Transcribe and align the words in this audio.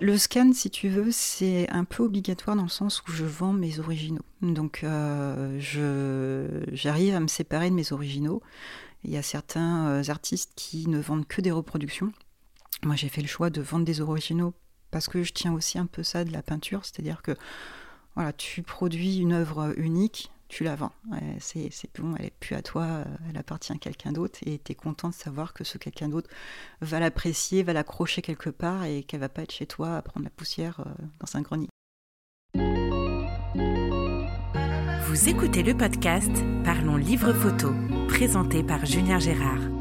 Le 0.00 0.18
scan, 0.18 0.52
si 0.52 0.70
tu 0.70 0.88
veux, 0.88 1.12
c'est 1.12 1.70
un 1.70 1.84
peu 1.84 2.02
obligatoire 2.02 2.56
dans 2.56 2.64
le 2.64 2.68
sens 2.68 3.00
où 3.06 3.12
je 3.12 3.24
vends 3.24 3.52
mes 3.52 3.78
originaux. 3.78 4.24
Donc, 4.42 4.82
euh, 4.82 5.58
j'arrive 6.72 7.14
à 7.14 7.20
me 7.20 7.28
séparer 7.28 7.70
de 7.70 7.76
mes 7.76 7.92
originaux. 7.92 8.42
Il 9.04 9.12
y 9.12 9.16
a 9.16 9.22
certains 9.22 9.86
euh, 9.86 10.02
artistes 10.08 10.52
qui 10.56 10.88
ne 10.88 10.98
vendent 10.98 11.28
que 11.28 11.40
des 11.40 11.52
reproductions. 11.52 12.12
Moi, 12.82 12.96
j'ai 12.96 13.08
fait 13.08 13.22
le 13.22 13.28
choix 13.28 13.50
de 13.50 13.62
vendre 13.62 13.84
des 13.84 14.00
originaux 14.00 14.52
parce 14.90 15.06
que 15.08 15.22
je 15.22 15.32
tiens 15.32 15.52
aussi 15.52 15.78
un 15.78 15.86
peu 15.86 16.02
ça 16.02 16.24
de 16.24 16.32
la 16.32 16.42
peinture, 16.42 16.84
c'est-à-dire 16.84 17.22
que 17.22 17.36
voilà, 18.16 18.32
tu 18.32 18.62
produis 18.62 19.18
une 19.18 19.32
œuvre 19.32 19.74
unique, 19.76 20.30
tu 20.54 20.62
la. 20.62 20.76
C'est 21.40 21.68
bon, 21.98 22.14
elle 22.16 22.26
est 22.26 22.38
plus 22.38 22.54
à 22.54 22.62
toi, 22.62 22.84
euh, 22.84 23.04
elle 23.28 23.36
appartient 23.36 23.72
à 23.72 23.76
quelqu'un 23.76 24.12
d'autre 24.12 24.38
et 24.46 24.60
tu 24.64 24.70
es 24.70 24.74
content 24.76 25.08
de 25.08 25.14
savoir 25.14 25.52
que 25.52 25.64
ce 25.64 25.78
quelqu'un 25.78 26.08
d'autre 26.08 26.30
va 26.80 27.00
l'apprécier, 27.00 27.64
va 27.64 27.72
l'accrocher 27.72 28.22
quelque 28.22 28.50
part 28.50 28.84
et 28.84 29.02
qu'elle 29.02 29.18
va 29.18 29.28
pas 29.28 29.42
être 29.42 29.52
chez 29.52 29.66
toi 29.66 29.96
à 29.96 30.02
prendre 30.02 30.22
la 30.22 30.30
poussière 30.30 30.80
euh, 30.80 30.84
dans 31.18 31.36
un 31.36 31.42
grenier. 31.42 31.68
Vous 35.08 35.28
écoutez 35.28 35.64
le 35.64 35.76
podcast 35.76 36.32
Parlons 36.64 36.96
Livre 36.96 37.32
Photo, 37.32 37.72
présenté 38.06 38.62
par 38.62 38.86
Julien 38.86 39.18
Gérard. 39.18 39.73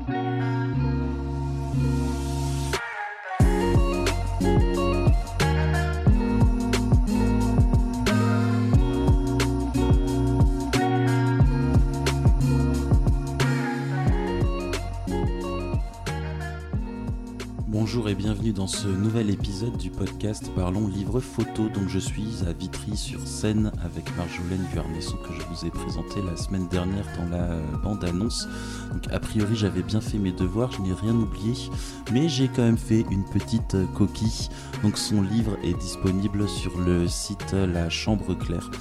Bonjour 17.93 18.09
et 18.09 18.15
bienvenue 18.15 18.53
dans 18.53 18.65
ce 18.65 18.87
nouvel 18.87 19.29
épisode 19.29 19.77
du 19.77 19.91
podcast 19.91 20.49
Parlons 20.55 20.87
Livre 20.87 21.19
Photo. 21.19 21.69
Donc 21.69 21.89
je 21.89 21.99
suis 21.99 22.39
à 22.49 22.51
Vitry 22.51 22.97
sur 22.97 23.19
scène 23.27 23.71
avec 23.85 24.05
Marjolaine 24.17 24.65
Vuarnesson 24.73 25.15
que 25.17 25.31
je 25.31 25.43
vous 25.43 25.67
ai 25.67 25.69
présenté 25.69 26.19
la 26.23 26.35
semaine 26.35 26.67
dernière 26.69 27.05
dans 27.19 27.29
la 27.29 27.59
bande-annonce. 27.83 28.47
Donc 28.91 29.03
a 29.13 29.19
priori 29.19 29.55
j'avais 29.55 29.83
bien 29.83 30.01
fait 30.01 30.17
mes 30.17 30.31
devoirs, 30.31 30.71
je 30.71 30.81
n'ai 30.81 30.91
rien 30.91 31.13
oublié, 31.13 31.53
mais 32.11 32.27
j'ai 32.29 32.47
quand 32.47 32.63
même 32.63 32.79
fait 32.79 33.05
une 33.11 33.25
petite 33.25 33.77
coquille. 33.93 34.49
Donc 34.81 34.97
son 34.97 35.21
livre 35.21 35.55
est 35.63 35.77
disponible 35.77 36.49
sur 36.49 36.75
le 36.79 37.07
site 37.07 37.53
La 37.53 37.91
Chambre 37.91 38.33
Claire. 38.33 38.71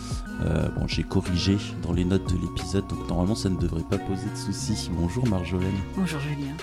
Euh, 0.40 0.70
bon, 0.70 0.88
j'ai 0.88 1.02
corrigé 1.02 1.58
dans 1.82 1.92
les 1.92 2.06
notes 2.06 2.32
de 2.32 2.40
l'épisode, 2.40 2.86
donc 2.86 3.06
normalement 3.10 3.34
ça 3.34 3.50
ne 3.50 3.58
devrait 3.58 3.82
pas 3.82 3.98
poser 3.98 4.30
de 4.30 4.36
soucis. 4.38 4.88
Bonjour 4.90 5.28
Marjolaine. 5.28 5.76
Bonjour 5.98 6.18
Julien. 6.18 6.56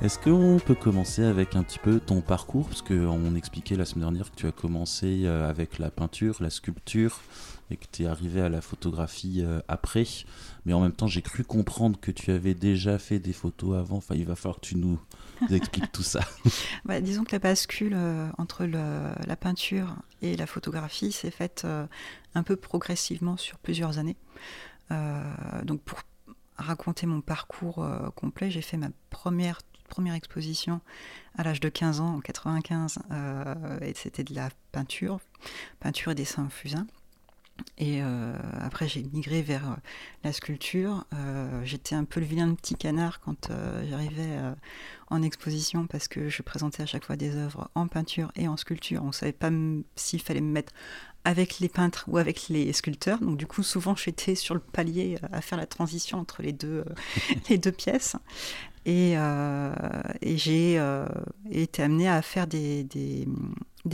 Est-ce 0.00 0.16
qu'on 0.20 0.60
peut 0.64 0.76
commencer 0.76 1.24
avec 1.24 1.56
un 1.56 1.64
petit 1.64 1.80
peu 1.80 1.98
ton 1.98 2.20
parcours? 2.20 2.68
Parce 2.68 2.82
qu'on 2.82 3.34
expliquait 3.34 3.74
la 3.74 3.84
semaine 3.84 4.04
dernière 4.04 4.30
que 4.30 4.36
tu 4.36 4.46
as 4.46 4.52
commencé 4.52 5.22
euh, 5.24 5.50
avec 5.50 5.80
la 5.80 5.90
peinture, 5.90 6.36
la 6.38 6.50
sculpture, 6.50 7.18
et 7.72 7.76
que 7.76 7.84
tu 7.90 8.04
es 8.04 8.06
arrivé 8.06 8.40
à 8.40 8.48
la 8.48 8.60
photographie 8.60 9.42
euh, 9.44 9.60
après. 9.66 10.06
Mais 10.66 10.72
en 10.72 10.80
même 10.80 10.92
temps, 10.92 11.08
j'ai 11.08 11.20
cru 11.20 11.42
comprendre 11.42 11.98
que 11.98 12.12
tu 12.12 12.30
avais 12.30 12.54
déjà 12.54 12.96
fait 13.00 13.18
des 13.18 13.32
photos 13.32 13.76
avant. 13.76 13.96
Enfin, 13.96 14.14
il 14.14 14.24
va 14.24 14.36
falloir 14.36 14.60
que 14.60 14.66
tu 14.66 14.76
nous 14.76 15.00
expliques 15.50 15.90
tout 15.90 16.04
ça. 16.04 16.20
Bah, 16.84 17.00
disons 17.00 17.24
que 17.24 17.32
la 17.32 17.40
bascule 17.40 17.94
euh, 17.96 18.28
entre 18.38 18.66
la 18.66 19.36
peinture 19.36 19.96
et 20.22 20.36
la 20.36 20.46
photographie 20.46 21.10
s'est 21.10 21.32
faite 21.32 21.66
un 22.36 22.42
peu 22.44 22.54
progressivement 22.54 23.36
sur 23.36 23.58
plusieurs 23.58 23.98
années. 23.98 24.16
donc 25.64 25.80
pour 25.82 25.98
raconter 26.56 27.06
mon 27.06 27.20
parcours 27.20 27.84
complet, 28.14 28.50
j'ai 28.50 28.62
fait 28.62 28.76
ma 28.76 28.90
première 29.10 29.58
première 29.88 30.14
exposition 30.14 30.80
à 31.36 31.42
l'âge 31.42 31.60
de 31.60 31.68
15 31.68 32.00
ans, 32.00 32.16
en 32.16 32.20
95, 32.20 32.98
euh, 33.10 33.80
et 33.80 33.94
c'était 33.94 34.24
de 34.24 34.34
la 34.34 34.50
peinture, 34.72 35.20
peinture 35.80 36.12
et 36.12 36.14
dessin 36.14 36.48
fusain. 36.48 36.86
Et 37.76 38.02
euh, 38.02 38.34
après, 38.60 38.86
j'ai 38.86 39.02
migré 39.12 39.42
vers 39.42 39.72
euh, 39.72 39.74
la 40.22 40.32
sculpture. 40.32 41.04
J'étais 41.64 41.96
un 41.96 42.04
peu 42.04 42.20
le 42.20 42.26
vilain 42.26 42.54
petit 42.54 42.76
canard 42.76 43.20
quand 43.20 43.50
j'arrivais 43.88 44.38
en 45.10 45.22
exposition 45.22 45.86
parce 45.86 46.06
que 46.06 46.28
je 46.28 46.42
présentais 46.42 46.82
à 46.82 46.86
chaque 46.86 47.04
fois 47.04 47.16
des 47.16 47.34
œuvres 47.34 47.68
en 47.74 47.88
peinture 47.88 48.30
et 48.36 48.46
en 48.46 48.56
sculpture. 48.56 49.02
On 49.02 49.08
ne 49.08 49.12
savait 49.12 49.32
pas 49.32 49.50
s'il 49.96 50.22
fallait 50.22 50.40
me 50.40 50.52
mettre 50.52 50.72
avec 51.24 51.58
les 51.58 51.68
peintres 51.68 52.04
ou 52.08 52.16
avec 52.16 52.48
les 52.48 52.72
sculpteurs. 52.72 53.18
Donc 53.18 53.36
du 53.36 53.46
coup, 53.46 53.62
souvent, 53.62 53.94
j'étais 54.04 54.34
sur 54.34 54.54
le 54.54 54.60
palier 54.60 55.18
à 55.30 55.40
faire 55.40 55.58
la 55.58 55.66
transition 55.66 56.18
entre 56.18 56.42
les 56.42 56.52
deux, 56.52 56.84
les 57.50 57.58
deux 57.58 57.72
pièces. 57.72 58.16
Et, 58.84 59.14
euh, 59.16 59.72
j'ai 60.22 60.78
euh, 60.78 61.06
été 61.50 61.82
amenée 61.82 62.08
à 62.08 62.22
faire 62.22 62.46
des, 62.46 62.86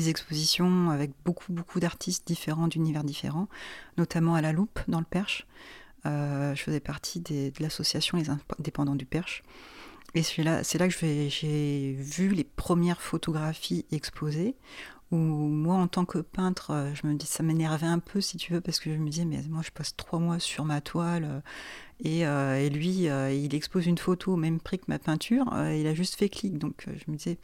expositions 0.06 0.90
avec 0.90 1.12
beaucoup, 1.24 1.52
beaucoup 1.52 1.80
d'artistes 1.80 2.26
différents, 2.26 2.68
d'univers 2.68 3.04
différents, 3.04 3.48
notamment 3.96 4.34
à 4.34 4.40
la 4.40 4.52
Loupe, 4.52 4.80
dans 4.88 4.98
le 4.98 5.06
Perche. 5.06 5.46
Euh, 6.06 6.54
je 6.54 6.62
faisais 6.62 6.80
partie 6.80 7.20
de 7.20 7.52
l'association 7.60 8.18
Les 8.18 8.28
Indépendants 8.28 8.96
du 8.96 9.06
Perche. 9.06 9.42
Et 10.14 10.22
c'est 10.22 10.42
là, 10.42 10.62
là 10.62 10.88
que 10.88 10.94
j'ai 10.94 11.96
vu 11.98 12.28
les 12.28 12.44
premières 12.44 13.00
photographies 13.00 13.84
exposées, 13.90 14.54
où 15.10 15.16
moi, 15.16 15.76
en 15.76 15.88
tant 15.88 16.04
que 16.04 16.18
peintre, 16.18 16.92
je 16.94 17.06
me 17.06 17.14
dis, 17.14 17.26
ça 17.26 17.42
m'énervait 17.42 17.86
un 17.86 17.98
peu, 17.98 18.20
si 18.20 18.36
tu 18.36 18.52
veux, 18.52 18.60
parce 18.60 18.78
que 18.78 18.92
je 18.92 18.98
me 18.98 19.08
disais, 19.08 19.24
mais 19.24 19.42
moi, 19.48 19.62
je 19.62 19.70
passe 19.70 19.96
trois 19.96 20.20
mois 20.20 20.38
sur 20.38 20.64
ma 20.64 20.80
toile, 20.80 21.42
euh, 22.06 22.56
et, 22.56 22.70
lui, 22.70 23.08
euh, 23.08 23.32
il 23.32 23.54
expose 23.54 23.86
une 23.86 23.98
photo 23.98 24.32
au 24.32 24.36
même 24.36 24.60
prix 24.60 24.78
que 24.78 24.84
ma 24.88 24.98
peinture. 24.98 25.52
Euh, 25.54 25.74
il 25.74 25.86
a 25.86 25.94
juste 25.94 26.16
fait 26.16 26.28
clic. 26.28 26.58
Donc 26.58 26.86
je 26.86 27.10
me 27.10 27.16
disais, 27.16 27.38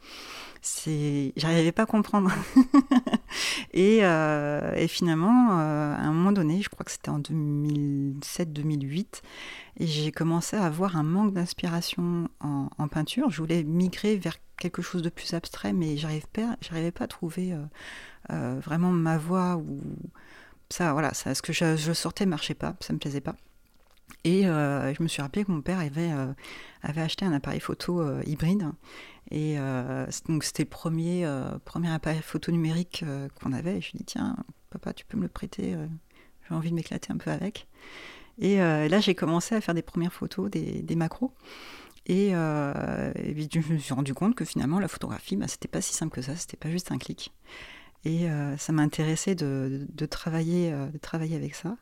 j'arrivais 1.35 1.71
pas 1.71 1.83
à 1.83 1.85
comprendre. 1.85 2.31
et, 3.73 4.01
finalement, 4.87 5.51
à 5.51 6.01
un 6.01 6.11
moment 6.11 6.31
donné, 6.31 6.61
je 6.61 6.69
crois 6.69 6.83
que 6.83 6.91
c'était 6.91 7.09
en 7.09 7.19
2007-2008, 7.19 9.21
et 9.79 9.87
j'ai 9.87 10.11
commencé 10.11 10.57
à 10.57 10.65
avoir 10.65 10.97
un 10.97 11.03
manque 11.03 11.33
d'inspiration 11.33 12.29
en, 12.39 12.87
peinture. 12.87 13.29
Je 13.29 13.41
voulais 13.41 13.63
migrer 13.63 14.17
vers 14.17 14.35
quelque 14.57 14.81
chose 14.81 15.01
de 15.01 15.09
plus 15.09 15.33
abstrait, 15.33 15.73
mais 15.73 15.97
j'arrivais 15.97 16.23
pas, 16.33 16.57
pas 16.93 17.03
à 17.05 17.07
trouver 17.07 17.55
vraiment 18.29 18.91
ma 18.91 19.17
voix 19.17 19.57
ou 19.57 19.81
ça, 20.69 20.93
voilà, 20.93 21.13
ce 21.13 21.41
que 21.41 21.51
je, 21.51 21.75
je 21.75 21.91
sortais 21.91 22.25
marchait 22.25 22.53
pas, 22.53 22.75
ça 22.79 22.93
me 22.93 22.99
plaisait 22.99 23.21
pas. 23.21 23.35
Et 24.23 24.47
euh, 24.47 24.93
je 24.93 25.01
me 25.01 25.07
suis 25.07 25.21
rappelé 25.21 25.43
que 25.43 25.51
mon 25.51 25.61
père 25.61 25.79
avait, 25.79 26.11
euh, 26.11 26.33
acheté 26.83 27.25
un 27.25 27.33
appareil 27.33 27.59
photo 27.59 28.01
euh, 28.01 28.21
hybride. 28.25 28.71
Et 29.31 29.55
donc 30.27 30.43
c'était 30.43 30.63
le 30.63 30.69
premier, 30.69 31.25
premier 31.63 31.89
appareil 31.89 32.21
photo 32.21 32.51
numérique 32.51 33.05
qu'on 33.39 33.53
avait. 33.53 33.77
Et 33.77 33.81
je 33.81 33.91
lui 33.91 33.95
ai 33.95 33.99
dit, 33.99 34.05
tiens, 34.05 34.35
papa, 34.69 34.91
tu 34.91 35.05
peux 35.05 35.15
me 35.15 35.23
le 35.23 35.29
prêter 35.29 35.73
J'ai 36.49 36.53
envie 36.53 36.69
de 36.69 36.75
m'éclater 36.75 37.13
un 37.13 37.17
peu 37.17 37.31
avec. 37.31 37.67
Et 38.39 38.57
là, 38.57 38.99
j'ai 38.99 39.15
commencé 39.15 39.55
à 39.55 39.61
faire 39.61 39.73
des 39.73 39.83
premières 39.83 40.11
photos, 40.11 40.51
des, 40.51 40.81
des 40.81 40.95
macros. 40.97 41.31
Et, 42.07 42.31
je 42.31 43.73
me 43.73 43.77
suis 43.77 43.93
rendu 43.93 44.13
compte 44.13 44.35
que 44.35 44.43
finalement, 44.43 44.79
la 44.79 44.89
photographie, 44.89 45.37
bah, 45.37 45.47
c'était 45.47 45.69
pas 45.69 45.79
si 45.79 45.93
simple 45.93 46.13
que 46.13 46.21
ça, 46.21 46.35
c'était 46.35 46.57
pas 46.57 46.69
juste 46.69 46.91
un 46.91 46.97
clic. 46.97 47.33
Et 48.03 48.27
ça 48.57 48.73
m'intéressait 48.73 49.35
de, 49.35 49.87
de, 49.87 50.05
travailler, 50.05 50.71
de 50.71 50.97
travailler 50.97 51.37
avec 51.37 51.55
ça. 51.55 51.77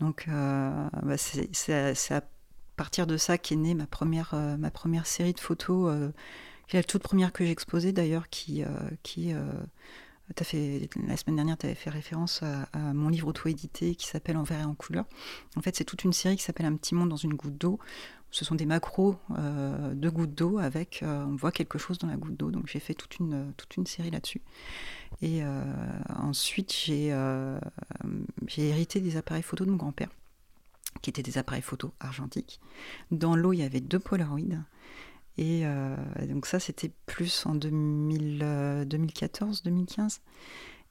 Donc 0.00 0.26
euh, 0.28 0.88
bah, 1.02 1.16
c'est 1.16 2.14
à 2.14 2.22
partir 2.76 3.06
de 3.06 3.16
ça 3.16 3.38
qu'est 3.38 3.56
née 3.56 3.74
ma 3.74 3.86
première, 3.86 4.30
euh, 4.34 4.56
ma 4.56 4.70
première 4.70 5.06
série 5.06 5.32
de 5.32 5.40
photos, 5.40 5.92
euh, 5.92 6.10
qui 6.68 6.76
est 6.76 6.80
la 6.80 6.84
toute 6.84 7.02
première 7.02 7.32
que 7.32 7.44
j'ai 7.44 7.50
exposée 7.50 7.92
d'ailleurs, 7.92 8.28
qui, 8.28 8.62
qui 9.02 9.32
la 10.36 11.16
semaine 11.16 11.36
dernière, 11.36 11.58
tu 11.58 11.66
avais 11.66 11.74
fait 11.74 11.90
référence 11.90 12.42
à, 12.42 12.92
mon 12.92 13.08
livre 13.08 13.28
auto-édité 13.28 13.94
qui 13.94 14.06
s'appelle 14.06 14.36
En 14.36 14.42
verre 14.42 14.60
et 14.60 14.64
en 14.64 14.74
couleur. 14.74 15.06
En 15.56 15.60
fait, 15.60 15.76
c'est 15.76 15.84
toute 15.84 16.04
une 16.04 16.12
série 16.12 16.36
qui 16.36 16.42
s'appelle 16.42 16.66
Un 16.66 16.76
petit 16.76 16.94
monde 16.94 17.08
dans 17.08 17.16
une 17.16 17.34
goutte 17.34 17.56
d'eau. 17.56 17.78
Ce 18.30 18.44
sont 18.44 18.54
des 18.54 18.66
macros 18.66 19.16
de 19.30 20.10
gouttes 20.10 20.34
d'eau 20.34 20.58
avec, 20.58 21.02
on 21.02 21.34
voit 21.36 21.50
quelque 21.50 21.78
chose 21.78 21.98
dans 21.98 22.08
la 22.08 22.16
goutte 22.16 22.36
d'eau. 22.36 22.50
Donc 22.50 22.66
j'ai 22.66 22.78
fait 22.78 22.94
toute 22.94 23.18
une, 23.18 23.86
série 23.86 24.10
là-dessus. 24.10 24.42
Et 25.22 25.42
euh, 25.42 25.64
ensuite, 26.14 26.74
euh, 26.88 27.58
j'ai 28.46 28.68
hérité 28.68 29.00
des 29.00 29.16
appareils 29.16 29.42
photo 29.42 29.64
de 29.64 29.70
mon 29.70 29.76
grand-père, 29.76 30.10
qui 31.02 31.10
étaient 31.10 31.22
des 31.22 31.38
appareils 31.38 31.62
photo 31.62 31.92
argentiques. 32.00 32.60
Dans 33.10 33.34
l'eau, 33.34 33.52
il 33.52 33.58
y 33.58 33.62
avait 33.62 33.80
deux 33.80 33.98
Polaroids. 33.98 34.58
Et 35.38 35.62
euh, 35.64 35.96
donc 36.28 36.44
ça, 36.46 36.60
c'était 36.60 36.90
plus 37.06 37.46
en 37.46 37.56
2014-2015. 37.56 40.20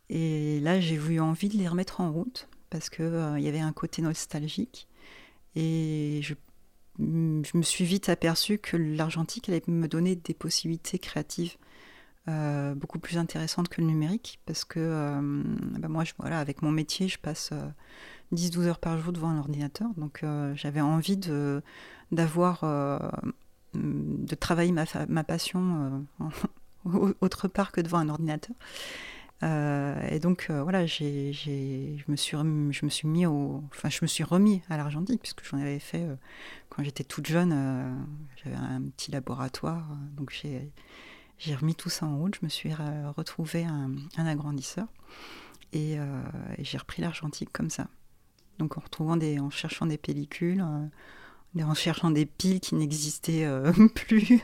Et 0.10 0.60
là, 0.62 0.80
j'ai 0.80 0.96
eu 0.96 1.20
envie 1.20 1.50
de 1.50 1.58
les 1.58 1.68
remettre 1.68 2.02
en 2.02 2.12
route 2.12 2.50
parce 2.70 2.90
qu'il 2.90 3.36
il 3.38 3.44
y 3.44 3.48
avait 3.48 3.60
un 3.60 3.74
côté 3.74 4.02
nostalgique. 4.02 4.88
Et 5.56 6.22
je, 6.24 6.34
je, 7.00 7.58
me 7.58 7.62
suis 7.62 7.86
vite 7.86 8.10
aperçu 8.10 8.58
que 8.58 8.78
l'argentique 8.78 9.50
allait 9.50 9.64
me 9.68 9.88
donner 9.88 10.16
des 10.16 10.34
possibilités 10.34 11.00
créatives 11.00 11.58
euh, 12.30 12.76
beaucoup 12.76 13.00
plus 13.00 13.18
intéressante 13.18 13.70
que 13.70 13.80
le 13.80 13.88
numérique 13.88 14.42
parce 14.46 14.66
que 14.66 14.82
euh, 14.82 15.22
bah, 15.80 15.88
moi, 15.88 16.04
voilà, 16.20 16.40
avec 16.40 16.62
mon 16.62 16.72
métier, 16.72 17.08
je 17.08 17.18
passe 17.18 17.52
10-12 18.34 18.60
euh, 18.60 18.68
heures 18.68 18.80
par 18.80 18.98
jour 18.98 19.14
devant 19.14 19.30
un 19.30 19.40
ordinateur. 19.40 19.90
Donc 19.96 20.26
j'avais 20.56 20.82
envie 20.82 21.18
d'avoir, 22.12 22.66
de 23.74 24.36
travailler 24.36 24.72
ma, 24.72 25.24
passion 25.24 26.06
autre 27.22 27.48
part 27.48 27.72
que 27.72 27.82
devant 27.82 28.00
un 28.00 28.10
ordinateur. 28.10 28.56
et 29.42 30.20
donc 30.20 30.50
voilà, 30.50 30.86
j'ai, 30.86 31.34
je 31.34 32.12
me 32.12 32.16
suis 32.16 32.36
remis, 32.36 32.74
je 32.74 32.86
me 32.86 32.90
suis 32.90 33.08
mis 33.08 33.26
au, 33.26 33.64
enfin 33.72 33.90
je 33.90 34.00
me 34.02 34.08
suis 34.08 34.24
remis 34.24 34.62
à 34.70 34.78
l'argentique 34.78 35.22
puisque 35.22 35.44
j'en 35.46 35.60
avais 35.60 35.80
fait 35.80 36.06
quand 36.70 36.84
j'étais 36.84 37.04
toute 37.04 37.28
jeune. 37.28 37.52
j'avais 38.44 38.56
un 38.56 38.82
petit 38.82 39.12
laboratoire, 39.12 39.86
donc 40.16 40.32
j'ai 40.32 41.56
remis 41.56 41.76
tout 41.76 41.90
ça 41.90 42.06
en 42.06 42.18
route. 42.18 42.36
Je 42.40 42.46
me 42.46 42.50
suis 42.50 42.74
retrouvé 42.74 43.66
un, 43.66 43.92
un 44.18 44.26
agrandisseur 44.26 44.88
et, 45.74 45.98
j'ai 46.60 46.78
repris 46.78 47.02
l'argentique 47.02 47.52
comme 47.52 47.70
ça. 47.70 47.88
Donc 48.60 48.78
en 48.78 48.82
retrouvant 48.82 49.18
des, 49.18 49.40
en 49.40 49.50
cherchant 49.50 49.86
des 49.86 49.98
pellicules, 49.98 50.64
en 51.64 51.74
cherchant 51.74 52.12
des 52.12 52.26
piles 52.26 52.60
qui 52.60 52.76
n'existaient 52.76 53.46
euh, 53.46 53.72
plus. 53.96 54.42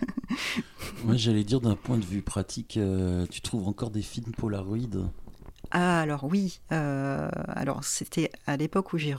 Moi, 1.04 1.16
j'allais 1.16 1.44
dire 1.44 1.62
d'un 1.62 1.76
point 1.76 1.98
de 1.98 2.06
vue 2.06 2.22
pratique, 2.22 2.78
euh, 2.78 3.26
tu 3.30 3.42
trouves 3.42 3.68
encore 3.68 3.92
des 3.92 4.02
films 4.02 4.32
Polaroid? 4.38 5.10
Ah 5.72 6.02
alors 6.02 6.26
oui, 6.26 6.60
euh, 6.72 7.30
alors 7.48 7.84
c'était 7.84 8.32
à 8.46 8.58
l'époque 8.58 8.94
où 8.94 8.98
j'ai 8.98 9.16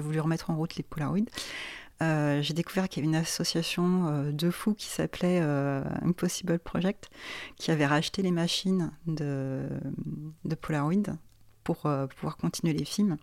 voulu 0.00 0.20
remettre 0.20 0.50
en 0.50 0.56
route 0.56 0.76
les 0.76 0.82
Polaroid. 0.82 1.26
j'ai 2.00 2.54
découvert 2.54 2.88
qu'il 2.88 3.02
y 3.02 3.06
avait 3.06 3.14
une 3.14 3.22
association 3.22 4.32
de 4.32 4.50
fous 4.50 4.72
qui 4.72 4.86
s'appelait 4.86 5.40
Impossible 6.00 6.58
Project, 6.58 7.10
qui 7.56 7.70
avait 7.70 7.84
racheté 7.84 8.22
les 8.22 8.30
machines 8.30 8.92
de, 9.06 9.68
de 10.46 10.54
Polaroid 10.54 11.16
pour 11.64 11.80
pouvoir 12.16 12.38
continuer 12.38 12.72
les 12.72 12.86
films. 12.86 13.18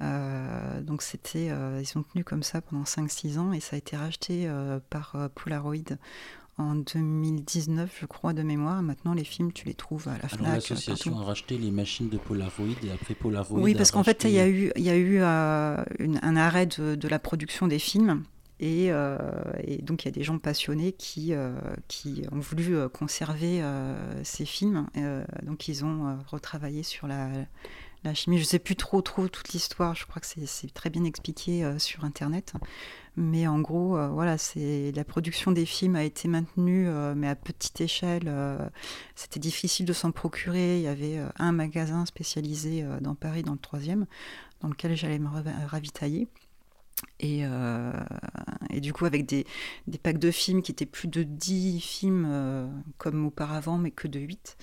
Euh, 0.00 0.80
donc 0.80 1.02
c'était, 1.02 1.48
euh, 1.50 1.82
ils 1.82 1.98
ont 1.98 2.02
tenu 2.02 2.22
comme 2.22 2.42
ça 2.42 2.60
pendant 2.60 2.84
5-6 2.84 3.38
ans 3.38 3.52
et 3.52 3.60
ça 3.60 3.74
a 3.74 3.78
été 3.78 3.96
racheté 3.96 4.44
euh, 4.46 4.78
par 4.90 5.16
Polaroid 5.34 5.96
en 6.56 6.74
2019, 6.74 7.98
je 8.00 8.06
crois, 8.06 8.32
de 8.32 8.42
mémoire. 8.42 8.82
Maintenant, 8.82 9.14
les 9.14 9.24
films, 9.24 9.52
tu 9.52 9.66
les 9.66 9.74
trouves 9.74 10.08
à 10.08 10.18
la 10.20 10.28
FNAC. 10.28 10.54
L'association 10.54 11.18
a 11.18 11.24
racheté 11.24 11.56
les 11.56 11.70
machines 11.70 12.08
de 12.08 12.18
Polaroid 12.18 12.66
et 12.84 12.90
après 12.90 13.14
Polaroid. 13.14 13.60
Oui, 13.60 13.74
parce 13.74 13.92
qu'en 13.92 14.02
fait, 14.02 14.24
il 14.24 14.30
y 14.30 14.40
a 14.40 14.48
eu, 14.48 14.72
il 14.76 14.82
y 14.82 14.90
a 14.90 14.96
eu 14.96 15.20
un 15.20 16.36
arrêt 16.36 16.66
de, 16.66 17.08
la 17.08 17.18
production 17.20 17.68
des 17.68 17.78
films. 17.78 18.24
Et, 18.58 18.86
et 18.86 19.82
donc, 19.82 20.02
il 20.02 20.06
y 20.06 20.08
a 20.08 20.12
des 20.12 20.24
gens 20.24 20.40
passionnés 20.40 20.90
qui, 20.90 21.32
qui 21.86 22.24
ont 22.32 22.40
voulu 22.40 22.88
conserver 22.88 23.62
ces 24.24 24.44
films. 24.44 24.88
donc, 25.44 25.68
ils 25.68 25.84
ont 25.84 26.18
retravaillé 26.26 26.82
sur 26.82 27.06
la, 27.06 27.28
la 28.04 28.14
chimie. 28.14 28.36
Je 28.36 28.42
ne 28.42 28.46
sais 28.46 28.58
plus 28.58 28.76
trop, 28.76 29.02
trop 29.02 29.28
toute 29.28 29.50
l'histoire. 29.50 29.94
Je 29.94 30.06
crois 30.06 30.20
que 30.20 30.26
c'est 30.26 30.74
très 30.74 30.90
bien 30.90 31.04
expliqué 31.04 31.64
euh, 31.64 31.78
sur 31.78 32.04
Internet. 32.04 32.54
Mais 33.16 33.46
en 33.46 33.60
gros, 33.60 33.96
euh, 33.96 34.08
voilà, 34.08 34.38
c'est 34.38 34.92
la 34.94 35.04
production 35.04 35.50
des 35.50 35.66
films 35.66 35.96
a 35.96 36.04
été 36.04 36.28
maintenue, 36.28 36.88
euh, 36.88 37.14
mais 37.16 37.28
à 37.28 37.34
petite 37.34 37.80
échelle. 37.80 38.32
C'était 39.14 39.40
difficile 39.40 39.86
de 39.86 39.92
s'en 39.92 40.12
procurer. 40.12 40.78
Il 40.78 40.82
y 40.82 40.88
avait 40.88 41.20
un 41.36 41.52
magasin 41.52 42.06
spécialisé 42.06 42.84
dans 43.00 43.14
Paris, 43.14 43.42
dans 43.42 43.52
le 43.52 43.58
troisième, 43.58 44.06
dans 44.60 44.68
lequel 44.68 44.96
j'allais 44.96 45.18
me 45.18 45.28
ravitailler. 45.66 46.28
Et, 47.20 47.44
du 48.80 48.92
coup, 48.92 49.04
avec 49.04 49.26
des, 49.26 49.44
packs 50.02 50.18
de 50.18 50.30
films 50.30 50.62
qui 50.62 50.72
étaient 50.72 50.86
plus 50.86 51.08
de 51.08 51.22
10 51.22 51.80
films 51.80 52.82
comme 52.98 53.26
auparavant, 53.26 53.78
mais 53.78 53.90
que 53.90 54.06
de 54.06 54.20
8. 54.20 54.56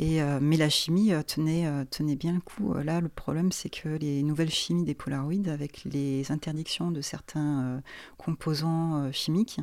Euh, 0.00 0.38
mais 0.40 0.56
la 0.56 0.68
chimie 0.68 1.12
euh, 1.12 1.22
tenait, 1.22 1.66
euh, 1.66 1.84
tenait 1.84 2.16
bien 2.16 2.32
le 2.32 2.40
coup. 2.40 2.74
Là, 2.74 3.00
le 3.00 3.08
problème, 3.08 3.52
c'est 3.52 3.70
que 3.70 3.88
les 3.88 4.22
nouvelles 4.22 4.50
chimies 4.50 4.84
des 4.84 4.94
polaroïdes, 4.94 5.48
avec 5.48 5.84
les 5.84 6.30
interdictions 6.32 6.90
de 6.90 7.00
certains 7.00 7.82
composants 8.16 9.10
chimiques, 9.12 9.60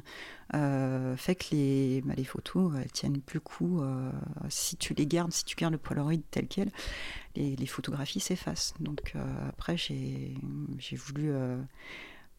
fait 0.54 1.36
que 1.36 1.56
les, 1.56 2.02
bah, 2.06 2.14
photos, 2.26 2.74
elles 2.82 2.92
tiennent 2.92 3.22
plus 3.22 3.38
le 3.38 3.42
coup. 3.42 3.82
si 4.50 4.78
tu 4.78 4.94
les 4.94 5.06
gardes, 5.06 5.32
si 5.32 5.46
tu 5.46 5.56
gardes 5.56 5.74
le 5.74 5.80
polaroid 5.80 6.14
tel 6.32 6.48
quel, 6.48 6.72
les, 7.36 7.56
les 7.56 7.66
photographies 7.66 8.20
s'effacent. 8.20 8.74
Donc 8.80 9.14
après, 9.50 9.78
j'ai 9.78 10.36
voulu 10.96 11.32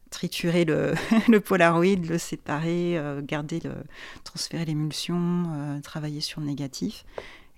triturer 0.09 0.65
le, 0.65 0.93
le, 1.27 1.39
Polaroid, 1.39 1.95
le 2.07 2.17
séparer, 2.17 2.99
garder 3.23 3.59
le, 3.59 3.73
transférer 4.23 4.65
l'émulsion, 4.65 5.81
travailler 5.83 6.21
sur 6.21 6.39
le 6.39 6.47
négatif. 6.47 7.05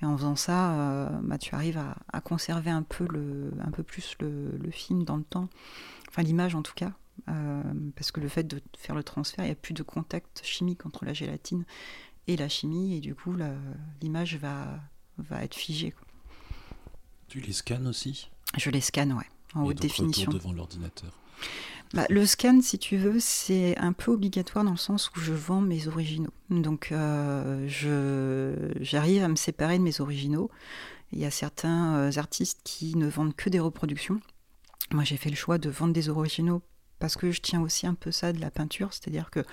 Et 0.02 0.06
en 0.06 0.18
faisant 0.18 0.36
ça, 0.36 0.74
euh, 0.74 1.10
bah, 1.24 1.38
tu 1.38 1.56
arrives 1.56 1.82
à, 2.12 2.22
conserver 2.22 2.70
un 2.70 2.84
peu, 2.84 3.08
le, 3.10 3.52
un 3.64 3.72
peu 3.72 3.84
plus 3.84 4.16
le, 4.20 4.72
film 4.72 5.04
dans 5.04 5.16
le 5.16 5.24
temps, 5.24 5.48
enfin 6.10 6.22
l'image 6.22 6.56
en 6.56 6.62
tout 6.62 6.74
cas, 6.74 6.92
euh, 7.30 7.62
parce 7.96 8.12
que 8.12 8.20
le 8.20 8.28
fait 8.28 8.44
de 8.44 8.62
faire 8.78 8.96
le 8.96 9.04
transfert, 9.04 9.46
il 9.46 9.48
n'y 9.48 9.54
a 9.54 9.56
plus 9.56 9.74
de 9.74 9.84
contact 9.84 10.42
chimique 10.44 10.86
entre 10.86 11.06
la 11.06 11.14
gélatine 11.14 11.66
et 12.28 12.36
la 12.36 12.50
chimie, 12.50 12.96
et 12.96 13.00
du 13.00 13.16
coup 13.16 13.36
l'image 14.02 14.36
va, 14.38 14.80
va 15.18 15.44
être 15.44 15.56
figée. 15.56 15.94
Tu 17.28 17.40
les 17.40 17.54
scannes 17.54 17.88
aussi? 17.88 18.30
Je 18.58 18.70
les 18.70 18.82
scanne, 18.82 19.14
ouais, 19.14 19.30
en 19.54 19.64
haute 19.64 19.82
définition. 19.82 20.32
devant 20.32 20.52
l'ordinateur. 20.52 21.14
Bah, 21.94 22.06
le 22.10 22.26
scan, 22.26 22.60
si 22.62 22.78
tu 22.78 22.98
veux, 22.98 23.20
c'est 23.20 23.78
un 23.78 23.94
peu 23.94 24.12
obligatoire 24.12 24.66
dans 24.66 24.72
le 24.72 24.78
sens 24.78 25.10
où 25.16 25.20
je 25.20 25.34
vends 25.34 25.62
mes 25.62 25.88
originaux. 25.88 26.34
Donc, 26.50 26.90
euh, 26.92 27.68
j'arrive 28.82 29.24
à 29.24 29.28
me 29.28 29.36
séparer 29.36 29.78
de 29.78 29.84
mes 29.84 30.02
originaux. 30.02 30.50
Il 31.14 31.20
y 31.20 31.26
a 31.26 31.32
certains 31.32 31.96
euh, 31.96 32.12
artistes 32.18 32.60
qui 32.64 32.98
ne 32.98 33.08
vendent 33.08 33.36
que 33.36 33.50
des 33.50 33.60
reproductions. 33.60 34.20
Moi, 34.92 35.04
j'ai 35.04 35.18
fait 35.18 35.30
le 35.30 35.36
choix 35.36 35.58
de 35.58 35.70
vendre 35.70 35.94
des 35.94 36.10
originaux 36.10 36.62
parce 37.00 37.16
que 37.16 37.32
je 37.32 37.42
tiens 37.42 37.62
aussi 37.62 37.88
un 37.88 37.94
peu 37.94 38.12
ça 38.12 38.34
de 38.34 38.42
la 38.42 38.52
peinture, 38.52 38.92
c'est-à-dire 38.92 39.30
que 39.30 39.44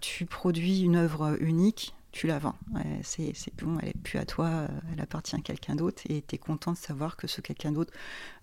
tu 0.00 0.26
produis 0.26 0.82
une 0.82 0.96
œuvre 0.96 1.36
unique, 1.40 1.94
tu 2.12 2.26
la 2.26 2.38
vends. 2.38 2.56
C'est 3.02 3.32
bon, 3.62 3.78
elle 3.80 3.88
n'est 3.88 3.94
plus 3.94 4.18
à 4.18 4.24
toi, 4.24 4.46
euh, 4.46 4.68
elle 4.92 5.00
appartient 5.00 5.36
à 5.36 5.40
quelqu'un 5.40 5.76
d'autre 5.76 6.02
et 6.08 6.22
tu 6.26 6.34
es 6.34 6.38
content 6.38 6.72
de 6.72 6.76
savoir 6.76 7.16
que 7.16 7.26
ce 7.26 7.40
quelqu'un 7.40 7.72
d'autre 7.72 7.92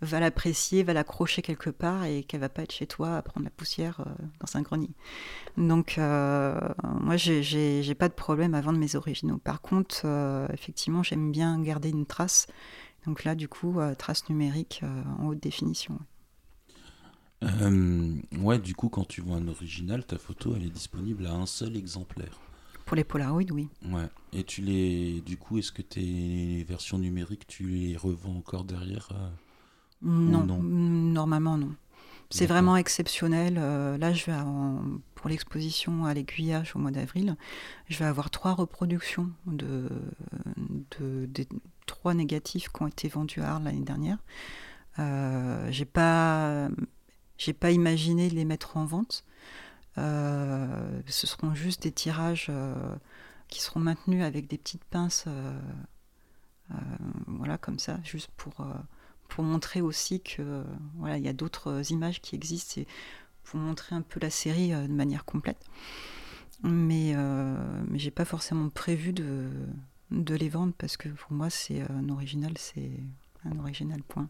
va 0.02 0.20
l'apprécier, 0.20 0.84
va 0.84 0.94
l'accrocher 0.94 1.42
quelque 1.42 1.70
part 1.70 2.06
et 2.06 2.24
qu'elle 2.24 2.40
va 2.40 2.50
pas 2.50 2.64
être 2.64 2.72
chez 2.72 2.88
toi 2.88 3.18
à 3.18 3.22
prendre 3.22 3.44
la 3.44 3.50
poussière 3.50 4.02
euh, 4.02 4.26
dans 4.40 4.58
un 4.58 4.62
grenier. 4.62 4.92
Donc, 5.58 5.98
euh, 5.98 6.58
moi, 7.02 7.18
j'ai 7.18 7.96
pas 7.96 8.10
de 8.10 8.14
problème 8.14 8.54
à 8.54 8.62
vendre 8.62 8.80
mes 8.80 8.96
originaux. 8.96 9.38
Par 9.38 9.62
contre, 9.62 10.06
effectivement, 10.54 11.04
j'aime 11.04 11.32
bien 11.32 11.60
garder 11.60 11.90
une 11.90 12.06
trace. 12.06 12.48
Donc 13.06 13.24
là, 13.24 13.36
du 13.36 13.48
coup, 13.48 13.80
trace 13.98 14.30
numérique 14.30 14.82
en 15.20 15.28
haute 15.28 15.42
définition. 15.42 16.00
ouais, 17.42 18.60
du 18.60 18.76
coup, 18.76 18.90
quand 18.90 19.06
tu 19.08 19.22
vois 19.22 19.38
un 19.38 19.48
original, 19.48 20.06
ta 20.06 20.18
photo, 20.18 20.56
elle 20.56 20.66
est 20.66 20.70
disponible 20.70 21.26
à 21.26 21.34
un 21.34 21.46
seul 21.46 21.76
exemplaire. 21.76 22.40
Pour 22.88 22.96
les 22.96 23.04
Polaroid, 23.04 23.44
oui. 23.52 23.68
Ouais. 23.86 24.08
Et 24.32 24.46
tu 24.46 24.62
les, 24.62 25.20
du 25.20 25.36
coup, 25.36 25.58
est-ce 25.58 25.74
que 25.74 25.82
tes 25.82 26.64
versions 26.64 26.98
numériques, 26.98 27.46
tu 27.46 27.68
les 27.68 27.98
revends 27.98 28.38
encore 28.38 28.64
derrière 28.64 29.10
euh, 29.12 29.30
non, 30.04 30.46
normalement 30.46 31.58
non. 31.58 31.76
C'est 32.30 32.46
vraiment 32.46 32.78
exceptionnel. 32.78 33.58
Euh, 33.58 33.98
là, 33.98 34.14
je 34.14 34.26
vais 34.26 34.38
pour 35.16 35.30
l'exposition 35.30 36.06
à 36.06 36.14
l'aiguillage 36.14 36.78
au 36.78 36.80
mois 36.80 36.92
d'avril, 36.92 37.36
je 37.90 38.00
vais 38.00 38.06
avoir 38.06 38.30
trois 38.30 38.54
reproductions 38.54 39.32
de, 39.48 39.90
de, 41.00 41.28
trois 41.88 42.14
négatifs 42.14 42.70
qui 42.70 42.84
ont 42.84 42.88
été 42.88 43.10
vendus 43.10 43.42
à 43.42 43.56
Arles 43.56 43.64
l'année 43.66 43.82
dernière. 43.82 44.20
Euh, 45.00 45.68
j'ai 45.72 45.86
pas, 45.86 46.70
j'ai 47.38 47.54
pas 47.54 47.72
imaginé 47.72 48.30
les 48.30 48.46
mettre 48.46 48.78
en 48.78 48.86
vente. 48.86 49.26
Euh, 49.98 51.02
ce 51.08 51.26
seront 51.28 51.54
juste 51.54 51.84
des 51.84 51.92
tirages 51.92 52.48
euh, 52.50 52.76
qui 53.48 53.62
seront 53.62 53.80
maintenus 53.80 54.24
avec 54.24 54.48
des 54.48 54.58
petites 54.58 54.84
pinces, 54.86 55.26
euh, 55.28 55.60
voilà, 57.28 57.58
comme 57.58 57.80
ça, 57.80 58.00
juste 58.04 58.30
pour, 58.38 58.68
pour 59.30 59.44
montrer 59.44 59.82
aussi 59.82 60.20
que 60.20 60.64
voilà, 60.96 61.18
il 61.18 61.24
y 61.24 61.30
a 61.30 61.34
d'autres 61.34 61.92
images 61.92 62.22
qui 62.22 62.36
existent 62.36 62.82
et 62.82 62.88
pour 63.44 63.60
montrer 63.60 63.96
un 63.96 64.02
peu 64.02 64.20
la 64.20 64.30
série 64.30 64.72
de 64.72 64.94
manière 64.94 65.24
complète. 65.24 65.64
Mais, 66.64 67.16
mais 67.88 68.00
j'ai 68.00 68.12
pas 68.12 68.26
forcément 68.26 68.68
prévu 68.68 69.14
de, 69.14 69.50
de 70.12 70.36
les 70.36 70.50
vendre 70.50 70.74
parce 70.78 70.98
que 70.98 71.08
pour 71.08 71.32
moi, 71.32 71.50
c'est 71.50 71.82
un 71.90 72.10
original, 72.10 72.52
c'est 72.58 72.92
un 73.46 73.58
original 73.60 74.04
point 74.04 74.28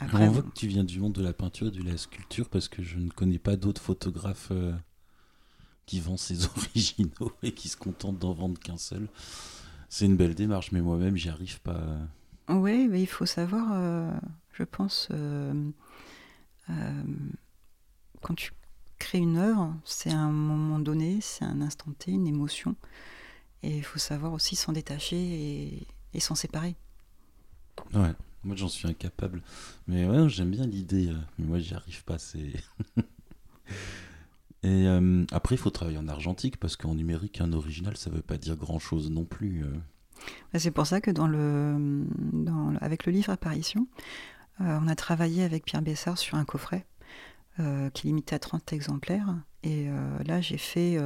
on 0.00 0.28
voit 0.30 0.42
que 0.42 0.54
tu 0.54 0.66
viens 0.66 0.84
du 0.84 1.00
monde 1.00 1.12
de 1.12 1.22
la 1.22 1.32
peinture 1.32 1.68
et 1.68 1.70
de 1.70 1.82
la 1.82 1.96
sculpture 1.96 2.48
parce 2.48 2.68
que 2.68 2.82
je 2.82 2.98
ne 2.98 3.10
connais 3.10 3.38
pas 3.38 3.56
d'autres 3.56 3.80
photographes 3.80 4.48
euh, 4.50 4.74
qui 5.86 6.00
vendent 6.00 6.18
ses 6.18 6.46
originaux 6.56 7.32
et 7.42 7.52
qui 7.52 7.68
se 7.68 7.76
contentent 7.76 8.18
d'en 8.18 8.32
vendre 8.32 8.58
qu'un 8.58 8.76
seul. 8.76 9.08
C'est 9.88 10.06
une 10.06 10.16
belle 10.16 10.34
démarche, 10.34 10.72
mais 10.72 10.80
moi-même, 10.80 11.16
j'y 11.16 11.28
arrive 11.28 11.60
pas. 11.60 11.80
Oui, 12.48 12.88
mais 12.88 13.00
il 13.00 13.06
faut 13.06 13.26
savoir, 13.26 13.68
euh, 13.72 14.10
je 14.52 14.64
pense, 14.64 15.08
euh, 15.12 15.70
quand 18.20 18.34
tu 18.34 18.52
crées 18.98 19.18
une 19.18 19.36
œuvre, 19.36 19.74
c'est 19.84 20.10
un 20.10 20.30
moment 20.30 20.78
donné, 20.78 21.20
c'est 21.20 21.44
un 21.44 21.60
instant 21.60 21.92
T, 21.98 22.10
une 22.10 22.26
émotion. 22.26 22.74
Et 23.62 23.78
il 23.78 23.84
faut 23.84 23.98
savoir 23.98 24.32
aussi 24.32 24.56
s'en 24.56 24.72
détacher 24.72 25.16
et, 25.16 25.86
et 26.12 26.20
s'en 26.20 26.34
séparer. 26.34 26.76
Ouais. 27.94 28.14
Moi, 28.44 28.56
j'en 28.56 28.68
suis 28.68 28.86
incapable. 28.86 29.42
Mais 29.88 30.06
ouais, 30.06 30.28
j'aime 30.28 30.50
bien 30.50 30.66
l'idée. 30.66 31.08
Euh, 31.08 31.18
mais 31.38 31.46
moi, 31.46 31.58
j'y 31.58 31.74
arrive 31.74 32.04
pas. 32.04 32.18
C'est. 32.18 32.52
Et 34.62 34.86
euh, 34.86 35.24
après, 35.32 35.56
il 35.56 35.58
faut 35.58 35.70
travailler 35.70 35.98
en 35.98 36.08
argentique 36.08 36.58
parce 36.58 36.76
qu'en 36.76 36.94
numérique, 36.94 37.40
un 37.40 37.52
original, 37.52 37.96
ça 37.96 38.10
veut 38.10 38.22
pas 38.22 38.38
dire 38.38 38.56
grand 38.56 38.78
chose 38.78 39.10
non 39.10 39.24
plus. 39.24 39.64
Euh. 39.64 39.72
Bah, 40.52 40.58
c'est 40.58 40.70
pour 40.70 40.86
ça 40.86 41.00
que 41.00 41.10
dans 41.10 41.26
le, 41.26 42.06
avec 42.80 43.04
le 43.04 43.12
livre 43.12 43.30
Apparition, 43.30 43.86
on 44.60 44.88
a 44.88 44.94
travaillé 44.94 45.42
avec 45.42 45.64
Pierre 45.64 45.82
Bessard 45.82 46.16
sur 46.16 46.38
un 46.38 46.44
coffret 46.46 46.86
qui 47.58 47.62
est 47.62 48.04
limité 48.04 48.34
à 48.34 48.38
30 48.38 48.72
exemplaires. 48.72 49.34
Et 49.64 49.86
là, 50.24 50.40
j'ai 50.40 50.56
fait 50.56 50.96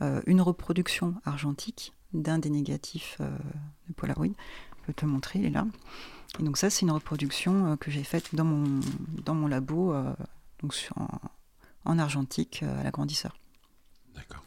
une 0.00 0.40
reproduction 0.40 1.16
argentique 1.26 1.92
d'un 2.14 2.38
des 2.38 2.48
négatifs 2.48 3.20
de 3.20 3.92
Polaroid. 3.92 4.28
Je 4.28 4.86
peux 4.86 4.94
te 4.94 5.04
montrer, 5.04 5.40
il 5.40 5.46
est 5.46 5.50
là. 5.50 5.66
Et 6.38 6.42
donc 6.42 6.56
ça, 6.56 6.70
c'est 6.70 6.82
une 6.82 6.90
reproduction 6.90 7.76
que 7.76 7.90
j'ai 7.90 8.04
faite 8.04 8.34
dans 8.34 8.44
mon, 8.44 8.80
dans 9.24 9.34
mon 9.34 9.48
labo, 9.48 9.94
donc 10.60 10.74
sur, 10.74 10.94
en 11.84 11.98
argentique 11.98 12.62
à 12.62 12.82
l'agrandisseur. 12.82 13.36
D'accord. 14.14 14.44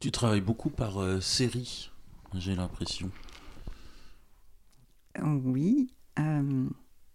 Tu 0.00 0.10
travailles 0.10 0.40
beaucoup 0.40 0.70
par 0.70 1.00
euh, 1.00 1.20
série, 1.20 1.90
j'ai 2.34 2.56
l'impression. 2.56 3.10
Oui. 5.22 5.92
Euh... 6.18 6.68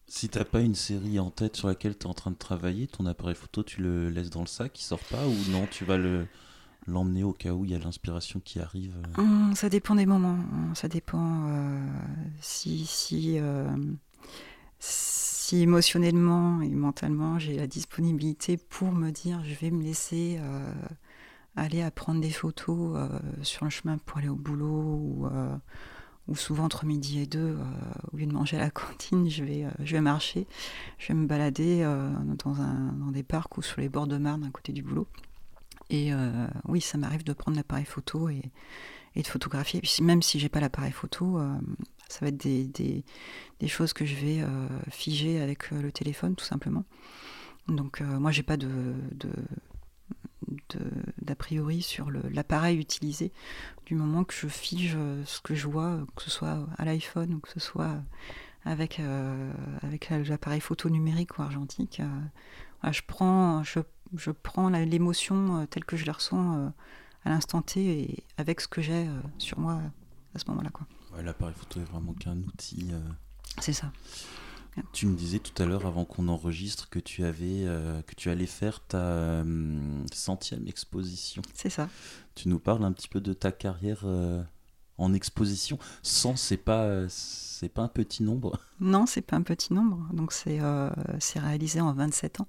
Si 0.08 0.30
t'as 0.30 0.46
pas 0.46 0.62
une 0.62 0.76
série 0.76 1.20
en 1.20 1.30
tête 1.30 1.58
sur 1.58 1.68
laquelle 1.68 1.98
tu 1.98 2.06
es 2.06 2.10
en 2.10 2.14
train 2.14 2.32
de 2.32 2.38
travailler, 2.38 2.88
ton 2.88 3.06
appareil 3.06 3.36
photo, 3.36 3.62
tu 3.64 3.82
le 3.82 4.10
laisses 4.10 4.30
dans 4.30 4.40
le 4.40 4.48
sac, 4.48 4.80
il 4.80 4.84
sort 4.84 5.04
pas, 5.12 5.28
ou 5.28 5.36
non, 5.50 5.68
tu 5.68 5.84
vas 5.84 5.98
le 5.98 6.28
l'emmener 6.88 7.24
au 7.24 7.34
cas 7.34 7.52
où 7.52 7.66
il 7.66 7.72
y 7.72 7.76
a 7.76 7.80
l'inspiration 7.80 8.40
qui 8.40 8.60
arrive 8.60 8.96
euh? 8.98 9.22
hum, 9.22 9.54
Ça 9.56 9.70
dépend 9.70 9.96
des 9.96 10.06
moments. 10.06 10.40
Ça 10.74 10.88
dépend 10.88 11.48
euh, 11.48 11.80
si 12.42 12.86
si, 12.86 13.40
si 14.80 15.62
émotionnellement 15.62 16.62
et 16.62 16.70
mentalement 16.70 17.40
j'ai 17.40 17.56
la 17.56 17.68
disponibilité 17.68 18.58
pour 18.58 18.92
me 18.92 19.12
dire 19.12 19.44
je 19.44 19.54
vais 19.56 19.72
me 19.72 19.84
laisser 19.84 20.40
aller 21.58 21.82
à 21.82 21.92
prendre 21.92 22.22
des 22.22 22.30
photos 22.30 22.96
euh, 22.96 23.20
sur 23.42 23.66
le 23.66 23.72
chemin 23.72 23.98
pour 23.98 24.20
aller 24.20 24.30
au 24.30 24.36
boulot 24.36 25.00
ou, 25.02 25.28
euh, 25.28 25.56
ou 26.28 26.36
souvent 26.36 26.66
entre 26.66 26.86
midi 26.86 27.20
et 27.20 27.26
deux, 27.26 27.58
euh, 27.58 27.64
au 28.14 28.18
lieu 28.18 28.26
de 28.26 28.32
manger 28.32 28.58
à 28.58 28.62
la 28.62 28.70
cantine, 28.72 29.30
je 29.30 29.44
vais, 29.44 29.66
je 29.80 29.96
vais 29.96 30.02
marcher, 30.02 30.48
je 31.00 31.08
vais 31.10 31.16
me 31.16 31.26
balader 31.26 31.84
dans, 32.46 32.62
un, 32.62 32.94
dans 32.94 33.12
des 33.12 33.24
parcs 33.24 33.58
ou 33.58 33.62
sur 33.62 33.82
les 33.82 33.90
bords 33.90 34.08
de 34.08 34.18
Marne 34.18 34.44
à 34.46 34.52
côté 34.52 34.72
du 34.72 34.84
boulot. 34.84 35.08
Et 35.90 36.12
oui, 36.68 36.82
ça 36.82 36.98
m'arrive 36.98 37.24
de 37.24 37.34
prendre 37.34 37.56
l'appareil 37.56 37.86
photo 37.86 38.28
et, 38.30 38.42
et, 39.16 39.22
de 39.22 39.28
photographier. 39.28 39.82
même 40.02 40.22
si 40.22 40.40
j'ai 40.40 40.50
pas 40.50 40.60
l'appareil 40.60 40.92
photo, 40.92 41.40
ça 42.10 42.20
va 42.22 42.28
être 42.28 42.38
des, 42.38 42.66
des, 42.68 43.68
choses 43.68 43.94
que 43.94 44.06
je 44.06 44.16
vais 44.16 44.44
figer 44.90 45.40
avec 45.40 45.72
le 45.72 45.92
téléphone, 45.92 46.36
tout 46.36 46.44
simplement. 46.44 46.84
Donc 47.70 48.02
moi, 48.02 48.32
j'ai 48.32 48.44
pas 48.44 48.58
de, 48.58 48.96
de 49.14 49.30
d'a 51.22 51.36
priori 51.36 51.82
sur 51.82 52.10
l'appareil 52.12 52.78
utilisé 52.78 53.32
du 53.86 53.96
moment 53.96 54.24
que 54.24 54.34
je 54.34 54.48
fige 54.48 54.96
euh, 54.98 55.24
ce 55.26 55.42
que 55.42 55.56
je 55.56 55.68
vois, 55.68 56.00
que 56.16 56.24
ce 56.24 56.30
soit 56.30 56.68
à 56.78 56.86
l'iPhone 56.86 57.34
ou 57.34 57.40
que 57.40 57.50
ce 57.50 57.60
soit 57.60 58.02
avec, 58.66 59.00
euh, 59.00 59.52
avec 59.82 60.10
l'appareil 60.10 60.62
photo 60.62 60.90
numérique 60.90 61.38
ou 61.38 61.42
argentique. 61.42 62.02
Euh, 62.02 62.92
je 62.92 63.02
prends, 63.06 63.64
je, 63.64 63.80
je 64.16 64.32
prends 64.32 64.70
l'émotion 64.70 65.66
telle 65.68 65.86
que 65.86 65.98
je 65.98 66.06
la 66.06 66.14
ressens 66.14 66.74
à 67.26 67.30
l'instant 67.30 67.62
T 67.62 68.02
et 68.02 68.24
avec 68.38 68.62
ce 68.62 68.68
que 68.68 68.82
j'ai 68.82 69.08
sur 69.38 69.60
moi 69.60 69.82
à 70.36 70.40
ce 70.40 70.46
moment-là. 70.50 70.70
l'appareil 71.22 71.56
photo 71.56 71.80
est 71.80 71.86
vraiment 71.86 72.14
qu'un 72.14 72.38
outil. 72.38 72.92
C'est 73.60 73.74
ça. 73.74 73.92
Tu 74.94 75.08
me 75.08 75.16
disais 75.16 75.40
tout 75.40 75.62
à 75.62 75.66
l'heure, 75.66 75.86
avant 75.86 76.06
qu'on 76.06 76.28
enregistre, 76.28 76.90
que 76.90 77.00
tu 77.00 77.24
avais, 77.24 77.66
euh, 77.66 78.02
que 78.04 78.14
tu 78.16 78.30
allais 78.30 78.46
faire 78.46 78.80
ta 78.86 78.98
euh, 78.98 80.04
centième 80.14 80.68
exposition. 80.68 81.42
C'est 81.54 81.70
ça. 81.70 81.90
Tu 82.36 82.48
nous 82.48 82.60
parles 82.60 82.84
un 82.84 82.92
petit 82.92 83.08
peu 83.08 83.20
de 83.20 83.34
ta 83.34 83.52
carrière 83.52 84.02
euh, 84.04 84.44
en 84.98 85.14
exposition. 85.14 85.80
100, 86.04 86.36
c'est 86.36 86.58
pas, 86.58 87.10
c'est 87.10 87.70
pas 87.70 87.84
un 87.84 87.88
petit 87.88 88.24
nombre. 88.24 88.60
Non, 88.80 89.06
c'est 89.06 89.22
pas 89.22 89.36
un 89.36 89.42
petit 89.42 89.74
nombre. 89.74 90.08
Donc 90.14 90.32
c'est, 90.32 90.60
c'est 91.20 91.40
réalisé 91.40 91.82
en 91.82 91.94
27 91.94 92.42
ans. 92.42 92.48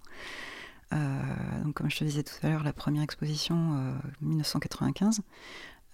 Donc 0.90 1.75
comme 1.75 1.90
je 1.90 1.99
te 1.99 2.04
disais 2.04 2.23
tout 2.23 2.35
à 2.42 2.49
l'heure, 2.49 2.64
la 2.64 2.73
première 2.73 3.02
exposition 3.02 3.95
1995. 4.21 5.21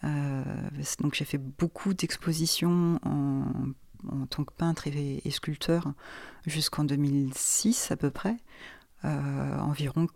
donc 0.03 1.15
j'ai 1.15 1.25
fait 1.25 1.39
beaucoup 1.39 1.95
d'expositions 1.95 3.01
en 4.11 4.27
tant 4.27 4.45
que 4.45 4.53
peintre 4.53 4.87
et, 4.87 5.31
sculpteur 5.31 5.93
jusqu'en 6.47 6.85
2006 6.85 7.91
à 7.91 7.97
peu 7.97 8.11
près. 8.11 8.37
Euh, 9.05 9.59
environ 9.59 10.07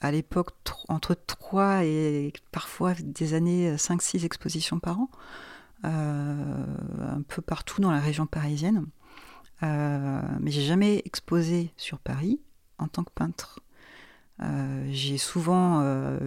à 0.00 0.10
l'époque 0.10 0.50
entre 0.88 1.14
3 1.14 1.84
et 1.84 2.32
parfois 2.52 2.94
des 2.94 3.34
années 3.34 3.76
5-6 3.76 4.24
expositions 4.24 4.78
par 4.78 5.00
an, 5.00 5.10
euh, 5.84 6.64
un 7.00 7.22
peu 7.22 7.42
partout 7.42 7.80
dans 7.80 7.90
la 7.90 8.00
région 8.00 8.26
parisienne. 8.26 8.86
Euh, 9.62 10.20
mais 10.40 10.50
j'ai 10.50 10.62
jamais 10.62 11.02
exposé 11.04 11.72
sur 11.76 11.98
Paris 11.98 12.40
en 12.78 12.88
tant 12.88 13.04
que 13.04 13.12
peintre. 13.14 13.60
J'ai 14.38 15.18
souvent 15.18 15.82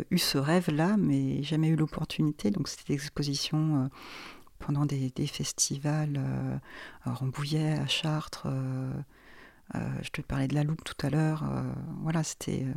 eu 0.09 0.17
ce 0.17 0.37
rêve-là, 0.37 0.97
mais 0.97 1.43
jamais 1.43 1.67
eu 1.69 1.75
l'opportunité. 1.75 2.51
Donc 2.51 2.67
c'était 2.67 2.93
des 2.93 2.95
expositions 2.95 3.89
pendant 4.59 4.85
des, 4.85 5.11
festivals 5.25 6.17
euh, 6.17 6.57
à 7.03 7.13
Rambouillet, 7.13 7.73
à 7.79 7.87
Chartres. 7.87 8.43
Euh, 8.45 8.93
euh, 9.75 9.79
je 10.03 10.09
te 10.09 10.21
parlais 10.21 10.47
de 10.47 10.55
la 10.55 10.63
loupe 10.63 10.83
tout 10.83 11.05
à 11.05 11.09
l'heure. 11.09 11.43
voilà, 12.01 12.23
c'était 12.23 12.67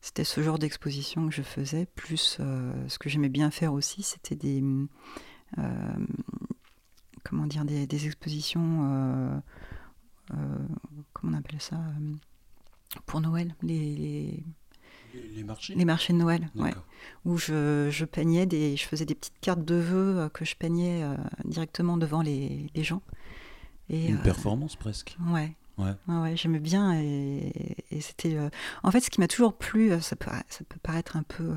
c'était 0.00 0.24
ce 0.24 0.42
genre 0.42 0.58
d'exposition 0.58 1.28
que 1.28 1.34
je 1.34 1.42
faisais. 1.42 1.86
Plus 1.86 2.38
ce 2.88 2.98
que 2.98 3.08
j'aimais 3.08 3.28
bien 3.28 3.50
faire 3.50 3.72
aussi, 3.72 4.02
c'était 4.02 4.36
des 4.36 4.62
comment 7.24 7.46
dire 7.46 7.64
des 7.64 8.06
expositions. 8.06 9.42
comment 11.12 11.36
on 11.36 11.38
appelle 11.38 11.60
ça 11.60 11.80
pour 13.06 13.20
Noël 13.20 13.54
les 13.62 14.44
les 15.34 15.44
marchés 15.44 15.74
Les 15.74 15.84
marchés 15.84 16.12
de 16.12 16.18
Noël, 16.18 16.48
ouais. 16.56 16.74
Où 17.24 17.36
je, 17.36 17.88
je, 17.90 18.04
peignais 18.04 18.46
des, 18.46 18.76
je 18.76 18.84
faisais 18.86 19.04
des 19.04 19.14
petites 19.14 19.38
cartes 19.40 19.64
de 19.64 19.74
vœux 19.76 20.18
euh, 20.18 20.28
que 20.28 20.44
je 20.44 20.56
peignais 20.56 21.02
euh, 21.02 21.16
directement 21.44 21.96
devant 21.96 22.22
les, 22.22 22.70
les 22.74 22.84
gens. 22.84 23.02
Et, 23.88 24.08
Une 24.08 24.16
euh, 24.16 24.22
performance 24.22 24.76
presque. 24.76 25.16
Ouais. 25.28 25.54
Ouais. 25.76 25.92
ouais, 26.06 26.36
j'aimais 26.36 26.60
bien 26.60 26.94
et, 27.00 27.76
et 27.90 28.00
c'était. 28.00 28.38
En 28.84 28.92
fait, 28.92 29.00
ce 29.00 29.10
qui 29.10 29.20
m'a 29.20 29.26
toujours 29.26 29.58
plu, 29.58 29.90
ça 30.00 30.14
peut, 30.14 30.30
ça 30.48 30.62
peut 30.68 30.78
paraître 30.80 31.16
un 31.16 31.24
peu 31.24 31.52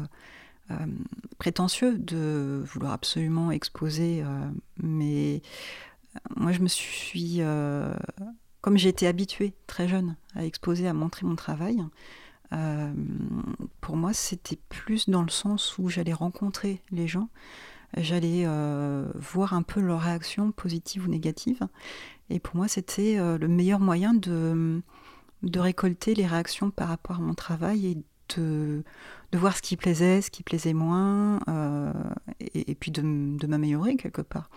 prétentieux 1.38 2.00
de 2.00 2.64
vouloir 2.66 2.94
absolument 2.94 3.52
exposer, 3.52 4.24
mais 4.78 5.44
moi, 6.36 6.52
je 6.52 6.62
me 6.62 6.68
suis, 6.68 7.42
comme 8.68 8.76
été 8.76 9.08
habituée 9.08 9.54
très 9.66 9.88
jeune 9.88 10.18
à 10.36 10.44
exposer, 10.44 10.90
à 10.90 10.94
montrer 10.94 11.26
mon 11.26 11.38
travail. 11.38 11.82
Euh, 12.52 12.92
pour 13.80 13.96
moi, 13.96 14.12
c'était 14.12 14.60
plus 14.68 15.08
dans 15.08 15.22
le 15.22 15.30
sens 15.30 15.78
où 15.78 15.88
j'allais 15.88 16.12
rencontrer 16.12 16.82
les 16.92 17.08
gens, 17.08 17.30
j'allais 17.96 18.44
euh, 18.46 19.10
voir 19.16 19.54
un 19.54 19.62
peu 19.62 19.80
leurs 19.80 20.02
réactions 20.02 20.52
positives 20.52 21.06
ou 21.06 21.08
négatives. 21.10 21.66
Et 22.30 22.42
pour 22.42 22.58
moi, 22.58 22.68
c'était 22.68 23.18
euh, 23.18 23.38
le 23.38 23.48
meilleur 23.48 23.80
moyen 23.80 24.14
de, 24.14 24.82
de 25.44 25.60
récolter 25.62 26.14
les 26.14 26.28
réactions 26.28 26.70
par 26.70 26.90
rapport 26.90 27.16
à 27.16 27.22
mon 27.22 27.36
travail 27.36 27.88
et 27.88 27.98
de, 28.36 28.84
voir 29.32 29.56
ce 29.56 29.62
qui 29.62 29.78
plaisait, 29.78 30.22
ce 30.22 30.30
qui 30.30 30.44
plaisait 30.44 30.74
moins, 30.74 31.40
et, 32.42 32.76
puis 32.76 32.92
de 32.92 33.48
m'améliorer 33.48 33.96
quelque 33.96 34.22
part 34.22 34.50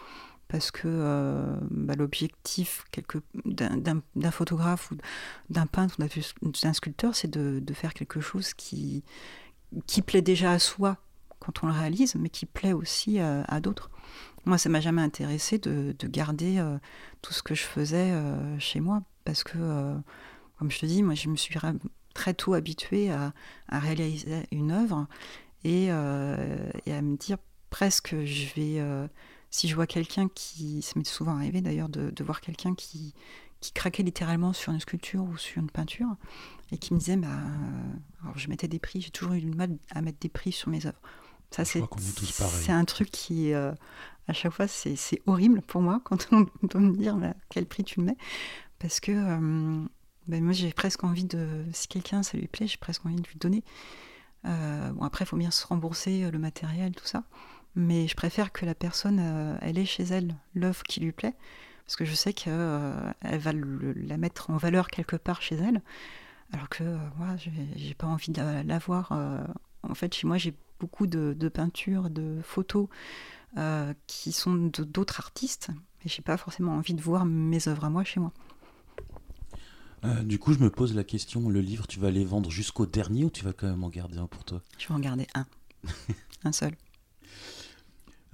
parce 0.51 0.73
que 0.73 0.83
euh, 0.87 1.57
bah, 1.71 1.95
l'objectif 1.97 2.85
d'un 3.45 4.31
photographe 4.33 4.91
ou 4.91 4.97
d'un 5.49 5.67
peintre 5.67 5.97
ou 6.43 6.51
d'un 6.51 6.73
sculpteur, 6.73 7.15
c'est 7.15 7.31
de, 7.31 7.63
faire 7.73 7.95
quelque 7.95 8.21
chose 8.21 8.53
qui, 8.55 9.05
plaît 10.05 10.23
déjà 10.23 10.51
à 10.51 10.59
soi 10.59 10.97
quand 11.39 11.63
on 11.63 11.69
le 11.69 11.73
réalise, 11.73 12.17
mais 12.17 12.29
qui 12.29 12.47
plaît 12.47 12.73
aussi 12.73 13.21
à, 13.21 13.61
d'autres. 13.61 13.91
Moi, 14.45 14.59
ça 14.59 14.69
m'a 14.69 14.81
jamais 14.81 15.03
intéressé 15.03 15.59
de, 15.59 15.95
garder 16.03 16.59
euh, 16.59 16.79
tout 17.23 17.33
ce 17.33 17.45
que 17.45 17.55
je 17.55 17.63
faisais 17.63 18.11
euh, 18.11 18.59
chez 18.59 18.81
moi, 18.81 19.03
parce 19.25 19.45
que, 19.45 19.57
comme 20.59 20.71
je 20.71 20.81
te 20.81 20.87
dis, 20.87 21.05
moi, 21.05 21.15
je 21.15 21.29
me 21.29 21.37
suis 21.37 21.55
très 22.13 22.35
tôt 22.35 22.55
habituée 22.55 23.13
à, 23.13 23.33
réaliser 23.71 24.49
une 24.51 24.73
œuvre 24.73 25.07
et, 25.63 25.85
et, 25.85 25.91
à 25.91 27.03
me 27.03 27.17
dire 27.17 27.39
presque 27.71 28.17
je 28.25 28.55
vais 28.57 29.09
si 29.51 29.69
je 29.69 29.75
vois 29.75 29.87
quelqu'un 29.87 30.29
qui, 30.29 30.83
ça 30.83 30.93
m'est 30.97 31.05
souvent 31.05 31.37
arrivé 31.37 31.61
d'ailleurs 31.61 31.89
de, 31.89 32.23
voir 32.23 32.41
quelqu'un 32.41 32.75
qui, 32.75 33.15
qui 33.61 33.73
craquait 33.73 34.03
littéralement 34.03 34.53
sur 34.53 34.73
une 34.73 34.81
sculpture 34.81 35.23
ou 35.23 35.37
sur 35.37 35.61
une 35.61 35.71
peinture 35.71 36.17
et 36.73 36.79
qui 36.79 36.95
me 36.95 36.99
disait, 36.99 37.17
bah, 37.17 37.29
alors 38.23 38.39
je 38.39 38.49
mettais 38.49 38.69
des 38.69 38.79
prix, 38.79 39.01
j'ai 39.01 39.11
toujours 39.11 39.35
eu 39.35 39.41
du 39.41 39.51
mal 39.51 39.77
à 39.91 40.03
mettre 40.03 40.19
des 40.21 40.29
prix 40.29 40.53
sur 40.53 40.71
mes 40.71 40.87
œuvres. 40.87 41.01
Ça, 41.51 41.65
c'est, 41.65 41.83
c'est 41.99 42.73
un 42.73 42.85
truc 42.85 43.11
qui, 43.11 43.53
euh, 43.53 43.73
à 44.29 44.33
chaque 44.33 44.53
fois, 44.53 44.69
c'est, 44.69 44.97
horrible 45.27 45.63
pour 45.63 45.83
moi 45.83 46.01
quand 46.05 46.29
on 46.33 46.47
doit 46.63 46.81
me 46.81 46.97
dire 46.97 47.17
bah, 47.17 47.35
quel 47.49 47.67
prix 47.67 47.85
tu 47.85 48.01
le 48.01 48.07
mets. 48.07 48.17
Parce 48.79 49.01
que 49.01 49.13
euh, 49.13 49.85
ben, 50.29 50.45
moi, 50.45 50.53
j'ai 50.53 50.73
presque 50.73 51.03
envie 51.03 51.25
de. 51.25 51.65
Si 51.73 51.89
quelqu'un, 51.89 52.23
ça 52.23 52.39
lui 52.39 52.47
plaît, 52.47 52.69
j'ai 52.69 52.79
presque 52.79 53.05
envie 53.05 53.17
de 53.17 53.27
lui 53.27 53.37
donner. 53.37 53.65
Euh, 54.47 54.91
bon, 54.93 55.03
après, 55.03 55.25
il 55.25 55.29
faut 55.29 55.37
bien 55.37 55.51
se 55.51 55.67
rembourser 55.67 56.31
le 56.31 56.39
matériel, 56.39 56.95
tout 56.95 57.07
ça. 57.07 57.25
Mais 57.75 58.09
je 58.09 58.15
préfère 58.15 58.53
que 58.53 58.67
la 58.67 58.75
personne, 58.75 59.59
elle 59.61 59.79
ait 59.79 59.85
chez 59.85 60.05
elle 60.05 60.35
l'œuvre 60.55 60.83
qui 60.83 61.01
lui 61.01 61.13
plaît, 61.13 61.35
parce 61.87 61.97
que 61.97 62.05
je 62.05 62.15
sais 62.15 62.33
qu'elle 62.33 62.51
va 63.23 63.53
la 63.53 64.17
mettre 64.17 64.51
en 64.51 64.57
valeur 64.57 64.89
quelque 64.89 65.17
part 65.17 65.43
chez 65.43 65.57
elle, 65.57 65.83
alors 66.53 66.69
que 66.69 66.85
moi, 67.17 67.37
j'ai 67.77 67.95
pas 67.95 68.07
envie 68.07 68.33
de 68.33 68.67
l'avoir. 68.67 69.13
en 69.83 69.95
fait, 69.95 70.15
chez 70.15 70.27
moi, 70.27 70.37
j'ai 70.37 70.55
beaucoup 70.79 71.07
de, 71.07 71.35
de 71.39 71.49
peintures, 71.49 72.11
de 72.11 72.41
photos 72.43 72.89
qui 74.07 74.33
sont 74.33 74.71
d'autres 74.79 75.21
artistes, 75.21 75.69
mais 75.71 76.11
j'ai 76.11 76.23
pas 76.23 76.37
forcément 76.37 76.73
envie 76.73 76.95
de 76.95 77.03
voir 77.03 77.25
mes 77.25 77.69
œuvres 77.69 77.85
à 77.85 77.91
moi 77.91 78.05
chez 78.05 78.21
moi. 78.21 78.33
Euh, 80.05 80.23
du 80.23 80.39
coup, 80.39 80.53
je 80.53 80.59
me 80.59 80.71
pose 80.71 80.95
la 80.95 81.05
question, 81.05 81.49
le 81.49 81.61
livre, 81.61 81.87
tu 81.87 82.01
vas 82.01 82.11
les 82.11 82.25
vendre 82.25 82.51
jusqu'au 82.51 82.87
dernier 82.87 83.25
ou 83.25 83.31
tu 83.31 83.45
vas 83.45 83.53
quand 83.53 83.69
même 83.69 83.85
en 83.85 83.91
garder 83.91 84.19
un 84.19 84.27
pour 84.27 84.45
toi? 84.45 84.63
Je 84.79 84.89
vais 84.89 84.95
en 84.95 84.99
garder 84.99 85.27
un. 85.35 85.47
un 86.45 86.53
seul. 86.53 86.75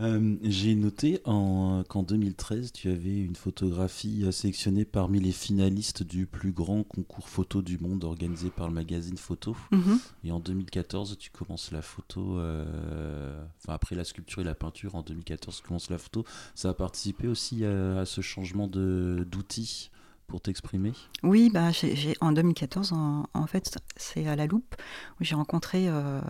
Euh, 0.01 0.37
j'ai 0.43 0.75
noté 0.75 1.21
qu'en 1.25 2.03
2013, 2.03 2.73
tu 2.73 2.91
avais 2.91 3.17
une 3.17 3.37
photographie 3.37 4.25
sélectionnée 4.31 4.85
parmi 4.85 5.21
les 5.21 5.33
finalistes 5.33 6.03
du 6.03 6.27
plus 6.27 6.53
grand 6.53 6.83
concours 6.83 7.29
photo 7.29 7.63
du 7.63 7.79
monde 7.79 8.05
organisé 8.05 8.51
par 8.51 8.69
le 8.69 8.75
magazine 8.75 9.17
Photo. 9.17 9.57
Mhm. 9.71 9.99
Et 10.25 10.33
en 10.33 10.41
2014, 10.41 11.17
tu 11.19 11.31
commences 11.31 11.71
la 11.73 11.83
photo, 11.83 12.39
euh, 12.39 13.43
enfin 13.59 13.75
après 13.75 13.95
la 13.97 14.05
sculpture 14.05 14.43
et 14.43 14.45
la 14.45 14.55
peinture, 14.55 14.95
en 14.95 15.03
2014, 15.03 15.57
tu 15.57 15.63
commences 15.67 15.91
la 15.91 15.99
photo. 15.99 16.25
Ça 16.55 16.71
a 16.71 16.75
participé 16.75 17.29
aussi 17.29 17.65
à, 17.65 18.01
à 18.01 18.07
ce 18.07 18.21
changement 18.21 18.69
d'outils 18.69 19.91
pour 20.27 20.41
t'exprimer 20.41 20.93
Oui, 21.23 21.51
bah, 21.53 21.71
en 22.21 22.33
2014, 22.33 22.93
en, 22.93 23.47
fait, 23.47 23.79
c'est 23.97 24.27
à 24.27 24.37
la 24.37 24.47
loupe 24.47 24.75
où 25.21 25.25
j'ai 25.25 25.35
rencontré 25.35 25.89
euh, 25.89 26.21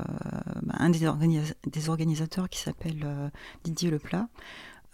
bah, 0.62 0.74
un 0.78 0.90
des, 0.90 1.88
organisateurs 1.88 2.48
qui 2.48 2.58
s'appelle 2.58 3.02
euh, 3.04 3.28
Didier 3.64 3.90
Leplat, 3.90 4.28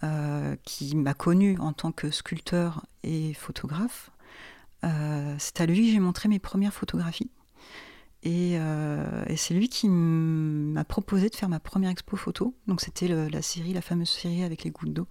euh, 0.03 0.55
qui 0.63 0.95
m'a 0.95 1.13
connu 1.13 1.57
en 1.59 1.73
tant 1.73 1.91
que 1.91 2.11
sculpteur 2.11 2.85
et 3.03 3.33
photographe. 3.33 4.11
c'est 4.81 5.61
à 5.61 5.65
lui 5.65 5.87
que 5.87 5.93
j'ai 5.93 5.99
montré 5.99 6.29
mes 6.29 6.39
premières 6.39 6.73
photographies. 6.73 7.31
Et, 8.25 8.57
c'est 9.35 9.53
lui 9.53 9.67
qui 9.67 9.89
m'a 9.89 10.85
proposé 10.85 11.29
de 11.29 11.35
faire 11.35 11.49
ma 11.49 11.59
première 11.59 11.89
expo 11.89 12.15
photo. 12.15 12.55
Donc 12.67 12.79
c'était 12.79 13.07
la 13.07 13.41
série, 13.41 13.73
la 13.73 13.81
fameuse 13.81 14.09
série 14.09 14.43
avec 14.43 14.63
les 14.63 14.71
gouttes 14.71 14.93
d'eau. 14.93 15.07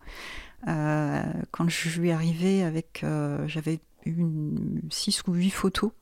Euh, 0.69 1.23
quand 1.51 1.69
je 1.69 2.01
lui 2.01 2.11
ai 2.11 2.13
arrivé 2.13 2.63
avec, 2.63 3.03
euh, 3.03 3.47
j'avais 3.49 3.81
une 4.05 4.81
6 4.91 5.25
ou 5.27 5.35
8 5.35 5.51
photos 5.51 5.93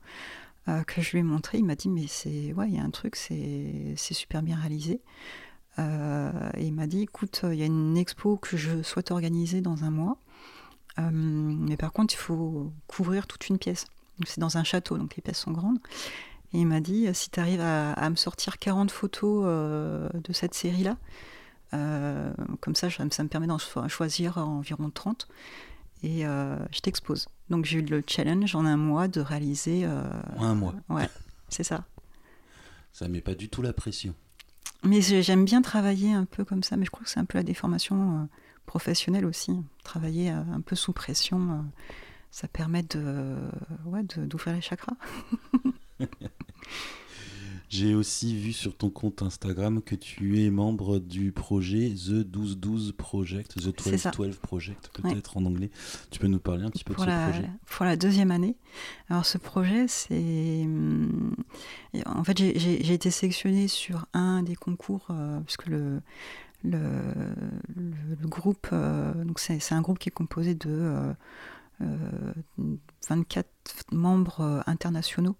euh, 0.67 0.83
que 0.83 1.01
je 1.01 1.11
lui 1.11 1.19
ai 1.19 1.23
montrées, 1.23 1.57
il 1.57 1.65
m'a 1.65 1.75
dit 1.75 1.89
mais 1.89 2.05
c'est 2.07 2.53
ouais 2.53 2.67
il 2.67 2.75
y 2.75 2.79
a 2.79 2.83
un 2.83 2.89
truc 2.89 3.15
c'est 3.15 3.95
super 3.97 4.41
bien 4.41 4.57
réalisé. 4.57 5.01
et 5.77 6.65
il 6.65 6.73
m'a 6.73 6.87
dit 6.87 7.01
écoute 7.01 7.41
il 7.43 7.55
y 7.55 7.63
a 7.63 7.65
une 7.65 7.97
expo 7.97 8.37
que 8.37 8.57
je 8.57 8.83
souhaite 8.83 9.11
organiser 9.11 9.61
dans 9.61 9.83
un 9.83 9.91
mois, 9.91 10.17
mais 10.97 11.77
par 11.77 11.91
contre 11.91 12.13
il 12.13 12.17
faut 12.17 12.71
couvrir 12.87 13.27
toute 13.27 13.47
une 13.49 13.57
pièce. 13.57 13.85
C'est 14.25 14.39
dans 14.39 14.57
un 14.57 14.63
château 14.63 14.97
donc 14.97 15.15
les 15.15 15.21
pièces 15.21 15.39
sont 15.39 15.51
grandes. 15.51 15.79
Et 16.53 16.59
il 16.59 16.67
m'a 16.67 16.81
dit 16.81 17.07
si 17.13 17.31
tu 17.31 17.39
arrives 17.39 17.61
à, 17.61 18.09
me 18.09 18.15
sortir 18.15 18.59
40 18.59 18.91
photos 18.91 19.45
de 20.13 20.33
cette 20.33 20.53
série 20.53 20.83
là, 20.83 20.97
euh, 21.73 22.31
comme 22.59 22.75
ça, 22.75 22.89
ça 22.89 23.03
me 23.03 23.27
permet 23.27 23.47
d'en 23.47 23.57
choisir 23.57 24.37
environ 24.37 24.89
30 24.89 25.27
et 26.03 26.25
euh, 26.25 26.57
je 26.71 26.81
t'expose. 26.81 27.27
Donc 27.49 27.65
j'ai 27.65 27.79
eu 27.79 27.81
le 27.81 28.03
challenge 28.05 28.55
en 28.55 28.65
un 28.65 28.77
mois 28.77 29.07
de 29.07 29.21
réaliser. 29.21 29.85
Euh, 29.85 30.03
un 30.39 30.55
mois. 30.55 30.75
Ouais, 30.89 31.09
c'est 31.49 31.63
ça. 31.63 31.85
Ça 32.91 33.07
met 33.07 33.21
pas 33.21 33.35
du 33.35 33.49
tout 33.49 33.61
la 33.61 33.73
pression. 33.73 34.13
Mais 34.83 35.01
j'aime 35.01 35.45
bien 35.45 35.61
travailler 35.61 36.11
un 36.11 36.25
peu 36.25 36.43
comme 36.43 36.63
ça, 36.63 36.75
mais 36.75 36.85
je 36.85 36.91
crois 36.91 37.03
que 37.03 37.09
c'est 37.09 37.19
un 37.19 37.25
peu 37.25 37.37
la 37.37 37.43
déformation 37.43 38.27
professionnelle 38.65 39.25
aussi. 39.25 39.53
Travailler 39.83 40.29
un 40.29 40.59
peu 40.61 40.75
sous 40.75 40.91
pression, 40.91 41.63
ça 42.31 42.47
permet 42.47 42.81
de, 42.81 43.37
ouais, 43.85 44.01
d'ouvrir 44.03 44.55
les 44.55 44.61
chakras. 44.61 44.95
J'ai 47.71 47.95
aussi 47.95 48.35
vu 48.35 48.51
sur 48.51 48.75
ton 48.75 48.89
compte 48.89 49.21
Instagram 49.21 49.81
que 49.81 49.95
tu 49.95 50.43
es 50.43 50.49
membre 50.49 50.99
du 50.99 51.31
projet 51.31 51.93
The 51.95 52.27
1212 52.27 52.91
Project, 52.97 53.53
The 53.53 53.67
1212 53.67 54.35
Project 54.39 54.89
peut-être 54.93 55.37
en 55.37 55.45
anglais. 55.45 55.71
Tu 56.09 56.19
peux 56.19 56.27
nous 56.27 56.41
parler 56.41 56.65
un 56.65 56.69
petit 56.69 56.83
peu 56.83 56.93
pour 56.93 57.05
de 57.05 57.09
ce 57.09 57.31
projet? 57.31 57.49
Pour 57.65 57.85
la 57.85 57.95
deuxième 57.95 58.29
année. 58.29 58.57
Alors 59.09 59.25
ce 59.25 59.37
projet, 59.37 59.87
c'est... 59.87 60.63
Hum, 60.65 61.33
en 62.05 62.25
fait, 62.25 62.37
j'ai 62.37 62.93
été 62.93 63.09
sélectionnée 63.09 63.69
sur 63.69 64.05
un 64.13 64.43
des 64.43 64.57
concours, 64.57 65.07
euh, 65.09 65.39
puisque 65.39 65.67
le, 65.67 66.01
le, 66.65 66.89
le, 67.77 68.27
groupe, 68.27 68.67
euh, 68.73 69.13
donc 69.23 69.39
c'est 69.39 69.71
un 69.71 69.81
groupe 69.81 69.97
qui 69.97 70.09
est 70.09 70.11
composé 70.11 70.55
de 70.55 71.13
24 71.79 73.47
euh, 73.47 73.95
membres 73.95 74.61
internationaux 74.67 75.37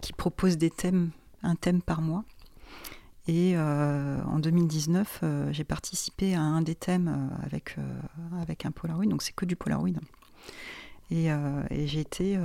qui 0.00 0.12
propose 0.12 0.58
des 0.58 0.70
thèmes, 0.70 1.10
un 1.42 1.54
thème 1.54 1.82
par 1.82 2.00
mois. 2.00 2.24
Et 3.30 3.52
euh, 3.54 4.20
en 4.24 4.38
2019, 4.38 5.20
euh, 5.22 5.52
j'ai 5.52 5.62
participé 5.64 6.34
à 6.34 6.40
un 6.40 6.62
des 6.62 6.74
thèmes 6.74 7.30
avec, 7.44 7.76
avec 8.40 8.66
un 8.66 8.70
Polaroid, 8.70 9.06
donc 9.06 9.22
c'est 9.22 9.34
que 9.34 9.44
du 9.44 9.56
Polaroid. 9.56 9.90
Et, 11.12 11.28
j'étais 11.86 12.38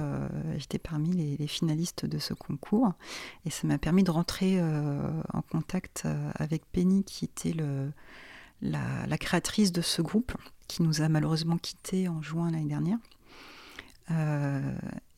parmi 0.81 1.37
les, 1.37 1.47
finalistes 1.47 2.05
de 2.05 2.17
ce 2.17 2.33
concours. 2.33 2.93
Et 3.45 3.49
ça 3.51 3.67
m'a 3.67 3.77
permis 3.77 4.03
de 4.03 4.11
rentrer 4.11 4.59
en 4.61 5.41
contact 5.43 6.07
avec 6.35 6.65
Penny, 6.71 7.03
qui 7.03 7.25
était 7.25 7.51
le, 7.51 7.91
la, 8.61 9.05
la, 9.07 9.17
créatrice 9.19 9.71
de 9.71 9.81
ce 9.81 10.01
groupe, 10.01 10.33
qui 10.67 10.81
nous 10.81 11.01
a 11.01 11.09
malheureusement 11.09 11.57
quittés 11.57 12.07
en 12.07 12.23
juin 12.23 12.49
l'année 12.51 12.65
dernière. 12.65 12.97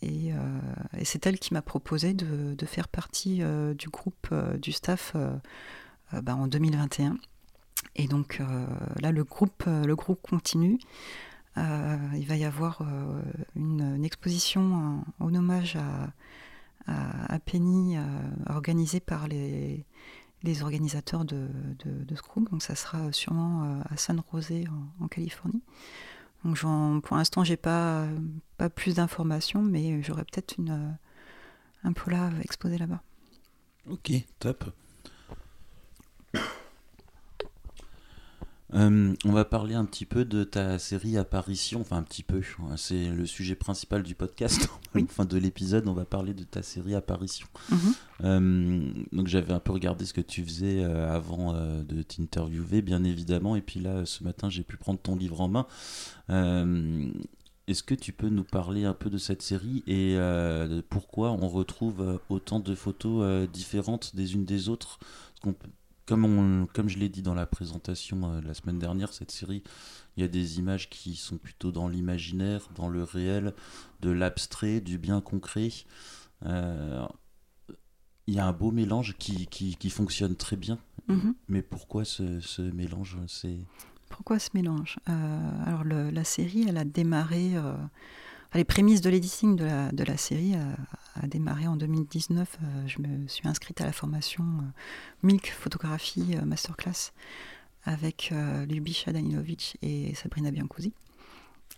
Euh, 0.04 0.08
euh, 0.08 0.60
et, 0.98 1.06
c'est 1.06 1.26
elle 1.26 1.40
qui 1.40 1.54
m'a 1.54 1.62
proposé 1.62 2.14
de, 2.14 2.66
faire 2.66 2.88
partie 2.88 3.42
euh, 3.42 3.74
du 3.74 3.90
groupe, 3.90 4.34
du 4.60 4.72
staff 4.72 5.16
bah, 6.12 6.36
en 6.36 6.48
2021. 6.48 7.18
Et 7.96 8.08
donc 8.08 8.42
là, 9.00 9.12
le 9.12 9.24
groupe, 9.24 9.64
le 9.68 9.96
groupe 9.96 10.22
continue. 10.22 10.80
il 11.56 12.26
va 12.28 12.36
y 12.36 12.46
avoir 12.46 12.82
une, 13.56 14.04
exposition 14.04 15.04
en, 15.20 15.36
hommage 15.36 15.78
à, 16.88 17.40
Penny, 17.46 17.98
organisée 18.48 19.00
par 19.00 19.28
les, 19.28 19.86
les 20.44 20.64
organisateurs 20.64 21.26
de, 21.26 21.48
de, 21.84 22.16
ce 22.16 22.22
groupe. 22.22 22.50
Donc 22.52 22.62
ça 22.62 22.76
sera 22.76 23.12
sûrement 23.12 23.82
à 23.90 23.98
San 23.98 24.22
José 24.32 24.66
en 25.00 25.08
Californie. 25.08 25.62
Donc 26.44 26.60
pour 27.04 27.18
l'instant, 27.18 27.44
j'ai 27.44 27.58
pas, 27.58 28.08
pas 28.58 28.70
plus 28.70 28.96
d'informations, 28.96 29.62
mais 29.62 30.02
j'aurais 30.04 30.24
peut-être 30.24 30.56
une, 30.58 30.98
un 31.84 31.94
pola 31.94 32.30
exposé 32.42 32.78
là-bas. 32.78 33.02
Ok, 33.90 34.12
top. 34.40 34.66
Euh, 38.74 39.14
on 39.24 39.32
va 39.32 39.46
parler 39.46 39.76
un 39.76 39.86
petit 39.86 40.06
peu 40.06 40.26
de 40.26 40.44
ta 40.44 40.78
série 40.78 41.18
Apparition, 41.18 41.82
enfin 41.82 41.98
un 41.98 42.04
petit 42.04 42.24
peu, 42.24 42.42
c'est 42.76 43.10
le 43.10 43.26
sujet 43.26 43.56
principal 43.56 44.04
du 44.04 44.14
podcast, 44.14 44.70
enfin 44.96 45.24
de 45.24 45.38
l'épisode, 45.38 45.88
on 45.88 45.94
va 45.94 46.04
parler 46.04 46.34
de 46.34 46.44
ta 46.44 46.62
série 46.62 46.94
Apparition. 46.94 47.48
Mhm. 47.70 47.94
Euh, 48.24 48.90
donc 49.14 49.28
j'avais 49.28 49.54
un 49.54 49.60
peu 49.60 49.72
regardé 49.72 50.06
ce 50.06 50.14
que 50.14 50.22
tu 50.22 50.44
faisais 50.44 50.84
euh, 50.84 51.14
avant 51.14 51.54
de 51.54 52.02
t'interviewer, 52.02 52.82
bien 52.82 53.04
évidemment, 53.04 53.56
et 53.56 53.62
puis 53.62 53.80
là 53.80 54.06
ce 54.06 54.24
matin 54.24 54.50
j'ai 54.50 54.64
pu 54.64 54.76
prendre 54.76 55.00
ton 55.00 55.16
livre 55.16 55.40
en 55.40 55.48
main. 55.48 55.68
Est-ce 57.70 57.84
que 57.84 57.96
tu 57.96 58.14
peux 58.14 58.30
nous 58.30 58.46
parler 58.46 58.86
un 58.86 58.94
peu 58.94 59.10
de 59.10 59.18
cette 59.18 59.42
série 59.42 59.84
et 59.88 60.16
de 60.16 60.82
pourquoi 60.82 61.32
on 61.32 61.48
retrouve 61.48 62.20
autant 62.30 62.60
de 62.60 62.76
photos 62.76 63.48
différentes 63.50 64.16
des 64.16 64.36
unes 64.36 64.46
des 64.46 64.68
autres? 64.70 65.00
Comme, 66.08 66.68
comme 66.74 66.90
je 66.90 66.98
l'ai 66.98 67.10
dit 67.10 67.22
dans 67.22 67.34
la 67.34 67.46
présentation 67.46 68.32
euh, 68.32 68.42
la 68.42 68.54
semaine 68.54 68.80
dernière, 68.80 69.14
cette 69.14 69.30
série, 69.30 69.62
il 70.16 70.22
y 70.22 70.24
a 70.24 70.30
des 70.30 70.58
images 70.58 70.90
qui 70.90 71.16
sont 71.16 71.38
plutôt 71.38 71.72
dans 71.72 71.88
l'imaginaire, 71.88 72.70
dans 72.76 72.88
le 72.88 73.04
réel, 73.04 73.54
de 74.00 74.10
l'abstrait, 74.10 74.80
du 74.80 74.98
bien 74.98 75.22
concret. 75.22 75.70
Euh, 76.46 77.06
il 78.26 78.34
y 78.34 78.40
a 78.40 78.46
un 78.46 78.54
beau 78.54 78.72
mélange 78.72 79.16
qui, 79.18 79.48
qui, 79.48 79.90
fonctionne 79.90 80.36
très 80.36 80.56
bien. 80.56 80.80
Mhm. 81.08 81.36
Mais 81.50 81.62
pourquoi 81.62 82.04
ce, 82.06 82.40
ce 82.40 82.62
mélange 82.62 83.18
c'est... 83.28 83.60
Pourquoi 84.10 84.40
ce 84.40 84.50
mélange? 84.54 84.98
Euh, 85.10 85.64
Alors 85.66 85.84
la 85.84 86.24
série, 86.24 86.66
elle 86.68 86.78
a 86.78 86.86
démarré 86.86 87.56
les 88.54 88.64
prémices 88.64 89.02
de 89.02 89.10
l'éditing 89.10 89.56
de 89.56 90.04
la, 90.04 90.18
série 90.18 90.56
a, 90.56 91.28
démarré 91.28 91.68
en 91.68 91.76
2019. 91.76 92.58
Euh, 92.62 92.88
je 92.88 93.02
me 93.02 93.28
suis 93.28 93.48
inscrite 93.48 93.82
à 93.82 93.86
la 93.86 93.92
formation 93.92 94.44
euh, 94.44 94.64
Milk 95.24 95.48
Photographie 95.48 96.36
euh, 96.36 96.46
Masterclass 96.46 97.12
avec 97.84 98.34
Lubisha 98.68 99.14
Danilovic 99.14 99.78
et 99.82 100.14
Sabrina 100.14 100.52
Biancousi. 100.52 100.92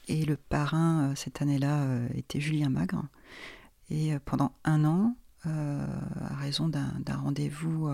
Et 0.08 0.26
le 0.26 0.38
parrain 0.38 1.14
cette 1.16 1.44
année-là 1.44 1.86
était 2.16 2.40
Julien 2.40 2.70
Magre. 2.70 3.04
Et 3.92 4.18
pendant 4.26 4.52
un 4.64 4.86
an, 4.86 5.16
à 5.46 6.36
raison 6.40 6.68
d'un 6.68 7.16
rendez-vous 7.16 7.92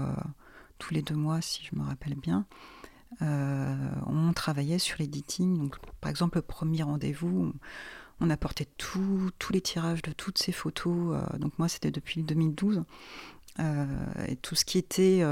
tous 0.79 0.93
les 0.93 1.01
deux 1.01 1.15
mois, 1.15 1.41
si 1.41 1.67
je 1.69 1.77
me 1.77 1.83
rappelle 1.83 2.15
bien, 2.15 2.45
on 3.19 4.31
travaillait 4.33 4.79
sur 4.79 4.95
l'editing. 4.99 5.57
Donc, 5.57 5.75
par 5.99 6.09
exemple, 6.09 6.37
le 6.37 6.41
premier 6.41 6.83
rendez-vous, 6.83 7.51
apportait 8.29 8.67
tous 8.77 9.31
les 9.51 9.61
tirages 9.61 10.01
de 10.01 10.11
toutes 10.11 10.37
ces 10.37 10.51
photos. 10.51 11.17
donc 11.39 11.57
moi, 11.59 11.67
c'était 11.67 11.91
depuis 11.91 12.23
2012. 12.23 12.83
et 13.59 14.35
tout 14.41 14.55
ce 14.55 14.65
qui 14.65 14.77
était 14.77 15.23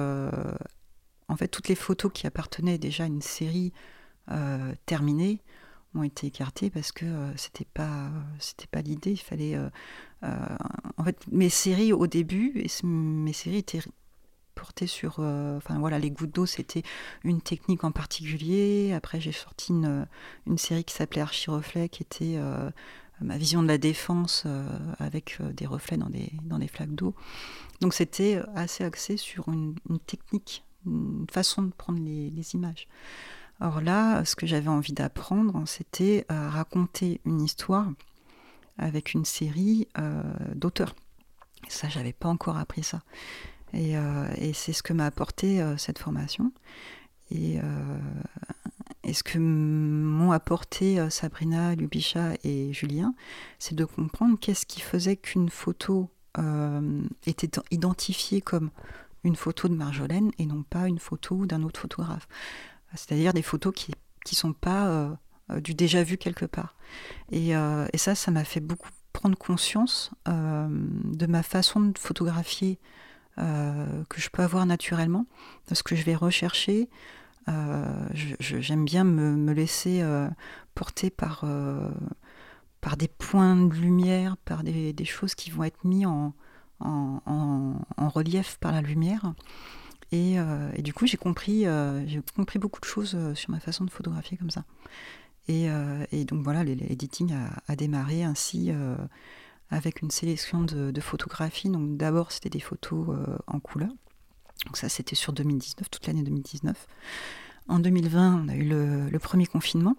en 1.33 1.35
fait, 1.35 1.47
toutes 1.47 1.67
les 1.67 1.75
photos 1.75 2.11
qui 2.13 2.27
appartenaient 2.27 2.77
déjà 2.77 3.03
à 3.03 3.07
une 3.07 3.21
série 3.21 3.73
euh, 4.31 4.73
terminée 4.85 5.41
ont 5.95 6.03
été 6.03 6.27
écartées 6.27 6.69
parce 6.69 6.91
que 6.91 7.05
euh, 7.05 7.35
c'était 7.37 7.67
pas 7.73 8.09
pas 8.71 8.81
l'idée. 8.81 9.11
Il 9.11 9.17
fallait 9.17 9.55
euh, 9.55 9.69
en 10.97 11.03
fait 11.03 11.17
mes 11.31 11.49
séries 11.49 11.93
au 11.93 12.07
début 12.07 12.65
mes 12.83 13.33
séries 13.33 13.57
étaient 13.57 13.81
portées 14.55 14.87
sur 14.87 15.19
enfin 15.19 15.79
voilà 15.79 15.99
les 15.99 16.11
gouttes 16.11 16.33
d'eau 16.33 16.45
c'était 16.45 16.83
une 17.23 17.41
technique 17.41 17.83
en 17.83 17.91
particulier. 17.91 18.93
Après 18.93 19.19
j'ai 19.19 19.31
sorti 19.31 19.71
une, 19.71 20.07
une 20.47 20.57
série 20.57 20.83
qui 20.83 20.93
s'appelait 20.93 21.21
Archireflet 21.21 21.89
qui 21.89 22.03
était 22.03 22.37
ma 23.21 23.37
vision 23.37 23.63
de 23.63 23.67
la 23.67 23.77
défense 23.77 24.45
avec 24.99 25.39
des 25.41 25.65
reflets 25.65 25.97
dans 25.97 26.09
des, 26.09 26.31
dans 26.43 26.59
des 26.59 26.67
flaques 26.67 26.95
d'eau. 26.95 27.15
Donc 27.81 27.93
c'était 27.93 28.41
assez 28.55 28.83
axé 28.83 29.17
sur 29.17 29.49
une, 29.49 29.75
technique 30.05 30.63
une 30.85 31.25
façon 31.31 31.63
de 31.63 31.71
prendre 31.71 31.99
les, 31.99 32.55
images. 32.55 32.87
Or 33.61 33.81
là, 33.81 34.25
ce 34.25 34.35
que 34.35 34.45
j'avais 34.45 34.67
envie 34.67 34.93
d'apprendre, 34.93 35.63
c'était 35.65 36.25
raconter 36.29 37.21
une 37.25 37.41
histoire 37.41 37.87
avec 38.77 39.13
une 39.13 39.25
série 39.25 39.87
euh, 39.97 40.23
d'auteurs. 40.55 40.95
Ça, 41.67 41.89
j'avais 41.89 42.13
pas 42.13 42.29
encore 42.29 42.57
appris 42.57 42.83
ça. 42.83 43.01
Et, 43.73 43.97
euh, 43.97 44.27
c'est 44.53 44.73
ce 44.73 44.83
que 44.83 44.93
m'a 44.93 45.05
apporté 45.05 45.61
euh, 45.61 45.77
cette 45.77 45.99
formation. 45.99 46.51
Et, 47.31 47.57
et, 49.03 49.13
ce 49.13 49.23
que 49.23 49.39
m'ont 49.39 50.31
apporté 50.31 51.09
Sabrina, 51.09 51.73
Lubisha 51.73 52.33
et 52.43 52.71
Julien, 52.73 53.15
c'est 53.57 53.73
de 53.73 53.85
comprendre 53.85 54.37
qu'est-ce 54.39 54.67
qui 54.67 54.81
faisait 54.81 55.15
qu'une 55.15 55.49
photo 55.49 56.11
était 57.25 57.59
identifiée 57.71 58.41
comme 58.41 58.69
une 59.23 59.35
photo 59.35 59.67
de 59.67 59.73
Marjolaine 59.73 60.31
et 60.37 60.45
non 60.45 60.63
pas 60.63 60.87
une 60.87 60.99
photo 60.99 61.45
d'un 61.45 61.63
autre 61.63 61.79
photographe. 61.79 62.27
C'est-à-dire 62.95 63.33
des 63.33 63.41
photos 63.41 63.73
qui 63.73 63.91
ne 63.91 64.35
sont 64.35 64.53
pas 64.53 64.87
euh, 64.87 65.09
euh, 65.51 65.59
du 65.59 65.73
déjà 65.73 66.03
vu 66.03 66.17
quelque 66.17 66.45
part. 66.45 66.75
Euh, 67.33 67.87
et, 67.91 67.97
ça, 67.97 68.15
ça 68.15 68.31
m'a 68.31 68.43
fait 68.43 68.59
beaucoup 68.59 68.89
prendre 69.13 69.37
conscience 69.37 70.09
de 70.25 71.25
ma 71.27 71.43
façon 71.43 71.81
de 71.81 71.97
photographier 71.99 72.79
que 73.37 74.21
je 74.21 74.29
peux 74.29 74.43
avoir 74.43 74.65
naturellement, 74.65 75.25
ce 75.71 75.83
que 75.83 75.95
je 75.95 76.03
vais 76.03 76.15
rechercher. 76.15 76.89
J'aime 78.39 78.85
bien 78.85 79.03
me, 79.03 79.53
laisser 79.53 80.03
porter 80.75 81.09
par, 81.09 81.45
par 82.81 82.97
des 82.97 83.07
points 83.07 83.55
de 83.55 83.73
lumière, 83.73 84.37
par 84.37 84.63
des, 84.63 84.93
des 84.93 85.05
choses 85.05 85.35
qui 85.35 85.51
vont 85.51 85.63
être 85.63 85.83
mis 85.83 86.05
en, 86.05 86.33
en, 86.83 88.09
relief 88.09 88.57
par 88.59 88.71
la 88.71 88.81
lumière. 88.81 89.33
Et, 90.11 90.39
euh, 90.39 90.71
du 90.79 90.93
coup, 90.93 91.07
j'ai 91.07 91.17
compris, 91.17 91.65
euh, 91.65 92.05
j'ai 92.07 92.21
compris 92.35 92.59
beaucoup 92.59 92.79
de 92.79 92.85
choses 92.85 93.15
euh, 93.15 93.33
sur 93.33 93.51
ma 93.51 93.59
façon 93.59 93.83
de 93.85 93.89
photographier 93.89 94.37
comme 94.37 94.51
ça. 94.51 94.63
Et, 95.47 95.67
donc 96.25 96.43
voilà, 96.43 96.63
l'editing 96.63 97.33
a, 97.67 97.75
démarré 97.75 98.23
ainsi 98.23 98.71
avec 99.69 100.01
une 100.01 100.11
sélection 100.11 100.61
de, 100.61 101.01
photographies. 101.01 101.69
Donc 101.69 101.97
d'abord, 101.97 102.31
c'était 102.31 102.49
des 102.49 102.59
photos 102.59 103.07
en 103.47 103.59
couleur. 103.59 103.89
Donc 104.65 104.77
ça, 104.77 104.89
c'était 104.89 105.15
sur 105.15 105.33
2019, 105.33 105.89
toute 105.89 106.05
l'année 106.07 106.23
2019. 106.23 106.87
En 107.67 107.79
2020, 107.79 108.43
on 108.45 108.49
a 108.49 108.55
eu 108.55 108.67
le 108.67 109.19
premier 109.19 109.45
confinement. 109.45 109.95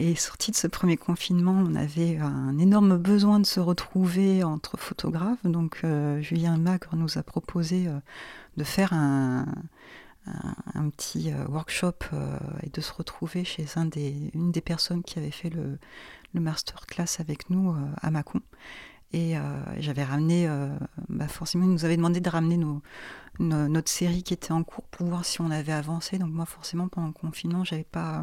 Et 0.00 0.14
sorti 0.14 0.52
de 0.52 0.56
ce 0.56 0.68
premier 0.68 0.96
confinement, 0.96 1.56
on 1.58 1.74
avait 1.74 2.18
un 2.18 2.56
énorme 2.58 2.98
besoin 2.98 3.40
de 3.40 3.46
se 3.46 3.58
retrouver 3.58 4.44
entre 4.44 4.76
photographes. 4.76 5.44
Donc 5.44 5.80
euh, 5.82 6.20
Julien 6.20 6.56
Macre 6.56 6.94
nous 6.94 7.18
a 7.18 7.24
proposé 7.24 7.88
euh, 7.88 7.98
de 8.56 8.62
faire 8.62 8.92
un, 8.92 9.44
petit 10.96 11.32
euh, 11.32 11.44
workshop 11.48 11.94
et 12.62 12.70
de 12.70 12.80
se 12.80 12.92
retrouver 12.92 13.44
chez 13.44 13.66
une 14.34 14.52
des 14.52 14.60
personnes 14.60 15.02
qui 15.02 15.18
avait 15.18 15.32
fait 15.32 15.50
le, 15.50 15.78
le 16.34 16.40
masterclass 16.40 17.16
avec 17.18 17.50
nous 17.50 17.74
à 18.00 18.10
Mâcon. 18.10 18.40
Et 19.12 19.34
j'avais 19.78 20.04
ramené, 20.04 20.46
bah 21.08 21.28
forcément, 21.28 21.64
il 21.64 21.70
nous 21.70 21.84
avait 21.86 21.96
demandé 21.96 22.20
de 22.20 22.28
ramener 22.28 22.58
notre 23.38 23.88
série 23.88 24.22
qui 24.22 24.34
était 24.34 24.52
en 24.52 24.64
cours 24.64 24.84
pour 24.88 25.06
voir 25.06 25.24
si 25.24 25.40
on 25.40 25.50
avait 25.50 25.72
avancé. 25.72 26.18
Donc 26.18 26.30
moi, 26.30 26.44
forcément, 26.44 26.88
pendant 26.88 27.06
le 27.06 27.12
confinement, 27.12 27.64
j'avais 27.64 27.84
pas, 27.84 28.22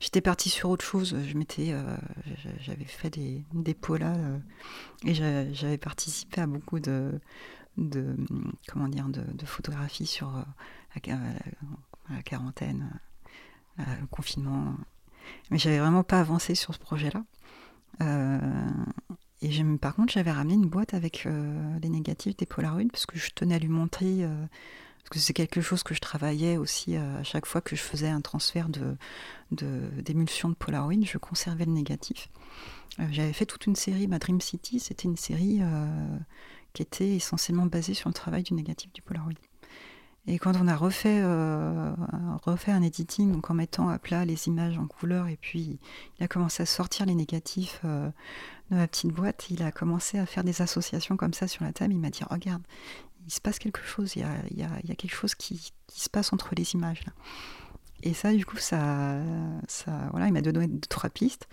j'étais 0.00 0.20
partie 0.20 0.50
sur 0.50 0.70
autre 0.70 0.84
chose. 0.84 1.16
Je 1.26 1.36
m'étais, 1.36 1.72
euh, 1.72 1.96
j'avais 2.60 2.84
fait 2.84 3.10
des, 3.10 3.44
des 3.52 3.74
polas 3.74 4.14
euh, 4.14 4.38
et 5.04 5.14
j'avais 5.14 5.78
participé 5.78 6.42
à 6.42 6.46
beaucoup 6.46 6.78
de, 6.78 7.20
de 7.76 8.16
comment 8.68 8.88
dire, 8.88 9.08
de, 9.08 9.22
de 9.22 9.46
photographies 9.46 10.06
sur 10.06 10.36
euh, 10.36 10.42
la, 10.94 12.22
quarantaine, 12.22 13.00
le 13.78 14.06
confinement. 14.10 14.76
Mais 15.50 15.58
j'avais 15.58 15.78
vraiment 15.78 16.02
pas 16.04 16.20
avancé 16.20 16.54
sur 16.54 16.74
ce 16.74 16.78
projet-là. 16.78 17.22
Et 19.44 19.50
par 19.78 19.94
contre, 19.94 20.12
j'avais 20.14 20.30
ramené 20.30 20.54
une 20.54 20.68
boîte 20.68 20.94
avec 20.94 21.26
euh, 21.26 21.78
les 21.82 21.90
négatifs 21.90 22.34
des 22.36 22.46
Polaroids 22.46 22.88
parce 22.90 23.04
que 23.04 23.18
je 23.18 23.30
tenais 23.34 23.56
à 23.56 23.58
lui 23.58 23.68
montrer, 23.68 24.24
euh, 24.24 24.46
parce 24.98 25.10
que 25.10 25.18
c'est 25.18 25.34
quelque 25.34 25.60
chose 25.60 25.82
que 25.82 25.94
je 25.94 26.00
travaillais 26.00 26.56
aussi 26.56 26.96
euh, 26.96 27.20
à 27.20 27.22
chaque 27.24 27.44
fois 27.44 27.60
que 27.60 27.76
je 27.76 27.82
faisais 27.82 28.08
un 28.08 28.22
transfert 28.22 28.70
de, 28.70 28.96
d'émulsion 29.50 30.48
de, 30.48 30.54
Polaroid, 30.54 31.04
je 31.04 31.18
conservais 31.18 31.66
le 31.66 31.72
négatif. 31.72 32.30
j'avais 33.10 33.34
fait 33.34 33.44
toute 33.44 33.66
une 33.66 33.76
série, 33.76 34.06
ma 34.06 34.18
Dream 34.18 34.40
City, 34.40 34.80
c'était 34.80 35.08
une 35.08 35.18
série 35.18 35.60
qui 36.72 36.80
était 36.80 37.10
essentiellement 37.10 37.66
basée 37.66 37.94
sur 37.94 38.08
le 38.08 38.14
travail 38.14 38.44
du 38.44 38.54
négatif 38.54 38.92
du 38.94 39.02
Polaroid. 39.02 39.34
Et 40.26 40.38
quand 40.38 40.56
on 40.56 40.66
a 40.68 40.76
refait, 40.76 41.22
refait 42.44 42.72
un 42.72 42.82
editing, 42.82 43.32
donc 43.32 43.50
en 43.50 43.54
mettant 43.54 43.90
à 43.90 43.98
plat 43.98 44.24
les 44.24 44.48
images 44.48 44.78
en 44.78 44.86
couleur, 44.86 45.28
et 45.28 45.36
puis 45.36 45.78
il 46.18 46.24
a 46.24 46.28
commencé 46.28 46.62
à 46.62 46.66
sortir 46.66 47.04
les 47.04 47.14
négatifs 47.14 47.80
de 47.84 48.76
ma 48.76 48.88
petite 48.88 49.12
boîte, 49.12 49.46
il 49.50 49.62
a 49.62 49.70
commencé 49.70 50.18
à 50.18 50.24
faire 50.24 50.42
des 50.42 50.62
associations 50.62 51.18
comme 51.18 51.34
ça 51.34 51.46
sur 51.46 51.64
la 51.64 51.72
table. 51.72 51.92
Il 51.92 52.00
m'a 52.00 52.08
dit 52.08 52.24
Regarde, 52.30 52.62
il 53.26 53.32
se 53.32 53.40
passe 53.40 53.58
quelque 53.58 53.82
chose, 53.84 54.16
il 54.16 54.22
y 54.22 54.62
a, 54.62 54.94
quelque 54.94 55.14
chose 55.14 55.34
qui, 55.34 55.72
se 55.88 56.08
passe 56.08 56.32
entre 56.32 56.54
les 56.56 56.74
images. 56.74 57.04
Là. 57.06 57.12
Et 58.02 58.14
ça, 58.14 58.32
du 58.32 58.44
coup, 58.44 58.58
ça, 58.58 59.18
voilà, 60.10 60.26
il 60.26 60.32
m'a 60.32 60.42
donné 60.42 60.66
deux, 60.66 60.80
trois 60.88 61.10
pistes. 61.10 61.48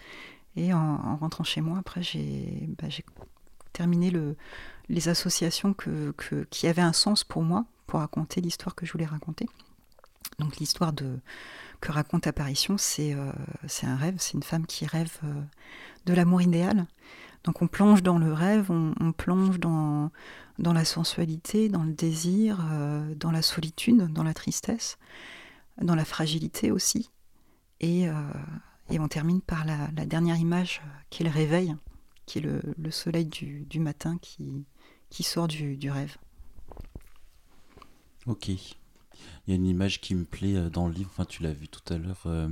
Et 0.55 0.73
en, 0.73 1.15
rentrant 1.17 1.43
chez 1.43 1.61
moi, 1.61 1.77
après, 1.79 2.03
j'ai 2.03 2.67
bah, 2.81 2.87
terminé 3.71 4.11
le, 4.11 4.35
les 4.89 5.07
associations 5.07 5.75
qui 6.49 6.67
avaient 6.67 6.81
un 6.81 6.93
sens 6.93 7.23
pour 7.23 7.41
moi, 7.41 7.65
pour 7.91 7.99
raconter 7.99 8.39
l'histoire 8.39 8.73
que 8.73 8.85
je 8.85 8.93
voulais 8.93 9.05
raconter. 9.05 9.49
Donc 10.39 10.55
l'histoire 10.59 10.93
que 11.81 11.91
raconte 11.91 12.25
Apparition, 12.25 12.77
c'est 12.77 13.13
euh, 13.13 13.33
c'est 13.67 13.85
un 13.85 13.97
rêve, 13.97 14.15
c'est 14.17 14.31
une 14.31 14.43
femme 14.43 14.65
qui 14.65 14.85
rêve 14.85 15.17
euh, 15.25 15.41
de 16.05 16.13
l'amour 16.13 16.41
idéal. 16.41 16.87
Donc 17.43 17.61
on 17.61 17.67
plonge 17.67 18.01
dans 18.01 18.17
le 18.17 18.31
rêve, 18.31 18.71
on, 18.71 19.11
plonge 19.11 19.59
dans, 19.59 20.09
dans 20.57 20.71
la 20.71 20.85
sensualité, 20.85 21.67
dans 21.67 21.83
le 21.83 21.91
désir, 21.91 22.65
euh, 22.71 23.13
dans 23.15 23.31
la 23.31 23.41
solitude, 23.41 24.07
dans 24.13 24.23
la 24.23 24.33
tristesse, 24.33 24.97
dans 25.81 25.95
la 25.95 26.05
fragilité 26.05 26.71
aussi. 26.71 27.09
Et, 27.81 28.03
et 28.89 28.99
on 28.99 29.07
termine 29.09 29.41
par 29.41 29.65
la, 29.65 30.05
dernière 30.05 30.37
image 30.37 30.81
qui 31.09 31.23
est 31.23 31.25
le 31.25 31.31
réveil, 31.31 31.75
qui 32.25 32.37
est 32.37 32.41
le, 32.41 32.61
le 32.77 32.91
soleil 32.91 33.25
du, 33.25 33.65
du, 33.65 33.79
matin 33.79 34.17
qui, 34.21 34.65
qui 35.09 35.23
sort 35.23 35.47
du, 35.49 35.75
du 35.75 35.89
rêve. 35.91 36.15
Ok. 38.27 38.49
Il 38.49 39.51
y 39.51 39.53
a 39.53 39.55
une 39.55 39.65
image 39.65 40.01
qui 40.01 40.15
me 40.15 40.25
plaît 40.25 40.55
euh, 40.55 40.69
dans 40.69 40.87
le 40.87 40.93
livre, 40.93 41.09
enfin, 41.13 41.25
tu 41.25 41.43
l'as 41.43 41.53
vu 41.53 41.67
tout 41.67 41.93
à 41.93 41.97
l'heure. 41.97 42.23
Euh, 42.25 42.47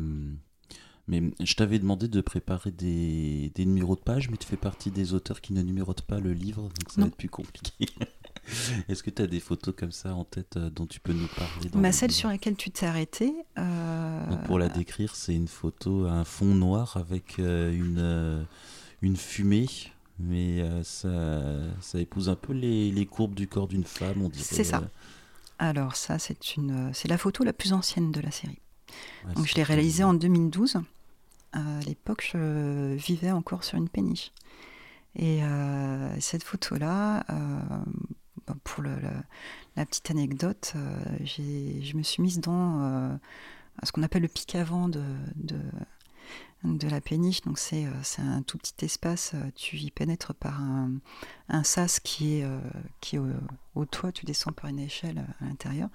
mais 1.08 1.24
je 1.44 1.54
t'avais 1.56 1.80
demandé 1.80 2.08
de 2.08 2.22
préparer 2.22 2.72
des, 2.72 3.52
des, 3.56 3.66
numéros 3.66 3.96
de 3.96 4.02
page, 4.02 4.30
mais 4.30 4.38
tu 4.38 4.48
fais 4.48 4.58
partie 4.58 4.92
des 4.92 5.14
auteurs 5.14 5.42
qui 5.42 5.54
ne 5.54 5.62
numérotent 5.62 6.04
pas 6.04 6.20
le 6.20 6.34
livre, 6.34 6.64
donc 6.64 6.90
ça 6.90 7.02
va 7.02 7.08
être 7.08 7.16
plus 7.16 7.30
compliqué. 7.30 7.88
Est-ce 8.90 9.04
que 9.04 9.10
tu 9.10 9.22
as 9.22 9.28
des 9.28 9.40
photos 9.40 9.76
comme 9.76 9.92
ça 9.92 10.14
en 10.14 10.24
tête 10.24 10.58
euh, 10.58 10.70
dont 10.70 10.86
tu 10.86 11.00
peux 11.00 11.14
nous 11.14 11.28
parler 11.28 11.70
bah, 11.74 11.92
Celle 11.92 12.12
sur 12.12 12.30
laquelle 12.30 12.56
tu 12.56 12.70
t'es 12.72 12.86
arrêté. 12.86 13.34
pour 14.46 14.60
la 14.60 14.70
décrire, 14.70 15.16
c'est 15.16 15.36
une 15.36 15.48
photo, 15.48 16.06
un 16.06 16.26
fond 16.26 16.54
noir 16.54 16.98
avec 16.98 17.38
une, 17.38 18.46
une 19.02 19.16
fumée, 19.16 19.68
mais 20.20 20.64
ça, 20.84 21.42
ça 21.82 22.00
épouse 22.00 22.30
un 22.30 22.36
peu 22.36 22.54
les, 22.54 22.92
les 22.92 23.06
courbes 23.06 23.36
du 23.36 23.48
corps 23.48 23.68
d'une 23.68 23.84
femme, 23.84 24.22
on 24.22 24.30
dirait. 24.30 24.44
C'est 24.44 24.64
ça. 24.64 24.84
Alors 25.60 25.95
ça, 25.95 26.17
c'est 26.19 26.56
une, 26.56 26.91
c'est 26.93 27.08
la 27.10 27.17
photo 27.17 27.43
la 27.43 27.54
plus 27.54 27.74
ancienne 27.74 28.12
de 28.12 28.22
la 28.22 28.32
série. 28.32 28.60
Donc 29.36 29.45
je 29.45 29.56
l'ai 29.56 29.63
réalisée 29.63 30.04
en 30.04 30.13
2012. 30.13 30.82
À 31.52 31.60
l'époque, 31.86 32.30
je 32.34 32.95
vivais 32.95 33.32
encore 33.32 33.63
sur 33.63 33.78
une 33.78 33.89
péniche. 33.89 34.32
Et 35.15 35.43
euh, 35.43 36.19
cette 36.19 36.43
photo-là, 36.43 37.26
euh, 37.30 37.60
bah, 38.48 38.56
pour 38.63 38.84
la, 38.84 39.86
petite 39.86 40.10
anecdote, 40.12 40.74
je 41.24 41.98
me 41.98 42.04
suis 42.04 42.24
mise 42.24 42.39
dans 42.39 43.19
ce 43.84 43.91
qu'on 43.91 44.04
appelle 44.04 44.22
le 44.22 44.28
pic 44.28 44.56
avant 44.56 44.88
de, 44.88 45.04
de 45.36 45.60
la 46.63 47.02
péniche. 47.02 47.41
Donc 47.41 47.60
c'est 47.60 47.86
un 48.19 48.41
tout 48.41 48.58
petit 48.58 48.86
espace. 48.86 49.34
Tu 49.56 49.78
y 49.78 49.91
pénètres 49.91 50.34
par 50.34 50.62
un, 50.62 51.63
sas 51.63 52.00
qui 52.00 52.39
est, 52.39 52.48
est 53.13 53.19
au, 53.76 53.86
toit. 53.86 54.12
Tu 54.12 54.26
descends 54.26 54.52
par 54.52 54.69
une 54.69 54.80
échelle 54.80 55.26
à 55.41 55.45
l'intérieur. 55.45 55.89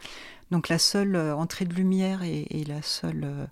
Donc 0.50 0.68
la 0.68 0.78
seule 0.78 1.16
entrée 1.16 1.64
de 1.64 1.74
lumière 1.74 2.22
et, 2.22 2.64
la 2.66 2.82
seule 2.82 3.48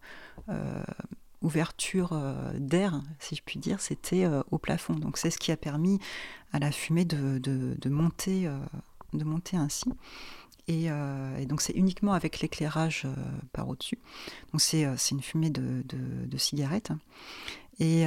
ouverture 1.43 2.17
d'air, 2.55 3.03
si 3.19 3.35
je 3.35 3.43
puis 3.45 3.59
dire, 3.59 3.81
c'était 3.81 4.27
au 4.51 4.59
plafond. 4.59 4.95
Donc 4.95 5.19
c'est 5.19 5.31
ce 5.31 5.39
qui 5.39 5.53
a 5.53 5.57
permis 5.57 5.99
à 6.53 6.59
la 6.59 6.73
fumée 6.73 7.05
de, 7.05 7.39
de 7.39 7.89
monter, 7.89 8.49
de 9.13 9.25
monter 9.25 9.57
ainsi. 9.57 9.91
Euh, 10.71 11.39
et, 11.39 11.47
donc 11.47 11.61
c'est 11.61 11.73
uniquement 11.73 12.13
avec 12.13 12.41
l'éclairage 12.41 13.03
euh, 13.05 13.15
par 13.53 13.69
au-dessus. 13.69 13.99
Donc 14.53 14.61
c'est 14.61 14.85
euh, 14.85 14.97
une 15.11 15.21
fumée 15.21 15.51
de, 15.51 15.83
de, 15.85 16.39
cigarette. 16.39 16.93
Et, 17.79 18.05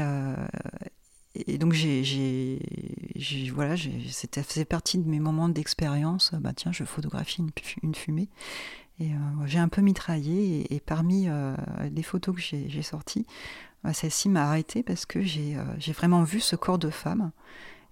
et 1.36 1.58
donc 1.58 1.74
j'ai 1.74 2.60
voilà, 3.54 3.76
c'était 4.10 4.44
faisait 4.44 4.66
partie 4.66 4.98
de 4.98 5.08
mes 5.08 5.20
moments 5.20 5.50
d'expérience. 5.50 6.34
Bah 6.40 6.54
tiens, 6.56 6.72
je 6.72 6.84
photographie 6.84 7.44
une, 7.84 7.96
fumée. 7.96 8.30
Et 9.00 9.12
j'ai 9.46 9.60
un 9.60 9.68
peu 9.68 9.82
mitraillé. 9.82 10.74
Et, 10.74 10.80
parmi 10.80 11.28
les 11.92 12.04
photos 12.04 12.36
que 12.36 12.42
j'ai 12.42 12.82
sorties, 12.82 13.26
bah, 13.84 13.94
celle-ci 13.94 14.30
m'a 14.30 14.48
arrêtée 14.48 14.84
parce 14.84 15.06
que 15.06 15.22
j'ai 15.22 15.58
vraiment 15.94 16.24
vu 16.24 16.40
ce 16.40 16.56
corps 16.56 16.80
de 16.80 16.90
femme. 16.90 17.32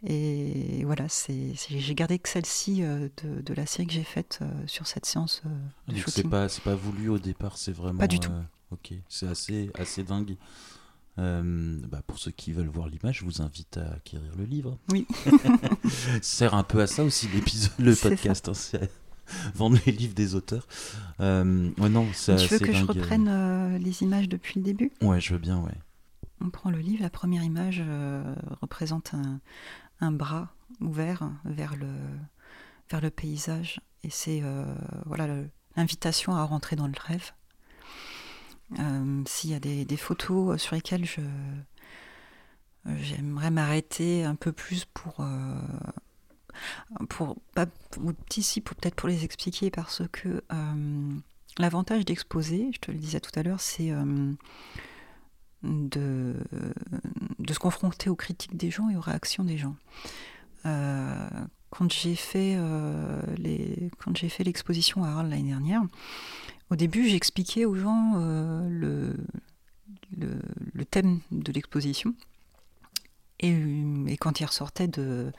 Et 0.05 0.83
voilà, 0.83 1.07
c'est, 1.07 1.53
j'ai 1.69 1.95
gardé 1.95 2.19
que 2.19 2.27
celle-ci 2.27 2.83
euh, 2.83 3.07
de, 3.23 3.53
la 3.53 3.65
série 3.65 3.87
que 3.87 3.93
j'ai 3.93 4.03
faite 4.03 4.39
euh, 4.41 4.51
sur 4.67 4.85
cette 4.85 5.05
séance 5.05 5.41
euh, 5.45 5.49
de 5.87 5.95
Donc 5.95 6.03
c'est 6.07 6.27
pas, 6.27 6.49
c'est 6.49 6.63
pas 6.63 6.75
voulu 6.75 7.07
au 7.07 7.19
départ, 7.19 7.57
c'est 7.57 7.71
vraiment. 7.71 7.99
Pas 7.99 8.07
du 8.07 8.19
tout. 8.19 8.31
ok, 8.71 8.93
c'est 9.07 9.27
assez, 9.27 9.71
assez 9.75 10.03
dingue. 10.03 10.35
Bah 11.15 12.01
pour 12.05 12.19
ceux 12.19 12.31
qui 12.31 12.51
veulent 12.51 12.67
voir 12.67 12.89
l'image, 12.89 13.19
je 13.19 13.25
vous 13.25 13.41
invite 13.41 13.77
à 13.77 13.93
acquérir 13.93 14.35
le 14.37 14.43
livre. 14.43 14.77
Oui. 14.89 15.07
ça 15.23 15.31
sert 16.21 16.53
un 16.53 16.63
peu 16.63 16.81
à 16.81 16.87
ça 16.87 17.03
aussi 17.05 17.29
l'épisode, 17.29 17.71
le 17.79 17.95
podcast. 17.95 18.49
Hein, 18.49 18.79
vendre 19.55 19.77
les 19.85 19.93
livres 19.93 20.15
des 20.15 20.35
auteurs. 20.35 20.67
ouais, 21.19 21.33
non, 21.33 22.07
Tu 22.11 22.31
veux 22.31 22.59
que 22.59 22.73
je 22.73 22.83
reprenne 22.83 23.77
les 23.77 24.03
images 24.03 24.27
depuis 24.27 24.59
le 24.59 24.65
début? 24.65 24.91
Ouais, 25.01 25.21
je 25.21 25.33
veux 25.33 25.39
bien, 25.39 25.61
ouais. 25.61 25.77
On 26.41 26.49
prend 26.49 26.71
le 26.71 26.79
livre, 26.79 27.01
la 27.01 27.09
première 27.09 27.43
image 27.43 27.81
représente 28.59 29.13
un, 29.13 29.39
un 29.99 30.11
bras 30.11 30.53
ouvert 30.81 31.29
vers 31.45 31.75
le, 31.75 31.91
vers 32.89 33.01
le 33.01 33.09
paysage. 33.09 33.79
Et 34.03 34.09
c'est 34.09 34.41
euh, 34.43 34.65
voilà 35.05 35.27
l'invitation 35.75 36.35
à 36.35 36.43
rentrer 36.43 36.75
dans 36.75 36.87
le 36.87 36.93
rêve. 36.99 37.31
Euh, 38.79 39.23
s'il 39.27 39.51
y 39.51 39.53
a 39.53 39.59
des, 39.59 39.97
photos 39.97 40.59
sur 40.61 40.75
lesquelles 40.75 41.05
je 41.05 41.21
j'aimerais 42.97 43.51
m'arrêter 43.51 44.25
un 44.25 44.35
peu 44.35 44.51
plus 44.51 44.83
pour 44.85 45.19
euh, 45.19 45.55
pas 47.53 47.65
pour 47.65 48.13
peut-être 48.13 48.95
pour 48.95 49.07
les 49.07 49.23
expliquer 49.23 49.71
parce 49.71 50.01
que 50.11 50.43
l'avantage 51.57 52.03
d'exposer, 52.03 52.71
je 52.73 52.79
te 52.79 52.91
le 52.91 52.97
disais 52.97 53.19
tout 53.19 53.31
à 53.39 53.43
l'heure, 53.43 53.61
c'est 53.61 53.91
de, 55.63 56.35
de 57.39 57.53
se 57.53 57.59
confronter 57.59 58.09
aux 58.09 58.15
critiques 58.15 58.55
des 58.55 58.69
gens 58.69 58.89
et 58.89 58.95
aux 58.95 59.01
réactions 59.01 59.43
des 59.43 59.57
gens. 59.57 59.75
Euh, 60.65 61.29
quand 61.69 61.91
j'ai 61.91 62.15
fait 62.15 62.53
euh, 62.55 63.21
quand 63.97 64.15
j'ai 64.15 64.29
fait 64.29 64.43
l'exposition 64.43 65.03
à 65.03 65.09
Arles 65.09 65.29
l'année 65.29 65.49
dernière, 65.49 65.81
au 66.69 66.75
début 66.75 67.07
j'expliquais 67.09 67.65
aux 67.65 67.75
gens 67.75 68.13
euh, 68.15 68.67
le, 68.69 69.15
le, 70.17 70.85
thème 70.85 71.19
de 71.31 71.51
l'exposition 71.51 72.13
et, 73.39 73.57
et, 74.07 74.17
quand 74.17 74.39
ils 74.39 74.45
ressortaient 74.45 74.87
de, 74.87 75.31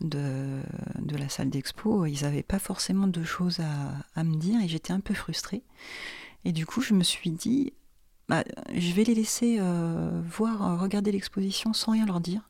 de, 0.00 0.60
de 1.00 1.16
la 1.16 1.28
salle 1.28 1.50
d'expo, 1.50 2.06
ils 2.06 2.22
n'avaient 2.22 2.44
pas 2.44 2.60
forcément 2.60 3.08
de 3.08 3.24
choses 3.24 3.60
à, 3.60 3.94
à 4.14 4.24
me 4.24 4.36
dire 4.36 4.60
et 4.62 4.68
j'étais 4.68 4.92
un 4.92 5.00
peu 5.00 5.14
frustrée. 5.14 5.62
Et 6.44 6.52
du 6.52 6.64
coup, 6.66 6.80
je 6.80 6.94
me 6.94 7.02
suis 7.02 7.30
dit, 7.30 7.72
bah, 8.28 8.42
je 8.72 8.92
vais 8.92 9.04
les 9.04 9.14
laisser 9.14 9.58
euh, 9.60 10.22
voir, 10.24 10.66
euh, 10.66 10.76
regarder 10.76 11.12
l'exposition 11.12 11.72
sans 11.72 11.92
rien 11.92 12.06
leur 12.06 12.20
dire. 12.20 12.48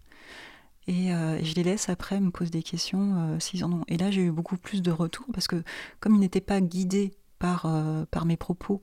Et 0.87 1.13
euh, 1.13 1.43
je 1.43 1.55
les 1.55 1.63
laisse 1.63 1.89
après 1.89 2.21
me 2.21 2.31
poser 2.31 2.51
des 2.51 2.63
questions 2.63 3.39
s'ils 3.41 3.65
en 3.65 3.73
ont. 3.73 3.85
Et 3.89 3.97
là, 3.97 4.11
j'ai 4.11 4.23
eu 4.23 4.31
beaucoup 4.31 4.57
plus 4.57 4.83
de 4.83 4.91
retours 4.91 5.27
parce 5.33 5.49
que 5.49 5.63
comme 6.01 6.15
ils 6.15 6.21
n'étaient 6.21 6.41
pas 6.43 6.61
guidés 6.61 7.15
par, 7.39 7.67
par 8.11 8.27
mes 8.27 8.37
propos, 8.37 8.83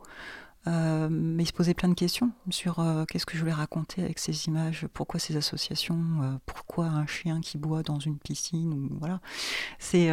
euh, 0.67 1.07
mais 1.09 1.41
il 1.43 1.47
se 1.47 1.53
posait 1.53 1.73
plein 1.73 1.89
de 1.89 1.95
questions 1.95 2.31
sur 2.51 2.79
euh, 2.79 3.05
qu'est-ce 3.05 3.25
que 3.25 3.35
je 3.35 3.39
voulais 3.39 3.51
raconter 3.51 4.03
avec 4.03 4.19
ces 4.19 4.45
images, 4.45 4.85
pourquoi 4.93 5.19
ces 5.19 5.35
associations, 5.35 5.99
euh, 6.21 6.37
pourquoi 6.45 6.85
un 6.85 7.07
chien 7.07 7.41
qui 7.41 7.57
boit 7.57 7.81
dans 7.81 7.97
une 7.97 8.19
piscine, 8.19 8.89
voilà. 8.99 9.21
C'est, 9.79 10.11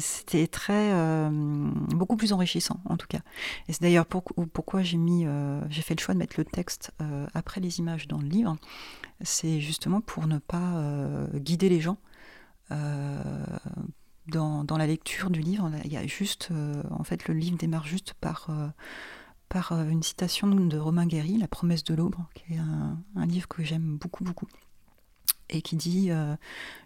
c'était 0.00 0.46
très, 0.46 0.92
beaucoup 1.30 2.16
plus 2.16 2.32
enrichissant 2.32 2.80
en 2.84 2.96
tout 2.96 3.06
cas. 3.06 3.20
Et 3.68 3.72
c'est 3.72 3.82
d'ailleurs 3.82 4.06
pourquoi 4.06 4.82
j'ai 4.82 4.96
mis, 4.96 5.26
j'ai 5.68 5.82
fait 5.82 5.94
le 5.94 6.00
choix 6.00 6.14
de 6.14 6.18
mettre 6.18 6.34
le 6.38 6.44
texte 6.44 6.92
après 7.34 7.60
les 7.60 7.78
images 7.78 8.08
dans 8.08 8.18
le 8.18 8.26
livre. 8.28 8.56
C'est 9.22 9.60
justement 9.60 10.00
pour 10.00 10.26
ne 10.26 10.38
pas 10.38 10.82
guider 11.34 11.68
les 11.68 11.80
gens. 11.80 11.98
Dans, 14.28 14.62
dans, 14.62 14.76
la 14.76 14.86
lecture 14.86 15.30
du 15.30 15.40
livre, 15.40 15.70
il 15.84 15.92
y 15.92 15.96
a 15.96 16.06
juste, 16.06 16.50
en 16.90 17.02
fait, 17.04 17.26
le 17.26 17.34
livre 17.34 17.56
démarre 17.56 17.86
juste 17.86 18.14
par 18.14 18.48
par 19.50 19.72
euh, 19.72 19.84
une 19.84 20.02
citation 20.02 20.48
de 20.48 20.78
Romain 20.78 21.04
Guéry, 21.04 21.36
La 21.36 21.48
promesse 21.48 21.84
de 21.84 21.92
l'aube, 21.92 22.16
qui 22.34 22.54
est 22.54 22.58
un, 22.58 23.26
livre 23.26 23.48
que 23.48 23.62
j'aime 23.62 23.98
beaucoup, 23.98 24.24
beaucoup, 24.24 24.48
et 25.50 25.60
qui 25.60 25.76
dit 25.76 26.10
euh, 26.10 26.34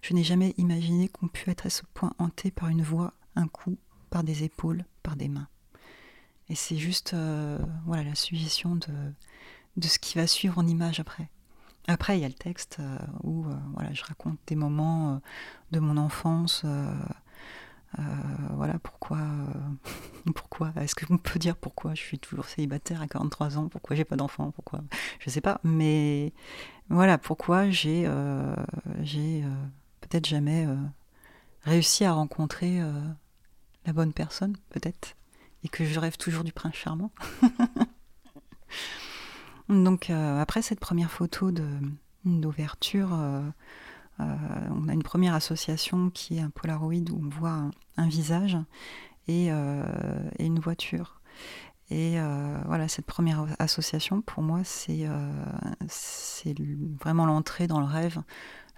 Je 0.03 0.15
n'ai 0.15 0.25
jamais 0.25 0.55
imaginé 0.57 1.09
qu'on 1.09 1.29
pût 1.29 1.51
être 1.51 1.67
à 1.67 1.71
ce 1.71 1.83
point 1.93 2.13
hanté 2.19 2.51
par 2.51 2.69
une 2.69 2.83
voix, 2.83 3.13
un 3.37 3.47
coup, 3.47 3.77
par 4.11 4.25
des 4.25 4.43
épaules, 4.43 4.85
par 5.05 5.15
des 5.15 5.29
mains. 5.29 5.47
Et 6.49 6.55
c'est 6.57 6.77
juste 6.77 7.15
euh, 7.15 7.59
voilà 7.87 8.03
la 8.03 8.15
suggestion 8.15 8.75
de, 8.77 9.13
de 9.77 9.87
ce 9.87 9.99
qui 9.99 10.17
va 10.17 10.27
suivre 10.27 10.59
en 10.59 10.67
image 10.67 10.99
après. 10.99 11.29
Après, 11.87 12.19
il 12.19 12.23
y 12.23 12.25
a 12.25 12.29
le 12.29 12.35
texte 12.35 12.79
où 13.25 13.45
voilà, 13.75 13.93
je 13.93 14.03
raconte 14.05 14.39
des 14.47 14.57
moments 14.57 15.21
de 15.71 15.81
mon 15.81 15.99
enfance 15.99 16.65
euh, 17.99 18.03
voilà 18.55 18.79
pourquoi. 18.79 19.19
Euh, 19.19 20.31
pourquoi 20.35 20.73
Est-ce 20.77 20.95
vous 21.07 21.19
peut 21.19 21.39
dire 21.39 21.57
pourquoi 21.57 21.95
je 21.95 22.01
suis 22.01 22.19
toujours 22.19 22.47
célibataire 22.47 23.03
à 23.03 23.07
43 23.07 23.59
ans? 23.59 23.69
Pourquoi 23.69 23.97
j'ai 23.97 24.05
pas 24.05 24.17
d'enfant? 24.17 24.51
Pourquoi? 24.51 24.81
Je 25.21 25.31
sais 25.31 25.41
pas. 25.41 25.61
Mais 25.65 26.33
voilà 26.89 27.19
pourquoi 27.19 27.71
j'ai 27.71 28.05
euh, 28.07 28.55
peut-être 30.01 30.27
jamais 30.27 30.67
réussi 31.63 32.05
à 32.05 32.13
rencontrer 32.13 32.81
la 33.87 33.93
bonne 33.93 34.13
personne, 34.13 34.57
peut-être, 34.71 35.15
et 35.63 35.69
que 35.69 35.85
je 35.85 35.99
rêve 35.99 36.17
toujours 36.17 36.45
du 36.45 36.53
prince 36.53 36.75
charmant. 36.75 37.11
Donc 39.69 40.11
après 40.11 40.61
cette 40.61 40.81
première 40.81 41.11
photo 41.11 41.51
d'ouverture, 42.25 43.17
on 44.19 44.89
a 44.89 44.93
une 44.93 45.03
première 45.03 45.35
association 45.35 46.11
qui 46.11 46.39
est 46.39 46.41
un 46.41 46.51
Polaroid 46.51 47.11
où 47.11 47.21
on 47.23 47.29
voit 47.29 47.71
un, 47.97 48.09
visage 48.09 48.57
euh, 49.29 50.31
et, 50.39 50.47
une 50.47 50.59
voiture. 50.59 51.21
Et 51.91 52.19
euh, 52.19 52.59
voilà, 52.67 52.89
cette 52.89 53.07
première 53.07 53.47
association, 53.59 54.23
pour 54.23 54.43
moi, 54.43 54.61
c'est 54.65 55.07
vraiment 57.01 57.27
l'entrée 57.27 57.67
dans 57.67 57.81
le 57.81 57.87
rêve. 57.87 58.23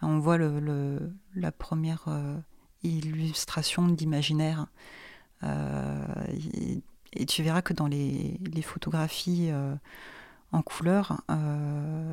on 0.03 0.19
voit 0.19 0.39
la 0.39 1.53
première 1.53 2.07
illustration 2.83 3.89
d'imaginaire. 3.89 4.67
Et, 5.43 6.83
tu 7.27 7.43
verras 7.43 7.63
que 7.63 7.73
dans 7.73 7.87
les, 7.87 8.39
les 8.53 8.63
photographies 8.63 9.51
en 10.53 10.63
couleur, 10.63 11.23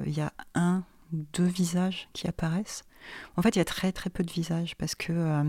il 0.06 0.14
y 0.14 0.22
a 0.22 0.32
un, 0.56 0.84
deux 1.12 1.46
visages 1.46 2.10
qui 2.14 2.28
apparaissent. 2.28 2.84
En 3.38 3.42
fait, 3.42 3.56
il 3.56 3.60
y 3.60 3.62
a 3.62 3.66
très 3.66 3.92
très 3.92 4.10
peu 4.10 4.24
de 4.24 4.32
visages 4.32 4.76
parce 4.76 4.96
que 4.96 5.12
euh, 5.12 5.44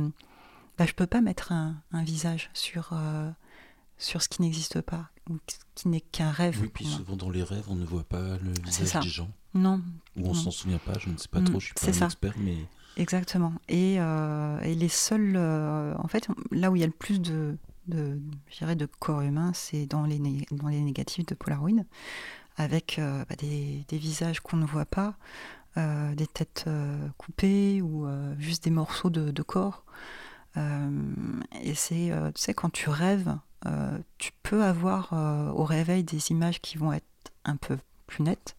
bah, 0.78 0.86
je 0.86 0.90
ne 0.90 0.96
peux 0.96 1.06
pas 1.06 1.20
mettre 1.20 1.52
un, 1.52 1.76
visage 1.92 2.50
sur, 2.54 2.90
euh, 2.92 3.30
sur 3.98 4.22
ce 4.22 4.28
qui 4.28 4.42
n'existe 4.42 4.80
pas 4.80 5.10
ou 5.30 5.38
qui 5.74 5.88
n'est 5.88 6.00
qu'un 6.00 6.30
rêve. 6.30 6.58
Oui, 6.60 6.70
puis 6.72 6.86
souvent 6.86 7.16
dans 7.16 7.30
les 7.30 7.42
rêves, 7.42 7.64
on 7.68 7.76
ne 7.76 7.84
voit 7.84 8.04
pas 8.04 8.36
le 8.38 8.52
visage 8.64 9.02
des 9.02 9.08
gens. 9.08 9.30
Non. 9.54 9.80
Ou 10.16 10.28
on 10.28 10.34
s'en 10.34 10.50
souvient 10.50 10.78
pas, 10.78 10.98
je 10.98 11.08
ne 11.08 11.16
sais 11.16 11.28
pas 11.28 11.40
trop, 11.40 11.60
je 11.60 11.66
suis 11.66 11.74
pas 11.74 12.04
un 12.04 12.06
expert, 12.06 12.34
mais. 12.38 12.56
Exactement. 12.96 13.52
Et, 13.68 13.96
euh, 13.98 14.60
et 14.60 14.74
les 14.74 14.88
seuls. 14.88 15.36
en 15.36 16.08
fait, 16.08 16.28
là 16.50 16.70
où 16.70 16.76
il 16.76 16.80
y 16.80 16.84
a 16.84 16.86
le 16.86 16.92
plus 16.92 17.20
de, 17.20 17.56
de, 17.88 18.18
de 18.74 18.86
corps 18.98 19.22
humain, 19.22 19.52
c'est 19.54 19.86
dans 19.86 20.04
les, 20.04 20.18
dans 20.50 20.68
les 20.68 20.80
négatifs 20.80 21.26
de 21.26 21.34
Polaroid, 21.34 21.84
avec 22.56 22.96
bah, 22.98 23.36
des, 23.38 23.84
des, 23.88 23.98
visages 23.98 24.40
qu'on 24.40 24.58
ne 24.58 24.66
voit 24.66 24.84
pas, 24.84 25.16
euh, 25.76 26.14
des 26.14 26.28
têtes 26.28 26.66
euh, 26.68 27.08
coupées 27.18 27.82
ou 27.82 28.06
euh, 28.06 28.32
juste 28.38 28.62
des 28.62 28.70
morceaux 28.70 29.10
de, 29.10 29.42
corps. 29.42 29.84
et 30.56 31.74
c'est, 31.74 32.12
tu 32.34 32.40
sais, 32.40 32.54
quand 32.54 32.70
tu 32.70 32.90
rêves, 32.90 33.36
tu 34.18 34.30
peux 34.42 34.62
avoir 34.62 35.12
au 35.56 35.64
réveil 35.64 36.04
des 36.04 36.30
images 36.30 36.60
qui 36.60 36.78
vont 36.78 36.92
être 36.92 37.32
un 37.44 37.56
peu 37.56 37.76
plus 38.06 38.22
nettes. 38.22 38.56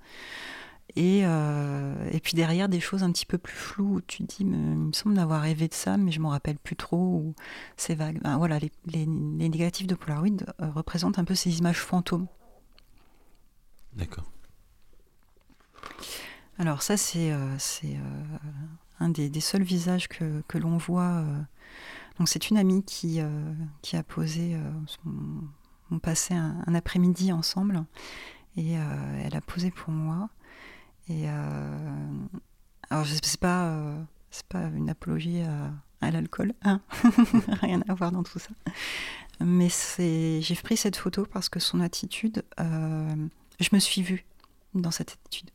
Et, 0.97 1.23
puis 2.21 2.33
derrière 2.33 2.67
des 2.67 2.79
choses 2.79 3.03
un 3.03 3.11
petit 3.11 3.25
peu 3.25 3.37
plus 3.37 3.55
floues 3.55 3.95
où 3.95 4.01
tu 4.01 4.25
te 4.25 4.35
dis, 4.35 4.37
il 4.41 4.47
me 4.47 4.91
semble 4.91 5.15
d'avoir 5.15 5.41
rêvé 5.41 5.67
de 5.69 5.73
ça, 5.73 5.95
mais 5.97 6.11
je 6.11 6.19
m'en 6.19 6.29
rappelle 6.29 6.57
plus 6.57 6.75
trop, 6.75 6.97
ou 6.97 7.35
c'est 7.77 7.95
vague. 7.95 8.21
Ben, 8.21 8.37
voilà, 8.37 8.59
les, 8.59 8.71
les, 8.87 9.05
négatifs 9.05 9.87
de 9.87 9.95
Polaroid 9.95 10.43
représentent 10.59 11.19
un 11.19 11.25
peu 11.25 11.35
ces 11.35 11.59
images 11.59 11.79
fantômes. 11.79 12.27
D'accord. 13.93 14.25
Alors 16.57 16.81
ça, 16.81 16.95
c'est 16.95 17.31
euh, 17.31 17.57
euh, 17.83 17.97
un 18.99 19.09
des, 19.09 19.41
seuls 19.41 19.63
visages 19.63 20.07
que, 20.07 20.57
l'on 20.57 20.77
voit. 20.77 21.03
Euh. 21.03 21.41
Donc 22.17 22.29
c'est 22.29 22.49
une 22.49 22.57
amie 22.57 22.83
qui, 22.83 23.19
a 23.19 24.03
posé, 24.03 24.57
on, 25.91 25.99
passait 25.99 26.33
un, 26.33 26.73
après-midi 26.73 27.33
ensemble 27.33 27.83
et 28.55 28.73
elle 28.73 29.35
a 29.35 29.41
posé 29.41 29.69
pour 29.69 29.91
moi. 29.91 30.29
Et 31.09 31.27
alors 32.89 33.05
c'est 33.05 33.39
pas 33.39 33.77
pas 34.49 34.63
une 34.75 34.89
apologie 34.89 35.41
à, 36.01 36.11
l'alcool, 36.11 36.53
hein 36.61 36.81
rien 37.61 37.81
à 37.87 37.93
voir 37.93 38.11
dans 38.11 38.23
tout 38.23 38.39
ça. 38.39 38.49
Mais 39.41 39.67
j'ai 40.41 40.55
pris 40.63 40.77
cette 40.77 40.95
photo 40.95 41.25
parce 41.25 41.49
que 41.49 41.59
son 41.59 41.81
attitude, 41.81 42.45
je 42.57 43.69
me 43.73 43.79
suis 43.79 44.03
vue 44.03 44.25
dans 44.73 44.91
cette 44.91 45.17
attitude. 45.25 45.51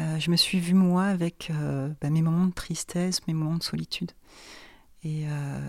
Euh, 0.00 0.18
je 0.18 0.30
me 0.30 0.36
suis 0.36 0.60
vue 0.60 0.74
moi 0.74 1.04
avec 1.04 1.50
euh, 1.50 1.92
bah, 2.00 2.10
mes 2.10 2.22
moments 2.22 2.46
de 2.46 2.54
tristesse, 2.54 3.26
mes 3.26 3.34
moments 3.34 3.56
de 3.56 3.62
solitude. 3.62 4.12
Et, 5.02 5.28
euh, 5.28 5.60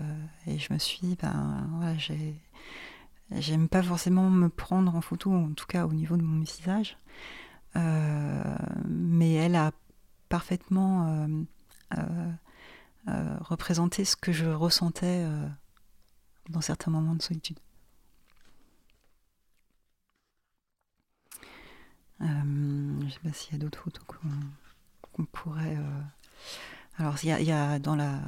je 0.46 0.72
me 0.72 0.78
suis 0.78 1.00
dit, 1.02 1.18
ben, 1.20 1.96
j'aime 3.30 3.68
pas 3.68 3.82
forcément 3.82 4.30
me 4.30 4.48
prendre 4.48 4.94
en 4.94 5.00
photo, 5.00 5.32
en 5.32 5.52
tout 5.52 5.66
cas 5.66 5.86
au 5.86 5.92
niveau 5.92 6.16
de 6.16 6.22
mon 6.22 6.40
visage. 6.40 6.96
mais 7.74 9.32
elle 9.34 9.56
a 9.56 9.72
parfaitement 10.28 11.28
représenté 13.40 14.04
ce 14.04 14.16
que 14.16 14.32
je 14.32 14.46
ressentais 14.46 15.26
dans 16.50 16.60
certains 16.60 16.90
moments 16.90 17.14
de 17.14 17.22
solitude. 17.22 17.58
Euh, 22.22 22.26
je 23.00 23.04
ne 23.04 23.10
sais 23.10 23.18
pas 23.20 23.32
s'il 23.32 23.52
y 23.52 23.56
a 23.56 23.58
d'autres 23.58 23.78
photos 23.78 24.04
qu'on 25.12 25.24
pourrait. 25.24 25.76
Euh, 25.76 26.00
alors, 26.98 27.16
il 27.22 27.28
y, 27.28 27.52
a, 27.52 27.78
dans, 27.78 27.96
la, 27.96 28.20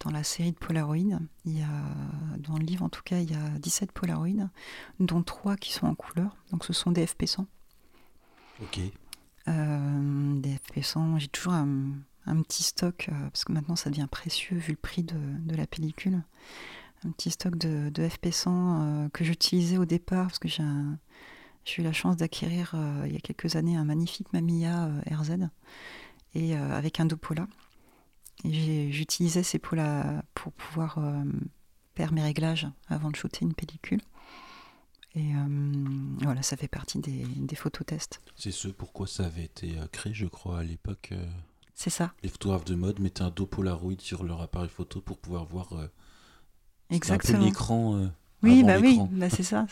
dans 0.00 0.10
la 0.10 0.22
série 0.22 0.52
de 0.52 0.56
Polaroid, 0.56 0.96
il 0.96 1.58
y 1.58 1.62
a, 1.62 2.36
dans 2.38 2.56
le 2.56 2.64
livre 2.64 2.84
en 2.84 2.88
tout 2.88 3.02
cas, 3.02 3.18
il 3.18 3.30
y 3.30 3.34
a 3.34 3.58
17 3.58 3.90
Polaroid, 3.92 4.48
dont 5.00 5.22
3 5.22 5.56
qui 5.56 5.72
sont 5.72 5.86
en 5.86 5.94
couleur. 5.94 6.36
Donc, 6.50 6.64
ce 6.64 6.72
sont 6.72 6.92
des 6.92 7.06
FP100. 7.06 7.46
Ok. 8.62 8.80
Euh, 9.48 10.40
des 10.40 10.56
FP100, 10.56 11.18
j'ai 11.18 11.28
toujours 11.28 11.54
un, 11.54 11.94
petit 12.42 12.62
stock, 12.62 13.10
parce 13.32 13.44
que 13.44 13.52
maintenant 13.52 13.74
ça 13.74 13.90
devient 13.90 14.06
précieux 14.08 14.56
vu 14.56 14.72
le 14.72 14.78
prix 14.78 15.02
de, 15.02 15.16
de 15.16 15.56
la 15.56 15.66
pellicule. 15.66 16.22
Un 17.04 17.10
petit 17.10 17.32
stock 17.32 17.56
de, 17.56 17.90
de 17.90 18.06
FP100 18.06 19.10
que 19.10 19.24
j'utilisais 19.24 19.78
au 19.78 19.84
départ, 19.84 20.26
parce 20.26 20.38
que 20.38 20.48
j'ai 20.48 20.62
un 20.62 20.98
j'ai 21.64 21.82
eu 21.82 21.84
la 21.84 21.92
chance 21.92 22.16
d'acquérir 22.16 22.72
euh, 22.74 23.04
il 23.06 23.12
y 23.12 23.16
a 23.16 23.20
quelques 23.20 23.56
années 23.56 23.76
un 23.76 23.84
magnifique 23.84 24.32
Mamiya 24.32 24.86
euh, 24.86 25.00
RZ 25.10 25.48
et 26.34 26.56
euh, 26.56 26.76
avec 26.76 27.00
un 27.00 27.04
Dopola. 27.04 27.46
J'utilisais 28.44 29.44
ces 29.44 29.58
polas 29.60 30.22
pour 30.34 30.52
pouvoir 30.52 30.98
faire 31.94 32.12
mes 32.12 32.22
réglages 32.22 32.66
avant 32.88 33.10
de 33.10 33.14
shooter 33.14 33.44
une 33.44 33.54
pellicule. 33.54 34.00
Et 35.14 35.30
voilà, 36.22 36.42
ça 36.42 36.56
fait 36.56 36.66
partie 36.66 36.98
des, 36.98 37.24
des 37.24 37.54
phototests. 37.54 38.20
C'est 38.34 38.50
ce 38.50 38.66
pourquoi 38.66 39.06
ça 39.06 39.26
avait 39.26 39.44
été 39.44 39.76
créé, 39.92 40.12
je 40.12 40.26
crois, 40.26 40.58
à 40.58 40.64
l'époque. 40.64 41.12
C'est 41.74 41.90
ça. 41.90 42.14
Les 42.24 42.28
photographes 42.28 42.64
de 42.64 42.74
mode 42.74 42.98
mettaient 42.98 43.22
un 43.22 43.30
dos 43.30 43.46
Polaroid 43.46 44.00
sur 44.00 44.24
leur 44.24 44.40
appareil 44.40 44.70
photo 44.70 45.00
pour 45.00 45.18
pouvoir 45.18 45.44
voir 45.44 45.68
Exactement. 46.90 47.38
un 47.38 47.40
peu 47.42 47.46
l'écran 47.46 48.10
oui, 48.42 48.64
bah 48.64 48.76
oui, 48.80 48.98
bah 49.12 49.30
c'est 49.30 49.42
ça. 49.42 49.66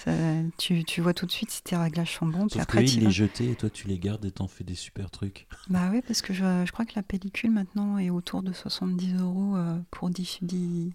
tu, 0.59 0.85
tu, 0.85 1.01
vois 1.01 1.15
tout 1.15 1.27
de 1.27 1.31
suite 1.31 1.51
si 1.51 1.63
tes 1.63 1.77
réglages 1.77 2.17
sont 2.17 2.27
bons. 2.27 2.49
Sauf 2.49 2.63
après, 2.63 2.85
il 2.85 3.01
les 3.01 3.11
jeté 3.11 3.51
et 3.51 3.55
toi 3.55 3.71
tu 3.71 3.89
les 3.89 3.99
gardes 3.99 4.25
et 4.25 4.31
t'en 4.31 4.47
fais 4.47 4.65
des 4.65 4.75
super 4.75 5.11
trucs. 5.11 5.47
Bah 5.69 5.89
oui, 5.93 6.03
parce 6.07 6.23
que 6.23 6.33
je, 6.33 6.65
je, 6.65 6.73
crois 6.73 6.85
que 6.85 6.93
la 6.97 7.03
pellicule 7.03 7.51
maintenant 7.51 7.99
est 7.99 8.11
autour 8.11 8.43
de 8.43 8.53
70 8.53 9.17
euros 9.21 9.57
euh, 9.57 9.79
pour 9.91 10.11
10, 10.11 10.39
10, 10.43 10.93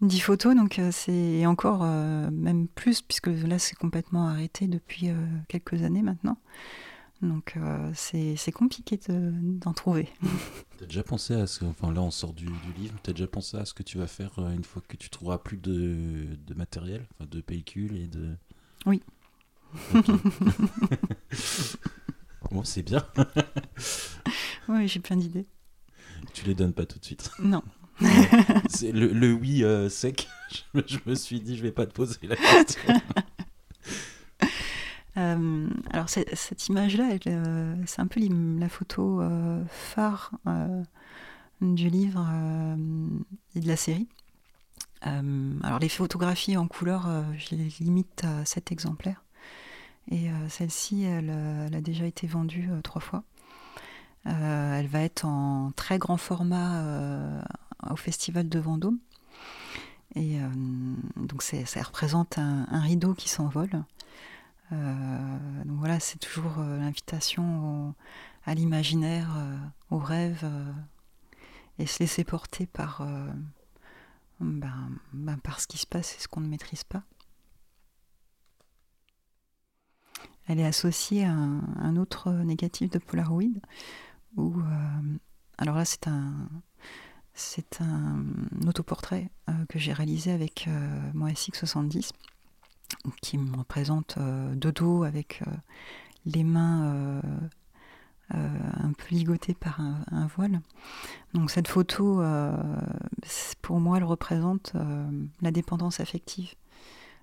10 0.00 0.20
photos. 0.20 0.56
Donc 0.56 0.78
euh, 0.78 0.90
c'est 0.92 1.44
encore 1.46 1.80
euh, 1.82 2.30
même 2.30 2.68
plus, 2.68 3.02
puisque 3.02 3.26
là 3.26 3.58
c'est 3.58 3.76
complètement 3.76 4.28
arrêté 4.28 4.66
depuis 4.66 5.10
quelques 5.48 5.82
années 5.82 6.02
maintenant. 6.02 6.38
Donc 7.24 7.54
euh, 7.56 7.90
c'est 7.94 8.52
compliqué 8.52 9.00
d'en 9.08 9.72
trouver. 9.72 10.08
T'as 10.78 10.84
déjà 10.84 11.02
pensé 11.02 11.32
à 11.34 11.46
ce 11.46 11.64
enfin 11.64 11.90
là 11.90 12.02
on 12.02 12.10
sort 12.10 12.34
du, 12.34 12.46
livre, 12.76 12.94
t'as 13.02 13.12
déjà 13.12 13.28
pensé 13.28 13.56
à 13.56 13.64
ce 13.64 13.72
que 13.72 13.84
tu 13.84 13.96
vas 13.96 14.08
faire 14.08 14.32
euh, 14.38 14.50
une 14.50 14.64
fois 14.64 14.82
que 14.86 14.96
tu 14.96 15.08
trouveras 15.08 15.38
plus 15.38 15.56
de, 15.56 16.26
de 16.46 16.54
matériel, 16.54 17.06
enfin 17.12 17.28
de 17.30 17.40
pellicule 17.40 17.96
et 17.96 18.08
de... 18.08 18.34
Oui. 18.84 19.00
bon 22.50 22.64
c'est 22.64 22.82
bien. 22.82 23.06
oui 24.68 24.88
j'ai 24.88 25.00
plein 25.00 25.16
d'idées. 25.16 25.46
Tu 26.34 26.44
les 26.44 26.54
donnes 26.54 26.74
pas 26.74 26.86
tout 26.86 26.98
de 26.98 27.04
suite 27.04 27.30
Non. 27.38 27.62
le, 28.00 29.32
oui 29.32 29.62
euh, 29.62 29.88
sec, 29.88 30.28
je, 30.74 30.80
je 30.86 30.98
me 31.06 31.14
suis 31.14 31.40
dit 31.40 31.56
je 31.56 31.62
vais 31.62 31.72
pas 31.72 31.86
te 31.86 31.92
poser 31.92 32.18
la 32.24 32.36
question. 32.36 33.00
Euh, 35.16 35.68
alors 35.90 36.08
cette 36.08 36.68
image-là, 36.68 37.16
euh, 37.26 37.76
c'est 37.86 38.00
un 38.00 38.06
peu 38.06 38.20
la 38.58 38.68
photo 38.68 39.20
euh, 39.20 39.62
phare 39.68 40.32
du 41.60 41.88
livre 41.88 42.26
et 43.54 43.60
de 43.60 43.68
la 43.68 43.76
série. 43.76 44.08
alors 45.02 45.78
les 45.78 45.88
photographies 45.88 46.56
en 46.56 46.66
couleur, 46.66 47.08
je 47.38 47.54
les 47.54 47.68
limite 47.80 48.24
à 48.24 48.44
7 48.44 48.72
exemplaires. 48.72 49.22
Et 50.10 50.28
celle-ci, 50.48 51.04
elle, 51.04 51.30
a 51.30 51.80
déjà 51.80 52.04
été 52.04 52.26
vendue 52.26 52.68
trois 52.82 53.00
fois. 53.00 53.22
elle 54.24 54.88
va 54.88 55.00
être 55.00 55.24
en 55.24 55.72
très 55.76 55.98
grand 55.98 56.18
format 56.18 56.82
au 57.88 57.96
Festival 57.96 58.48
de 58.48 58.58
Vendôme. 58.58 58.98
Et 60.16 60.38
donc 61.16 61.42
ça 61.42 61.82
représente 61.82 62.36
un 62.38 62.80
rideau 62.80 63.14
qui 63.14 63.28
s'envole. 63.28 63.84
Euh, 64.72 65.64
donc 65.64 65.78
voilà, 65.78 66.00
c'est 66.00 66.18
toujours 66.18 66.58
euh, 66.58 66.78
l'invitation 66.78 67.94
à 68.44 68.54
l'imaginaire, 68.54 69.34
euh, 69.36 69.56
au 69.90 69.98
rêve, 69.98 70.48
et 71.78 71.86
se 71.86 71.98
laisser 72.00 72.24
porter 72.24 72.66
par, 72.66 73.06
ben, 74.40 74.90
ben, 75.12 75.38
par 75.38 75.60
ce 75.60 75.66
qui 75.66 75.78
se 75.78 75.86
passe 75.86 76.14
et 76.16 76.20
ce 76.20 76.28
qu'on 76.28 76.40
ne 76.40 76.48
maîtrise 76.48 76.84
pas. 76.84 77.02
Elle 80.46 80.60
est 80.60 80.66
associée 80.66 81.24
à 81.24 81.32
un, 81.32 81.96
autre 81.96 82.30
négatif 82.30 82.90
de 82.90 82.98
Polaroid, 82.98 83.60
où, 84.36 84.54
alors 85.58 85.76
là 85.76 85.84
c'est 85.84 86.06
un, 86.06 86.48
c'est 87.32 87.80
un 87.80 88.24
autoportrait 88.68 89.30
que 89.68 89.78
j'ai 89.78 89.92
réalisé 89.92 90.30
avec 90.30 90.68
mon 91.14 91.26
SX70 91.28 92.12
qui 93.20 93.38
me 93.38 93.56
représente 93.56 94.16
euh, 94.18 94.54
de 94.54 94.70
dos 94.70 95.04
avec 95.04 95.42
euh, 95.46 95.50
les 96.26 96.44
mains 96.44 96.82
euh, 96.84 97.20
un 98.30 98.92
peu 98.92 99.06
ligotées 99.10 99.54
par 99.54 99.80
un, 99.80 100.26
voile. 100.34 100.60
Donc 101.34 101.50
cette 101.50 101.68
photo, 101.68 102.22
pour 103.60 103.80
moi, 103.80 103.98
elle 103.98 104.04
représente 104.04 104.72
la 105.42 105.50
dépendance 105.50 106.00
affective. 106.00 106.54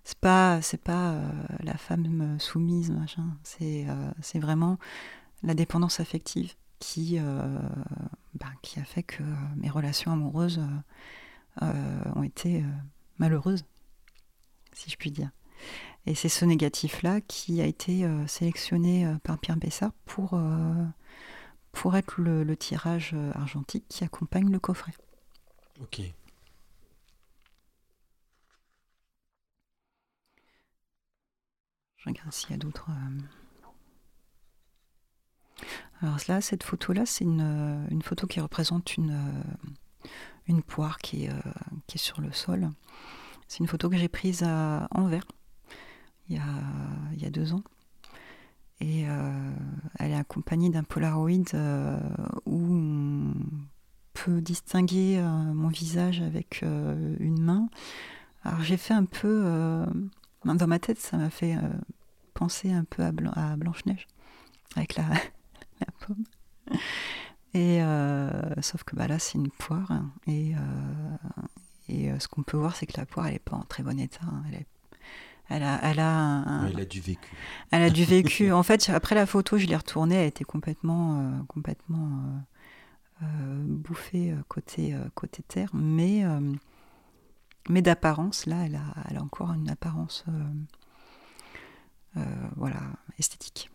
C'est 0.04 0.20
pas, 0.20 0.62
c'est 0.62 0.82
pas 0.82 1.16
la 1.64 1.76
femme 1.76 2.40
soumise, 2.40 2.92
machin. 2.92 3.36
C'est, 3.42 3.88
vraiment 4.40 4.78
la 5.42 5.56
dépendance 5.56 6.00
affective 6.00 6.54
qui, 6.78 7.18
bah, 8.36 8.52
qui 8.62 8.80
a 8.80 8.84
fait 8.84 9.04
que 9.04 9.24
mes 9.56 9.72
relations 9.72 10.12
amoureuses 10.12 10.62
ont 11.62 12.24
été 12.24 12.64
malheureuses, 13.18 13.66
si 14.72 14.92
je 14.92 14.98
puis 14.98 15.10
dire. 15.10 15.32
Et 16.06 16.16
c'est 16.16 16.30
ce 16.30 16.46
négatif-là 16.46 17.22
qui 17.22 17.62
a 17.62 17.66
été 17.66 18.06
euh, 18.06 18.26
sélectionné 18.26 19.06
euh, 19.06 19.16
par 19.24 19.38
Pierre 19.38 19.58
Bessard 19.58 19.92
pour, 20.06 20.34
euh, 20.34 20.86
pour 21.72 21.96
être 21.96 22.20
le, 22.20 22.56
tirage 22.58 23.16
argentique 23.36 23.86
qui 23.88 24.04
accompagne 24.04 24.50
le 24.52 24.60
coffret. 24.60 24.94
Ok. 25.80 26.02
Je 31.98 32.10
regarde 32.10 32.34
s'il 32.34 32.50
y 32.50 32.54
a 32.54 32.58
d'autres. 32.58 32.90
Alors 36.02 36.18
là, 36.28 36.42
cette 36.42 36.64
photo-là, 36.64 37.06
c'est 37.06 37.24
une, 37.24 37.88
une, 37.92 38.02
photo 38.02 38.26
qui 38.26 38.40
représente 38.40 38.98
une, 38.98 39.44
une 40.48 40.64
poire 40.64 40.98
qui 40.98 41.26
est, 41.26 41.32
qui 41.86 42.00
est 42.00 42.02
sur 42.02 42.20
le 42.20 42.32
sol. 42.32 42.72
C'est 43.48 43.60
une 43.60 43.68
photo 43.68 43.88
que 43.88 43.98
j'ai 43.98 44.10
prise 44.10 44.42
à 44.42 44.88
Anvers 44.90 45.26
il 46.32 47.22
y 47.22 47.26
a, 47.26 47.30
deux 47.30 47.54
ans. 47.54 47.64
Et 48.80 49.02
elle 50.00 50.12
est 50.12 50.16
accompagnée 50.16 50.70
d'un 50.70 50.84
Polaroid 50.84 51.30
où 52.46 52.56
on 52.56 53.34
peut 54.14 54.42
distinguer 54.42 55.22
mon 55.54 55.68
visage 55.68 56.22
avec 56.22 56.64
une 56.64 57.42
main. 57.42 57.70
Alors 58.44 58.62
j'ai 58.64 58.78
fait 58.78 58.96
un 58.96 59.06
peu... 59.06 59.86
dans 60.44 60.68
ma 60.68 60.80
tête, 60.80 61.00
ça 61.00 61.18
m'a 61.18 61.30
fait 61.30 61.56
penser 62.34 62.72
un 62.72 62.86
peu 62.86 63.04
à, 63.04 63.12
à 63.36 63.56
Blanche-Neige 63.56 64.08
avec 64.76 64.96
la, 64.96 65.04
la 65.80 65.88
pomme. 66.00 66.24
Et 67.54 67.82
euh, 67.82 68.62
sauf 68.62 68.84
que 68.84 68.96
bah, 68.96 69.08
là, 69.08 69.20
c'est 69.20 69.38
une 69.38 69.52
poire. 69.52 69.92
Et, 70.28 70.56
euh, 70.56 71.18
et 71.90 72.12
euh, 72.12 72.20
ce 72.20 72.28
qu'on 72.28 72.44
peut 72.44 72.58
voir, 72.58 72.76
c'est 72.76 72.86
que 72.86 72.98
la 72.98 73.06
poire, 73.06 73.28
elle 73.28 73.34
n'est 73.34 73.40
pas 73.40 73.58
en 73.58 73.64
très 73.64 73.84
bon 73.84 74.00
état. 74.00 74.22
Hein. 74.24 74.44
Elle, 75.50 75.64
a, 75.64 75.80
elle, 75.84 76.00
a 76.00 76.68
elle 76.70 76.80
a 76.80 76.86
du 76.86 77.02
vécu. 77.02 77.36
Elle 77.72 77.84
a 77.84 77.90
du 77.90 78.06
vécu. 78.06 78.52
en 78.54 78.64
fait, 78.64 78.90
après 78.90 79.16
la 79.16 79.26
photo, 79.26 79.58
je 79.58 79.68
l'ai 79.68 79.76
retournée. 79.76 80.16
Elle 80.16 80.28
était 80.28 80.44
complètement, 80.44 81.46
complètement 81.48 82.24
bouffée 83.22 84.34
côté, 84.48 84.96
côté 85.14 85.44
terre. 85.44 85.70
Mais, 85.74 86.24
mais 87.70 87.82
d'apparence, 87.82 88.46
là, 88.46 88.66
elle 88.66 88.76
a, 88.76 88.94
elle 89.10 89.18
a 89.18 89.24
encore 89.24 89.52
une 89.54 89.70
apparence 89.70 90.26
voilà, 92.56 92.80
esthétique. 93.20 93.70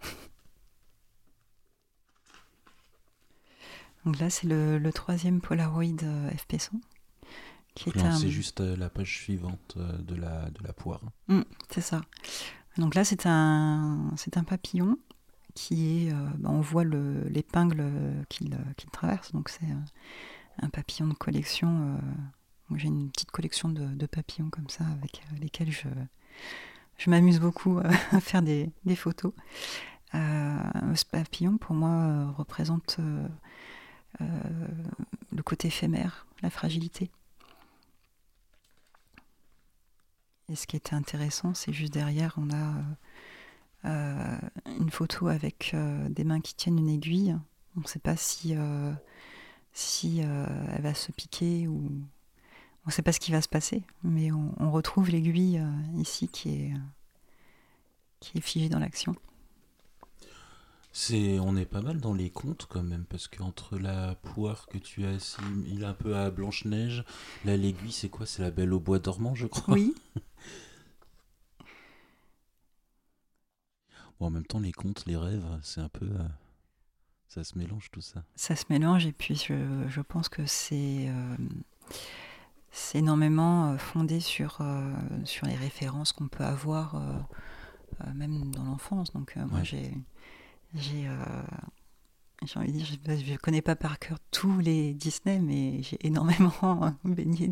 Donc 4.04 4.18
là, 4.20 4.30
c'est 4.30 4.46
le, 4.46 4.90
troisième 4.92 5.40
Polaroid 5.40 5.84
euh, 7.86 7.90
FP100. 7.90 8.18
C'est 8.20 8.30
juste 8.30 8.60
euh, 8.60 8.76
la 8.76 8.88
page 8.88 9.16
suivante 9.16 9.74
euh, 9.76 9.98
de 9.98 10.14
la, 10.14 10.50
de 10.50 10.62
la 10.62 10.72
poire. 10.72 11.00
Mmh, 11.28 11.42
c'est 11.70 11.80
ça. 11.80 12.02
Donc 12.76 12.94
là, 12.94 13.04
c'est 13.04 13.26
un, 13.26 14.10
c'est 14.16 14.36
un 14.36 14.44
papillon 14.44 14.98
qui 15.54 16.06
est. 16.06 16.12
Bah, 16.38 16.50
on 16.50 16.60
voit 16.60 16.84
l'épingle 16.84 17.84
qu'il 18.28 18.56
traverse. 18.92 19.32
Donc 19.32 19.48
c'est 19.48 19.66
un 20.62 20.68
papillon 20.68 21.08
de 21.08 21.14
collection. 21.14 21.98
J'ai 22.76 22.86
une 22.86 23.10
petite 23.10 23.32
collection 23.32 23.68
de, 23.68 24.06
papillons 24.06 24.50
comme 24.50 24.68
ça 24.68 24.84
avec 24.84 25.22
lesquels 25.40 25.72
je, 25.72 25.88
je 26.98 27.10
m'amuse 27.10 27.40
beaucoup 27.40 27.78
à 28.12 28.20
faire 28.20 28.42
des, 28.42 28.70
des 28.84 28.94
photos. 28.94 29.32
ce 30.12 31.04
papillon, 31.10 31.58
pour 31.58 31.74
moi, 31.74 32.30
représente 32.36 33.00
euh, 34.20 34.26
le 35.34 35.42
côté 35.42 35.68
éphémère, 35.68 36.26
la 36.42 36.50
fragilité. 36.50 37.10
Et 40.50 40.56
ce 40.56 40.66
qui 40.66 40.76
était 40.76 40.94
intéressant, 40.94 41.54
c'est 41.54 41.72
juste 41.72 41.92
derrière, 41.92 42.34
on 42.38 42.50
a 42.50 42.74
euh, 43.84 44.38
une 44.66 44.90
photo 44.90 45.28
avec 45.28 45.72
euh, 45.74 46.08
des 46.08 46.24
mains 46.24 46.40
qui 46.40 46.54
tiennent 46.54 46.78
une 46.78 46.88
aiguille. 46.88 47.36
On 47.76 47.80
ne 47.80 47.86
sait 47.86 47.98
pas 47.98 48.16
si, 48.16 48.56
si 49.72 50.18
elle 50.18 50.82
va 50.82 50.94
se 50.94 51.12
piquer 51.12 51.68
ou 51.68 51.76
on 52.84 52.86
ne 52.88 52.90
sait 52.90 53.02
pas 53.02 53.12
ce 53.12 53.20
qui 53.20 53.30
va 53.30 53.40
se 53.40 53.48
passer, 53.48 53.82
mais 54.02 54.32
on, 54.32 54.52
on 54.58 54.72
retrouve 54.72 55.10
l'aiguille 55.10 55.62
ici 55.94 56.26
qui 56.26 56.48
est, 56.48 56.72
qui 58.18 58.38
est 58.38 58.40
figée 58.40 58.68
dans 58.68 58.80
l'action. 58.80 59.14
C'est, 61.00 61.38
on 61.38 61.54
est 61.54 61.64
pas 61.64 61.80
mal 61.80 62.00
dans 62.00 62.12
les 62.12 62.28
contes 62.28 62.66
quand 62.68 62.82
même, 62.82 63.04
parce 63.04 63.28
qu'entre 63.28 63.78
la 63.78 64.16
poire 64.16 64.66
que 64.66 64.78
tu 64.78 65.06
as 65.06 65.38
il 65.68 65.82
est 65.82 65.86
un 65.86 65.94
peu 65.94 66.16
à 66.16 66.28
Blanche-Neige, 66.32 67.04
là 67.44 67.56
l'aiguille 67.56 67.92
c'est 67.92 68.08
quoi? 68.08 68.26
C'est 68.26 68.42
la 68.42 68.50
belle 68.50 68.72
au 68.72 68.80
bois 68.80 68.98
dormant, 68.98 69.36
je 69.36 69.46
crois. 69.46 69.74
Oui. 69.74 69.94
bon, 74.18 74.26
en 74.26 74.30
même 74.30 74.44
temps, 74.44 74.58
les 74.58 74.72
contes, 74.72 75.06
les 75.06 75.16
rêves, 75.16 75.46
c'est 75.62 75.80
un 75.80 75.88
peu. 75.88 76.06
Euh, 76.06 76.28
ça 77.28 77.44
se 77.44 77.56
mélange 77.56 77.92
tout 77.92 78.00
ça. 78.00 78.24
Ça 78.34 78.56
se 78.56 78.64
mélange, 78.68 79.06
et 79.06 79.12
puis 79.12 79.36
je, 79.36 79.86
je 79.88 80.00
pense 80.00 80.28
que 80.28 80.46
c'est. 80.46 81.06
Euh, 81.08 81.36
c'est 82.72 82.98
énormément 82.98 83.70
euh, 83.70 83.78
fondé 83.78 84.18
sur, 84.18 84.60
sur 85.24 85.46
les 85.46 85.54
références 85.54 86.10
qu'on 86.10 86.26
peut 86.26 86.44
avoir, 86.44 87.00
même 88.16 88.50
dans 88.50 88.64
l'enfance. 88.64 89.12
Donc, 89.12 89.36
moi, 89.36 89.62
j'ai 89.62 89.94
j'ai 90.74 91.08
euh, 91.08 91.14
j'ai 92.46 92.58
envie 92.60 92.72
de 92.72 92.78
dire, 92.78 92.86
je 92.86 93.32
ne 93.32 93.36
connais 93.36 93.62
pas 93.62 93.74
par 93.74 93.98
cœur 93.98 94.18
tous 94.30 94.60
les 94.60 94.94
Disney, 94.94 95.40
mais 95.40 95.82
j'ai 95.82 95.98
énormément 96.06 96.94
baigné. 97.04 97.48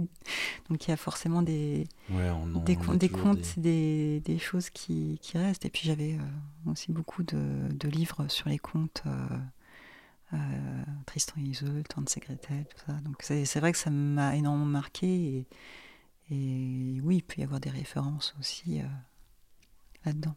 Donc 0.70 0.86
il 0.86 0.90
y 0.90 0.92
a 0.92 0.96
forcément 0.96 1.42
des, 1.42 1.88
des, 2.08 2.76
des 2.96 3.08
contes, 3.08 3.58
des... 3.58 4.20
Des, 4.20 4.38
choses 4.38 4.70
qui, 4.70 5.18
qui, 5.20 5.38
restent. 5.38 5.64
Et 5.64 5.70
puis 5.70 5.82
j'avais 5.84 6.14
euh, 6.14 6.70
aussi 6.70 6.92
beaucoup 6.92 7.24
de, 7.24 7.68
de, 7.72 7.88
livres 7.88 8.28
sur 8.28 8.48
les 8.48 8.58
contes. 8.58 9.02
Euh, 9.06 10.38
Tristan 11.06 11.34
et 11.38 11.44
Isolde, 11.44 11.86
Tante 11.88 12.08
Secrétaire, 12.08 12.64
tout 12.68 12.84
ça. 12.86 12.92
Donc 13.04 13.16
c'est 13.22 13.60
vrai 13.60 13.72
que 13.72 13.78
ça 13.78 13.90
m'a 13.90 14.36
énormément 14.36 14.66
marqué. 14.66 15.06
Et, 15.08 15.46
et, 16.30 17.00
oui, 17.02 17.16
il 17.16 17.22
peut 17.22 17.40
y 17.40 17.44
avoir 17.44 17.58
des 17.58 17.70
références 17.70 18.36
aussi 18.38 18.80
là-dedans. 20.04 20.34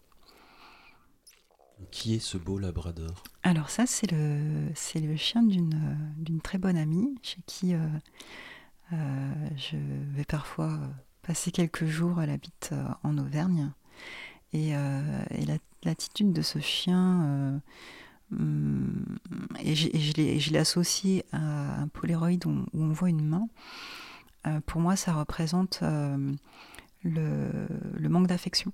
Qui 1.92 2.16
est 2.16 2.20
ce 2.20 2.38
beau 2.38 2.60
labrador? 2.60 3.24
Alors 3.44 3.70
ça, 3.70 3.86
c'est 3.86 4.12
le, 4.12 4.70
c'est 4.76 5.00
le 5.00 5.16
chien 5.16 5.44
d'une, 5.44 5.98
d'une 6.18 6.42
très 6.42 6.58
bonne 6.58 6.78
amie 6.78 7.16
chez 7.24 7.42
qui 7.46 7.74
euh, 7.74 7.80
euh, 8.94 9.34
je 9.56 9.78
vais 10.14 10.26
parfois 10.26 10.80
passer 11.22 11.52
quelques 11.52 11.86
jours. 11.86 12.22
Elle 12.22 12.30
habite 12.30 12.70
euh, 12.74 12.84
en 13.04 13.18
Auvergne. 13.18 13.72
Et, 14.54 14.74
l'attitude 15.86 16.34
de 16.34 16.42
ce 16.42 16.60
chien, 16.60 17.62
hum, 18.32 19.06
et, 19.60 19.76
je 19.76 20.14
l'ai, 20.18 20.40
je 20.40 20.56
associé 20.58 21.24
à 21.32 21.82
un 21.82 21.88
Polaroid 21.88 22.46
où, 22.46 22.50
où, 22.50 22.84
on 22.84 22.92
voit 22.92 23.10
une 23.10 23.26
main. 23.26 23.48
pour 24.66 24.82
moi, 24.82 24.96
ça 24.96 25.14
représente 25.14 25.82
le, 27.04 27.68
le 27.94 28.10
manque 28.10 28.28
d'affection. 28.28 28.74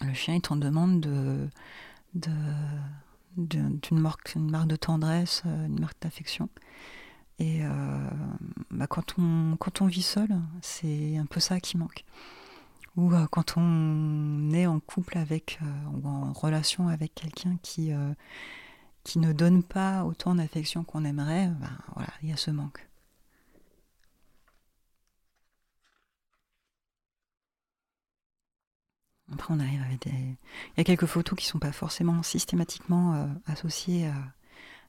Le 0.00 0.14
chien 0.14 0.34
est 0.34 0.50
en 0.50 0.56
demande 0.56 1.00
de, 1.00 1.48
d'une 3.36 3.80
marque, 3.92 4.34
une 4.34 4.50
marque 4.50 4.68
de 4.68 4.76
tendresse, 4.76 5.42
euh, 5.46 5.66
une 5.66 5.80
marque 5.80 6.00
d'affection. 6.00 6.48
Et 7.38 7.64
euh, 7.64 8.10
bah, 8.70 8.86
quand, 8.88 9.14
on, 9.18 9.86
vit 9.86 10.02
seul, 10.02 10.28
c'est 10.60 11.16
un 11.16 11.26
peu 11.26 11.40
ça 11.40 11.60
qui 11.60 11.76
manque. 11.76 12.04
Ou 12.96 13.12
euh, 13.12 13.26
quand 13.30 13.56
on 13.56 14.50
est 14.52 14.66
en 14.66 14.80
couple 14.80 15.18
avec, 15.18 15.60
ou 15.92 16.08
en 16.08 16.32
relation 16.32 16.88
avec 16.88 17.14
quelqu'un 17.14 17.56
qui, 17.62 17.92
ne 19.16 19.32
donne 19.32 19.62
pas 19.62 20.04
autant 20.04 20.34
d'affection 20.34 20.82
qu'on 20.82 21.04
aimerait, 21.04 21.48
bah, 21.60 22.04
il 22.22 22.30
y 22.30 22.32
a 22.32 22.36
ce 22.36 22.50
manque. 22.50 22.87
Après, 29.32 29.52
on 29.52 29.60
arrive 29.60 29.82
avec 29.82 30.02
des. 30.02 30.10
Il 30.10 30.78
y 30.78 30.80
a 30.80 30.84
quelques 30.84 31.06
photos 31.06 31.38
qui 31.38 31.46
ne 31.46 31.50
sont 31.50 31.58
pas 31.58 31.72
forcément 31.72 32.22
systématiquement 32.22 33.14
euh, 33.14 33.26
associées 33.46 34.10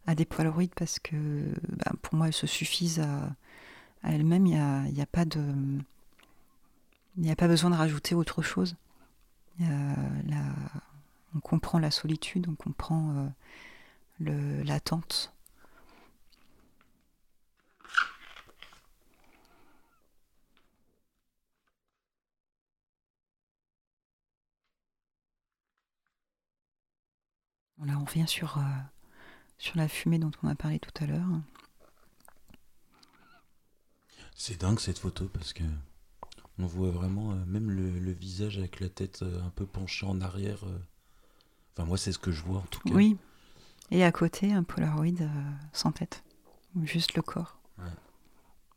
à, 0.07 0.15
des 0.15 0.25
Polaroids 0.25 0.63
parce 0.75 0.97
que 0.99 1.15
bah, 1.67 1.91
pour 2.01 2.15
moi, 2.15 2.27
elles 2.27 2.33
se 2.33 2.47
suffisent 2.47 2.99
à, 2.99 3.29
elles-mêmes. 4.03 4.47
Il 4.47 4.53
n'y 4.93 5.01
a, 5.01 5.03
a, 5.03 5.05
pas 5.05 5.25
de. 5.25 5.43
Il 7.17 7.29
a 7.29 7.35
pas 7.35 7.47
besoin 7.47 7.69
de 7.69 7.75
rajouter 7.75 8.15
autre 8.15 8.41
chose. 8.41 8.75
On 11.35 11.39
comprend 11.41 11.79
la 11.79 11.91
solitude, 11.91 12.47
on 12.49 12.55
comprend 12.55 13.29
euh, 14.21 14.63
l'attente. 14.63 15.33
Là, 27.85 27.97
on 27.97 28.03
revient 28.03 28.27
sur, 28.27 28.57
euh, 28.57 28.61
sur 29.57 29.77
la 29.77 29.87
fumée 29.87 30.19
dont 30.19 30.31
on 30.43 30.47
a 30.47 30.55
parlé 30.55 30.79
tout 30.79 30.91
à 31.01 31.07
l'heure. 31.07 31.27
C'est 34.35 34.59
dingue 34.59 34.79
cette 34.79 34.99
photo 34.99 35.27
parce 35.27 35.53
que 35.53 35.63
on 36.57 36.65
voit 36.65 36.91
vraiment 36.91 37.31
euh, 37.31 37.45
même 37.45 37.71
le, 37.71 38.11
visage 38.11 38.57
avec 38.57 38.81
la 38.81 38.89
tête 38.89 39.21
euh, 39.21 39.41
un 39.41 39.49
peu 39.49 39.65
penchée 39.65 40.05
en 40.05 40.19
arrière. 40.19 40.59
Enfin, 41.73 41.85
moi, 41.85 41.97
c'est 41.97 42.11
ce 42.11 42.19
que 42.19 42.31
je 42.31 42.43
vois 42.43 42.59
en 42.59 42.67
tout 42.69 42.81
cas. 42.81 42.93
Oui. 42.93 43.17
Et 43.91 44.03
à 44.03 44.11
côté, 44.11 44.51
un 44.51 44.63
Polaroid 44.63 45.25
sans 45.71 45.91
tête. 45.91 46.23
Juste 46.83 47.15
le 47.15 47.21
corps. 47.21 47.57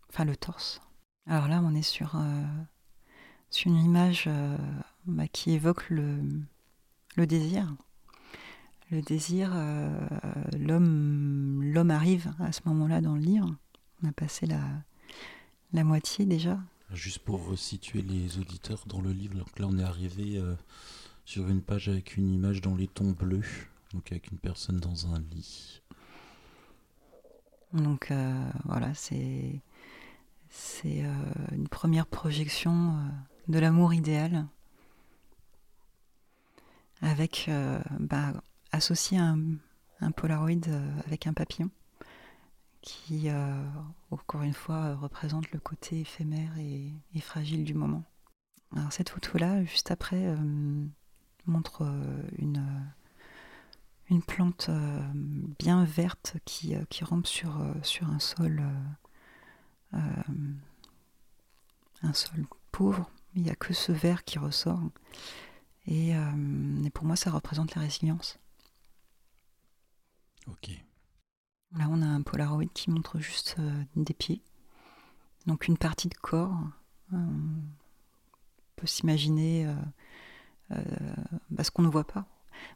Enfin, 0.08 0.24
le 0.24 0.36
torse. 0.36 0.80
Alors 1.26 1.48
là, 1.48 1.60
on 1.64 1.74
est 1.74 1.82
sur, 1.82 2.16
sur 3.50 3.70
une 3.70 3.82
image 3.82 4.28
bah, 5.06 5.28
qui 5.28 5.52
évoque 5.52 5.90
le, 5.90 6.20
le 7.16 7.26
désir 7.26 7.74
le 8.90 9.00
désir, 9.00 9.50
euh, 9.54 9.90
l'homme, 10.58 11.62
l'homme 11.62 11.90
arrive 11.90 12.32
à 12.40 12.52
ce 12.52 12.60
moment-là 12.66 13.00
dans 13.00 13.14
le 13.14 13.22
livre. 13.22 13.54
On 14.02 14.08
a 14.08 14.12
passé 14.12 14.46
la, 14.46 14.60
la 15.72 15.84
moitié 15.84 16.26
déjà. 16.26 16.58
Juste 16.92 17.20
pour 17.20 17.46
resituer 17.46 18.02
les 18.02 18.38
auditeurs 18.38 18.84
dans 18.86 19.00
le 19.00 19.12
livre, 19.12 19.34
donc 19.34 19.58
là 19.58 19.66
on 19.66 19.78
est 19.78 19.82
arrivé 19.82 20.36
euh, 20.36 20.54
sur 21.24 21.48
une 21.48 21.62
page 21.62 21.88
avec 21.88 22.16
une 22.16 22.28
image 22.28 22.60
dans 22.60 22.74
les 22.74 22.86
tons 22.86 23.12
bleus, 23.12 23.68
donc 23.94 24.12
avec 24.12 24.30
une 24.30 24.38
personne 24.38 24.78
dans 24.78 25.14
un 25.14 25.18
lit. 25.18 25.80
Donc 27.72 28.10
euh, 28.10 28.50
voilà, 28.64 28.92
c'est 28.92 29.60
c'est 30.50 31.02
euh, 31.02 31.14
une 31.52 31.68
première 31.68 32.06
projection 32.06 32.98
de 33.48 33.58
l'amour 33.58 33.94
idéal 33.94 34.46
avec 37.00 37.50
bah, 37.98 38.34
associé 38.72 39.18
un, 39.18 39.38
un 40.00 40.10
Polaroid 40.10 40.68
avec 41.06 41.26
un 41.26 41.32
papillon 41.32 41.70
qui, 42.82 43.30
euh, 43.30 43.64
encore 44.10 44.42
une 44.42 44.52
fois, 44.52 44.94
représente 44.96 45.50
le 45.52 45.60
côté 45.60 46.00
éphémère 46.00 46.58
et, 46.58 46.92
fragile 47.20 47.64
du 47.64 47.74
moment. 47.74 48.02
Alors 48.76 48.92
cette 48.92 49.10
photo-là, 49.10 49.64
juste 49.64 49.90
après, 49.90 50.26
euh, 50.26 50.36
montre 51.46 51.82
euh, 51.82 52.22
une, 52.38 52.64
une 54.10 54.22
plante 54.22 54.68
bien 55.58 55.84
verte 55.84 56.36
qui, 56.44 56.74
qui 56.90 57.04
rampe 57.04 57.26
sur, 57.26 57.64
sur 57.82 58.08
un 58.10 58.18
sol 58.18 58.62
un 62.02 62.12
sol 62.14 62.46
pauvre. 62.72 63.08
Il 63.34 63.42
n'y 63.42 63.50
a 63.50 63.54
que 63.54 63.72
ce 63.72 63.92
vert 63.92 64.24
qui 64.24 64.38
ressort. 64.38 64.80
Et 65.86 66.12
pour 66.94 67.04
moi, 67.04 67.16
ça 67.16 67.30
représente 67.30 67.74
la 67.74 67.82
résilience. 67.82 68.38
Ok. 70.48 70.70
Là, 71.76 71.86
on 71.90 72.02
a 72.02 72.06
un 72.06 72.22
Polaroid 72.22 72.66
qui 72.74 72.90
montre 72.90 73.18
juste 73.18 73.56
euh, 73.58 73.82
des 73.96 74.14
pieds. 74.14 74.42
Donc 75.46 75.68
une 75.68 75.78
partie 75.78 76.08
de 76.08 76.14
corps. 76.14 76.56
Euh, 77.12 77.16
on 77.16 78.76
peut 78.76 78.86
s'imaginer 78.86 79.66
euh, 80.70 80.82
bah, 81.50 81.64
ce 81.64 81.70
qu'on 81.70 81.82
ne 81.82 81.88
voit 81.88 82.06
pas. 82.06 82.26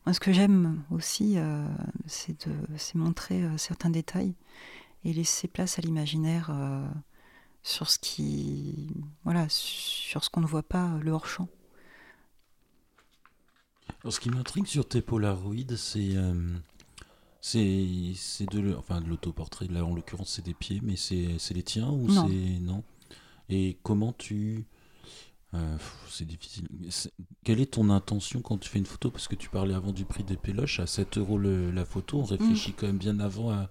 Moi, 0.05 0.15
ce 0.15 0.21
que 0.21 0.33
j'aime 0.33 0.83
aussi, 0.91 1.37
c'est 2.07 2.49
de 2.49 2.99
montrer 2.99 3.47
certains 3.57 3.91
détails 3.91 4.35
et 5.05 5.13
laisser 5.13 5.47
place 5.47 5.79
à 5.79 5.83
l'imaginaire 5.83 6.51
sur 7.63 7.89
ce 7.89 7.99
qui, 7.99 8.93
voilà, 9.23 9.47
sur 9.49 10.25
ce 10.25 10.31
qu'on 10.31 10.41
ne 10.41 10.47
voit 10.47 10.65
pas, 10.65 10.99
le 11.03 11.13
hors 11.13 11.29
champ. 11.29 11.49
Alors, 14.01 14.13
ce 14.13 14.19
qui 14.19 14.31
m'intrigue 14.31 14.67
sur 14.67 14.89
tes 14.89 15.03
Polaroids, 15.03 15.77
c'est 15.77 16.17
c'est 17.41 18.51
de, 18.51 18.75
enfin, 18.75 19.01
de 19.01 19.07
l'autoportrait, 19.07 19.67
là 19.69 19.85
en 19.85 19.95
l'occurrence 19.95 20.31
c'est 20.31 20.45
des 20.45 20.55
pieds, 20.55 20.81
mais 20.83 20.97
c'est 20.97 21.55
les 21.55 21.63
tiens 21.63 21.91
ou 21.91 22.09
c'est. 22.11 22.61
Non? 22.61 22.83
Et 23.49 23.77
comment 23.83 24.13
tu. 24.13 24.65
Euh, 25.55 25.77
c'est 26.11 26.27
difficile. 26.27 26.67
Quelle 27.45 27.61
est 27.61 27.75
ton 27.75 27.89
intention 27.91 28.41
quand 28.41 28.59
tu 28.59 28.69
fais 28.69 28.79
une 28.79 28.87
photo? 28.87 29.11
Parce 29.11 29.29
que 29.29 29.37
tu 29.37 29.49
parlais 29.49 29.75
avant 29.75 29.93
du 29.93 30.05
prix 30.05 30.25
des 30.25 30.37
péloches, 30.37 30.81
à 30.81 30.87
7 30.87 31.19
euros 31.19 31.39
la 31.39 31.85
photo, 31.85 32.19
on 32.19 32.25
réfléchit 32.25 32.71
mm. 32.71 32.75
quand 32.77 32.87
même 32.87 32.99
bien 32.99 33.21
avant 33.21 33.51
à, 33.51 33.71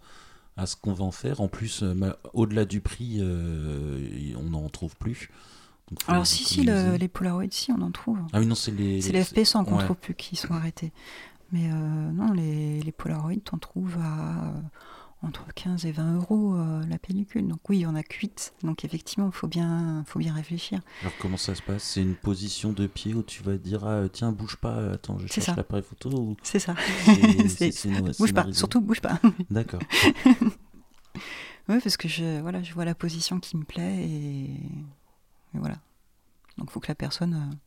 à 0.58 0.66
ce 0.66 0.76
qu'on 0.76 0.94
va 0.94 1.04
en 1.04 1.12
faire. 1.12 1.42
En 1.42 1.48
plus, 1.48 1.84
euh, 1.84 2.14
au-delà 2.34 2.66
du 2.66 2.82
prix, 2.82 3.18
euh, 3.20 4.34
on 4.38 4.52
n'en 4.52 4.70
trouve 4.70 4.96
plus. 4.96 5.30
Alors 6.08 6.26
si, 6.26 6.44
si, 6.44 6.64
les 6.64 7.08
Polaroids, 7.08 7.46
si, 7.52 7.72
on 7.72 7.82
en 7.82 7.92
trouve. 7.92 8.18
Ah 8.34 8.40
oui, 8.40 8.48
non, 8.48 8.56
c'est 8.56 8.72
les... 8.72 9.02
C'est 9.02 9.12
les 9.12 9.22
FP100 9.22 9.66
qu'on 9.66 9.78
ne 9.78 9.84
trouve 9.84 9.98
plus, 9.98 10.16
qui 10.16 10.36
sont 10.36 10.54
arrêtés. 10.54 10.92
Mais 11.56 11.70
euh, 11.72 12.12
non, 12.12 12.34
les, 12.34 12.82
les 12.82 12.92
Polaroids, 12.92 13.32
t'en 13.42 13.58
trouves 13.58 13.98
à 13.98 14.48
euh, 14.48 14.62
entre 15.22 15.46
15 15.54 15.86
et 15.86 15.94
20 15.94 16.16
euros 16.16 16.54
euh, 16.56 16.86
la 16.86 16.98
pellicule. 16.98 17.48
Donc 17.48 17.70
oui, 17.70 17.86
on 17.88 17.96
a 17.96 18.04
cuite. 18.04 18.54
Donc 18.62 18.84
effectivement, 18.84 19.28
il 19.28 19.32
faut 19.32 19.48
bien, 19.48 20.04
faut 20.06 20.20
bien 20.20 20.34
réfléchir. 20.34 20.82
Alors 21.00 21.14
comment 21.18 21.38
ça 21.38 21.56
se 21.56 21.62
passe? 21.62 21.84
C'est 21.84 22.02
une 22.02 22.16
position 22.16 22.74
de 22.74 22.88
pied 22.88 23.14
où 23.14 23.24
tu 23.24 23.42
vas 23.42 23.56
dire 23.56 23.86
ah, 23.86 24.10
tiens 24.12 24.34
bouge 24.34 24.58
pas, 24.58 24.92
attends 24.92 25.18
je 25.18 25.28
cherche 25.28 25.56
l'appareil 25.56 25.86
photo 25.86 26.36
C'est 26.44 26.60
ça. 26.60 26.76
bouge 28.20 28.34
pas, 28.34 28.52
surtout 28.52 28.82
bouge 28.82 29.00
pas. 29.00 29.22
D'accord. 29.50 29.80
oui, 31.70 31.80
parce 31.82 31.96
que 31.96 32.10
je 32.10 32.42
voilà, 32.42 32.64
je 32.64 32.74
vois 32.74 32.84
la 32.84 32.96
position 32.96 33.40
qui 33.40 33.56
me 33.56 33.64
plaît 33.64 34.04
et, 34.04 34.44
et 35.54 35.58
voilà. 35.58 35.78
Donc 36.58 36.68
il 36.70 36.74
faut 36.74 36.82
que 36.82 36.90
la 36.90 36.96
personne 36.96 37.58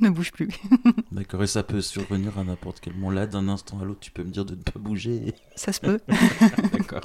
ne 0.00 0.10
bouge 0.10 0.32
plus. 0.32 0.48
D'accord, 1.12 1.42
et 1.42 1.46
ça 1.46 1.62
peut 1.62 1.80
survenir 1.80 2.38
à 2.38 2.44
n'importe 2.44 2.80
quel 2.80 2.94
moment. 2.94 3.10
Là, 3.10 3.26
d'un 3.26 3.48
instant 3.48 3.80
à 3.80 3.84
l'autre, 3.84 4.00
tu 4.00 4.10
peux 4.10 4.24
me 4.24 4.30
dire 4.30 4.44
de 4.44 4.54
ne 4.54 4.62
pas 4.62 4.78
bouger. 4.78 5.34
Ça 5.56 5.72
se 5.72 5.80
peut. 5.80 6.00
D'accord. 6.72 7.04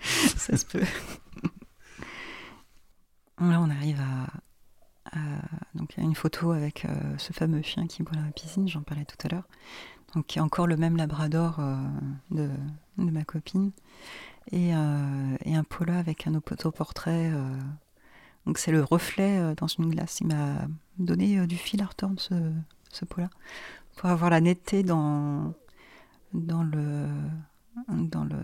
ça 0.00 0.56
se 0.56 0.66
peut. 0.66 0.84
Là, 3.38 3.60
on 3.60 3.70
arrive 3.70 4.00
à, 4.00 4.26
donc 5.74 5.94
il 5.96 6.00
y 6.00 6.02
a 6.02 6.06
une 6.06 6.14
photo 6.14 6.52
avec 6.52 6.84
euh, 6.84 6.90
ce 7.18 7.32
fameux 7.32 7.62
chien 7.62 7.86
qui 7.86 8.02
boit 8.02 8.14
dans 8.14 8.24
la 8.24 8.32
piscine, 8.32 8.68
j'en 8.68 8.82
parlais 8.82 9.04
tout 9.04 9.16
à 9.24 9.28
l'heure. 9.28 9.48
Donc 10.14 10.26
qui 10.26 10.38
est 10.38 10.42
encore 10.42 10.66
le 10.66 10.76
même 10.76 10.96
labrador 10.96 11.58
euh, 11.58 11.76
de, 12.30 12.48
de, 12.98 13.10
ma 13.10 13.24
copine. 13.24 13.72
Et, 14.50 14.74
euh, 14.74 15.36
et 15.44 15.54
un 15.54 15.64
polo 15.64 15.92
avec 15.92 16.26
un 16.26 16.34
autoportrait 16.34 17.30
donc 18.44 18.58
c'est 18.58 18.72
le 18.72 18.82
reflet 18.82 19.54
dans 19.56 19.68
une 19.68 19.88
glace. 19.88 20.18
Il 20.20 20.26
m'a 20.26 20.66
donné 20.98 21.38
euh, 21.38 21.46
du 21.46 21.56
fil 21.56 21.82
à 21.82 21.86
retordre 21.86 22.20
ce, 22.20 22.34
ce 22.90 23.04
pot-là 23.04 23.30
pour 23.96 24.08
avoir 24.08 24.30
la 24.30 24.40
netteté 24.40 24.82
dans 24.82 25.54
dans 26.32 26.62
le 26.62 27.06
dans 27.88 28.24
le 28.24 28.38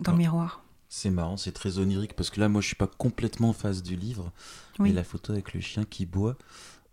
dans 0.00 0.12
le 0.12 0.18
miroir. 0.18 0.62
C'est 0.88 1.10
marrant, 1.10 1.36
c'est 1.36 1.52
très 1.52 1.78
onirique 1.78 2.14
parce 2.14 2.30
que 2.30 2.38
là, 2.40 2.48
moi, 2.48 2.60
je 2.60 2.68
suis 2.68 2.76
pas 2.76 2.86
complètement 2.86 3.50
en 3.50 3.52
face 3.52 3.82
du 3.82 3.96
livre, 3.96 4.32
mais 4.78 4.92
la 4.92 5.04
photo 5.04 5.32
avec 5.32 5.52
le 5.52 5.60
chien 5.60 5.84
qui 5.84 6.06
boit. 6.06 6.36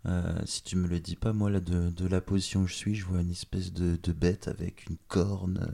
Euh, 0.06 0.38
si 0.44 0.62
tu 0.62 0.76
me 0.76 0.86
le 0.86 1.00
dis 1.00 1.16
pas, 1.16 1.32
moi 1.32 1.48
là 1.48 1.60
de, 1.60 1.88
de, 1.88 2.06
la 2.06 2.20
position 2.20 2.60
où 2.60 2.66
je 2.66 2.74
suis, 2.74 2.94
je 2.94 3.06
vois 3.06 3.22
une 3.22 3.30
espèce 3.30 3.72
de, 3.72 3.96
de 4.02 4.12
bête 4.12 4.48
avec 4.48 4.86
une 4.90 4.98
corne, 5.08 5.72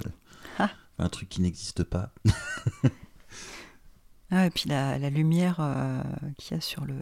ah. 0.60 0.70
un 1.00 1.08
truc 1.08 1.28
qui 1.28 1.40
n'existe 1.40 1.82
pas. 1.82 2.12
Ah, 4.32 4.46
et 4.46 4.50
puis 4.50 4.68
la, 4.68 5.10
lumière 5.10 5.56
euh, 5.58 6.02
qu'il 6.38 6.54
y 6.54 6.58
a 6.58 6.60
sur 6.60 6.84
le, 6.84 6.94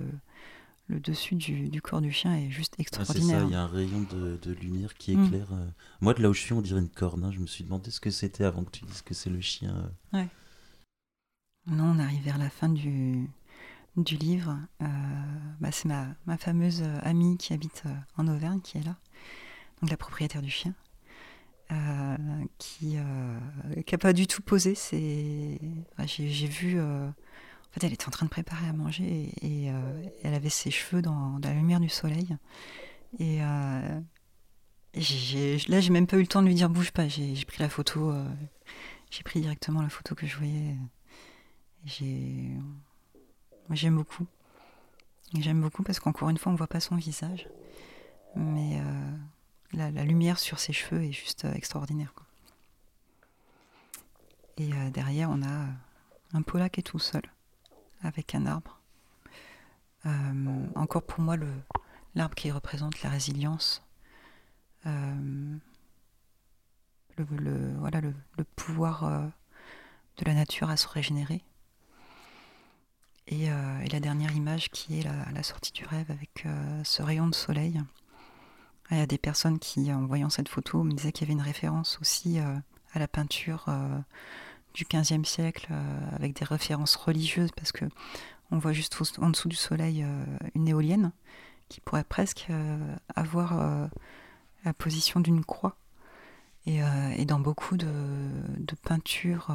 le 0.89 1.01
dessus 1.01 1.35
du, 1.35 1.83
corps 1.83 2.01
du 2.01 2.13
chien 2.13 2.35
est 2.35 2.51
juste 2.51 2.75
extraordinaire. 2.79 3.41
Ah, 3.41 3.41
c'est 3.41 3.45
ça, 3.45 3.47
il 3.47 3.53
y 3.53 3.55
a 3.55 3.63
un 3.63 3.67
rayon 3.67 4.07
de, 4.11 4.53
lumière 4.53 4.95
qui 4.95 5.17
mm. 5.17 5.25
éclaire. 5.25 5.53
Euh. 5.53 5.67
Moi, 6.01 6.15
de 6.15 6.23
là 6.23 6.31
où 6.31 6.35
je 6.35 6.41
suis, 6.41 6.53
on 6.53 6.63
dirait 6.63 6.81
une 6.81 6.89
corne. 6.89 7.25
Hein. 7.25 7.31
Je 7.31 7.41
me 7.41 7.47
suis 7.47 7.65
demandé 7.65 7.91
ce 7.91 8.01
que 8.01 8.11
c'était 8.11 8.45
avant 8.45 8.65
que 8.65 8.71
tu 8.71 8.85
dises 8.85 9.03
que 9.03 9.15
c'est 9.15 9.31
le 9.31 9.41
chien. 9.41 9.91
Euh. 10.15 10.19
Ouais. 10.19 10.29
Non, 11.67 11.95
on 11.97 11.99
arrive 11.99 12.23
vers 12.23 12.39
la 12.39 12.49
fin 12.49 12.69
du, 12.69 13.29
du 13.97 14.17
livre. 14.17 14.59
Bah, 15.61 15.71
c'est 15.73 15.89
ma, 15.89 16.07
ma, 16.27 16.39
fameuse 16.39 16.83
amie 17.03 17.37
qui 17.37 17.53
habite 17.53 17.83
en 18.17 18.27
Auvergne 18.29 18.61
qui 18.61 18.79
est 18.79 18.85
là, 18.85 18.97
donc 19.83 19.91
la 19.91 19.97
propriétaire 19.97 20.41
du 20.41 20.51
chien. 20.51 20.75
Euh, 21.71 22.17
qui 22.57 22.95
n'a 22.95 23.03
euh, 23.03 23.97
pas 24.01 24.15
du 24.15 24.27
tout 24.27 24.41
posé. 24.41 24.75
J'ai, 24.75 26.47
vu. 26.47 26.81
Euh, 27.69 27.77
en 27.77 27.81
fait, 27.81 27.87
elle 27.87 27.93
était 27.93 28.09
en 28.09 28.11
train 28.11 28.27
de 28.27 28.31
préparer 28.31 28.67
à 28.69 28.73
manger 28.73 29.33
et, 29.43 29.67
elle 30.23 30.35
avait 30.35 30.49
ses 30.49 30.71
cheveux 30.71 31.03
dans, 31.03 31.39
la 31.43 31.53
lumière 31.53 31.81
du 31.81 31.89
soleil. 31.89 32.37
Et 33.19 33.41
j'ai, 34.95 35.59
là, 35.69 35.81
j'ai 35.81 35.91
même 35.91 36.07
pas 36.07 36.17
eu 36.17 36.23
le 36.23 36.27
temps 36.27 36.43
de 36.43 36.47
lui 36.47 36.55
dire 36.55 36.71
bouge 36.71 36.93
pas. 36.93 37.09
J'ai, 37.09 37.35
pris 37.47 37.59
la 37.63 37.69
photo. 37.69 38.13
j'ai 39.11 39.23
pris 39.23 39.41
directement 39.41 39.83
la 39.83 39.91
photo 39.91 40.15
que 40.15 40.27
je 40.27 40.37
voyais. 40.37 40.77
J'aime 43.71 43.97
beaucoup. 43.97 44.27
J'aime 45.39 45.61
beaucoup 45.61 45.83
parce 45.83 46.01
qu'encore 46.01 46.31
une 46.31 46.39
fois, 46.39 46.53
on 46.53 46.55
voit 46.55 46.69
pas 46.69 46.81
son 46.81 46.97
visage, 46.97 47.49
mais 48.35 48.81
la, 49.73 50.05
lumière 50.05 50.39
sur 50.39 50.59
ses 50.59 50.73
cheveux 50.73 51.03
est 51.03 51.13
juste 51.13 51.45
euh, 51.45 51.53
extraordinaire. 51.53 52.13
Et 54.57 54.73
euh, 54.73 54.91
derrière, 54.91 55.31
on 55.31 55.43
a 55.43 55.47
euh, 55.47 55.67
un 56.33 56.43
Pola 56.43 56.69
qui 56.69 56.81
est 56.81 56.85
tout 56.85 56.99
seul, 56.99 57.23
avec 58.03 58.35
un 58.35 58.47
arbre. 58.47 58.81
encore 60.75 61.03
pour 61.03 61.21
moi, 61.21 61.37
l'arbre 62.15 62.35
qui 62.35 62.51
représente 62.51 63.03
la 63.03 63.11
résilience, 63.11 63.83
le, 64.85 65.61
voilà, 67.79 68.01
le, 68.01 68.15
pouvoir 68.57 69.31
de 70.17 70.25
la 70.25 70.35
nature 70.35 70.71
à 70.71 70.77
se 70.77 70.89
régénérer. 70.89 71.43
Et, 73.27 73.49
la 73.49 74.01
dernière 74.01 74.35
image 74.35 74.71
qui 74.71 75.01
est 75.01 75.03
la, 75.03 75.43
sortie 75.43 75.73
du 75.73 75.85
rêve 75.85 76.11
avec 76.11 76.47
ce 76.85 77.03
rayon 77.03 77.27
de 77.27 77.35
soleil 77.35 77.83
il 78.91 78.99
y 78.99 79.01
a 79.01 79.07
des 79.07 79.19
personnes 79.19 79.59
qui, 79.59 79.93
en 79.93 80.07
voyant 80.07 80.31
cette 80.31 80.49
photo, 80.49 80.83
me 80.83 80.93
disaient 80.93 81.13
qu'il 81.13 81.27
y 81.27 81.31
avait 81.31 81.39
une 81.39 81.45
référence 81.45 81.99
aussi 82.01 82.41
euh, 82.41 82.57
à 82.93 82.99
la 82.99 83.09
peinture 83.09 83.67
euh, 83.69 83.99
du 84.79 84.85
XVe 84.85 85.25
siècle, 85.25 85.67
euh, 85.73 86.11
avec 86.13 86.39
des 86.39 86.45
références 86.45 86.95
religieuses, 86.95 87.51
parce 87.57 87.73
que 87.73 87.85
on 88.51 88.59
voit 88.59 88.73
juste 88.73 88.97
en 89.19 89.31
dessous 89.31 89.49
du 89.49 89.57
soleil 89.57 90.07
une 90.55 90.69
éolienne 90.69 91.13
qui 91.69 91.83
pourrait 91.83 92.05
presque 92.05 92.47
avoir 93.15 93.91
la 94.65 94.73
position 94.73 95.21
d'une 95.21 95.45
croix. 95.45 95.77
Et, 96.65 96.81
dans 97.27 97.41
beaucoup 97.41 97.77
de, 97.77 97.91
peintures 98.85 99.55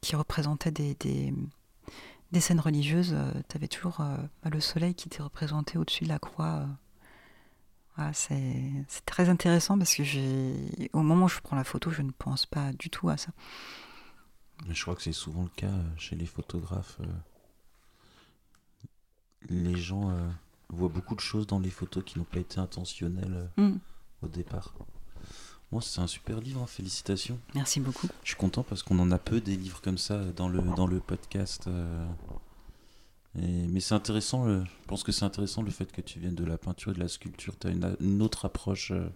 qui 0.00 0.14
représentaient 0.14 0.70
des, 0.70 0.94
des, 0.94 2.40
scènes 2.40 2.60
religieuses. 2.60 3.16
tu 3.48 3.56
avais 3.56 3.66
toujours 3.66 3.98
bah, 3.98 4.50
le 4.52 4.60
soleil 4.60 4.94
qui 4.94 5.08
était 5.08 5.24
représenté 5.24 5.76
au-dessus 5.76 6.04
de 6.04 6.10
la 6.10 6.20
croix. 6.20 6.68
C'est 8.12 9.04
très 9.06 9.28
intéressant 9.28 9.78
parce 9.78 9.94
que 9.94 10.02
au 10.92 11.02
moment 11.02 11.26
où 11.26 11.28
je 11.28 11.40
prends 11.40 11.56
la 11.56 11.64
photo, 11.64 11.90
je 11.90 12.02
ne 12.02 12.10
pense 12.10 12.46
pas 12.46 12.72
du 12.72 12.90
tout 12.90 13.08
à 13.08 13.16
ça. 13.16 13.30
Mais 14.66 14.74
je 14.74 14.82
crois 14.82 14.94
que 14.94 15.02
c'est 15.02 15.12
souvent 15.12 15.42
le 15.42 15.50
cas 15.56 15.72
chez 15.96 16.16
les 16.16 16.26
photographes. 16.26 16.98
Les 19.48 19.76
gens 19.76 20.12
voit 20.72 20.88
beaucoup 20.88 21.14
de 21.14 21.20
choses 21.20 21.46
dans 21.46 21.58
les 21.58 21.70
photos 21.70 22.04
qui 22.04 22.18
n'ont 22.18 22.24
pas 22.24 22.38
été 22.38 22.58
intentionnelles 22.58 23.48
euh, 23.58 23.68
mm. 23.68 23.78
au 24.22 24.28
départ. 24.28 24.72
Moi, 25.72 25.82
c'est 25.82 26.00
un 26.00 26.06
super 26.06 26.40
livre, 26.40 26.62
hein, 26.62 26.66
félicitations. 26.66 27.38
Merci 27.54 27.80
beaucoup. 27.80 28.08
Je 28.24 28.28
suis 28.28 28.36
content 28.36 28.64
parce 28.64 28.82
qu'on 28.82 28.98
en 28.98 29.10
a 29.12 29.18
peu 29.18 29.40
des 29.40 29.56
livres 29.56 29.80
comme 29.80 29.98
ça 29.98 30.24
dans 30.36 30.48
le, 30.48 30.60
dans 30.74 30.86
le 30.86 30.98
podcast. 30.98 31.66
Euh, 31.68 32.06
mais 33.34 33.80
c'est 33.80 33.94
intéressant, 33.94 34.46
je 34.48 34.86
pense 34.86 35.02
que 35.02 35.12
c'est 35.12 35.24
intéressant 35.24 35.62
le 35.62 35.70
fait 35.70 35.90
que 35.90 36.00
tu 36.00 36.18
viennes 36.18 36.34
de 36.34 36.44
la 36.44 36.58
peinture 36.58 36.92
et 36.92 36.94
de 36.94 37.00
la 37.00 37.08
sculpture. 37.08 37.58
Tu 37.58 37.68
as 37.68 37.70
une, 38.00 38.22
autre 38.22 38.44
approche 38.44 38.90
euh, 38.90 39.08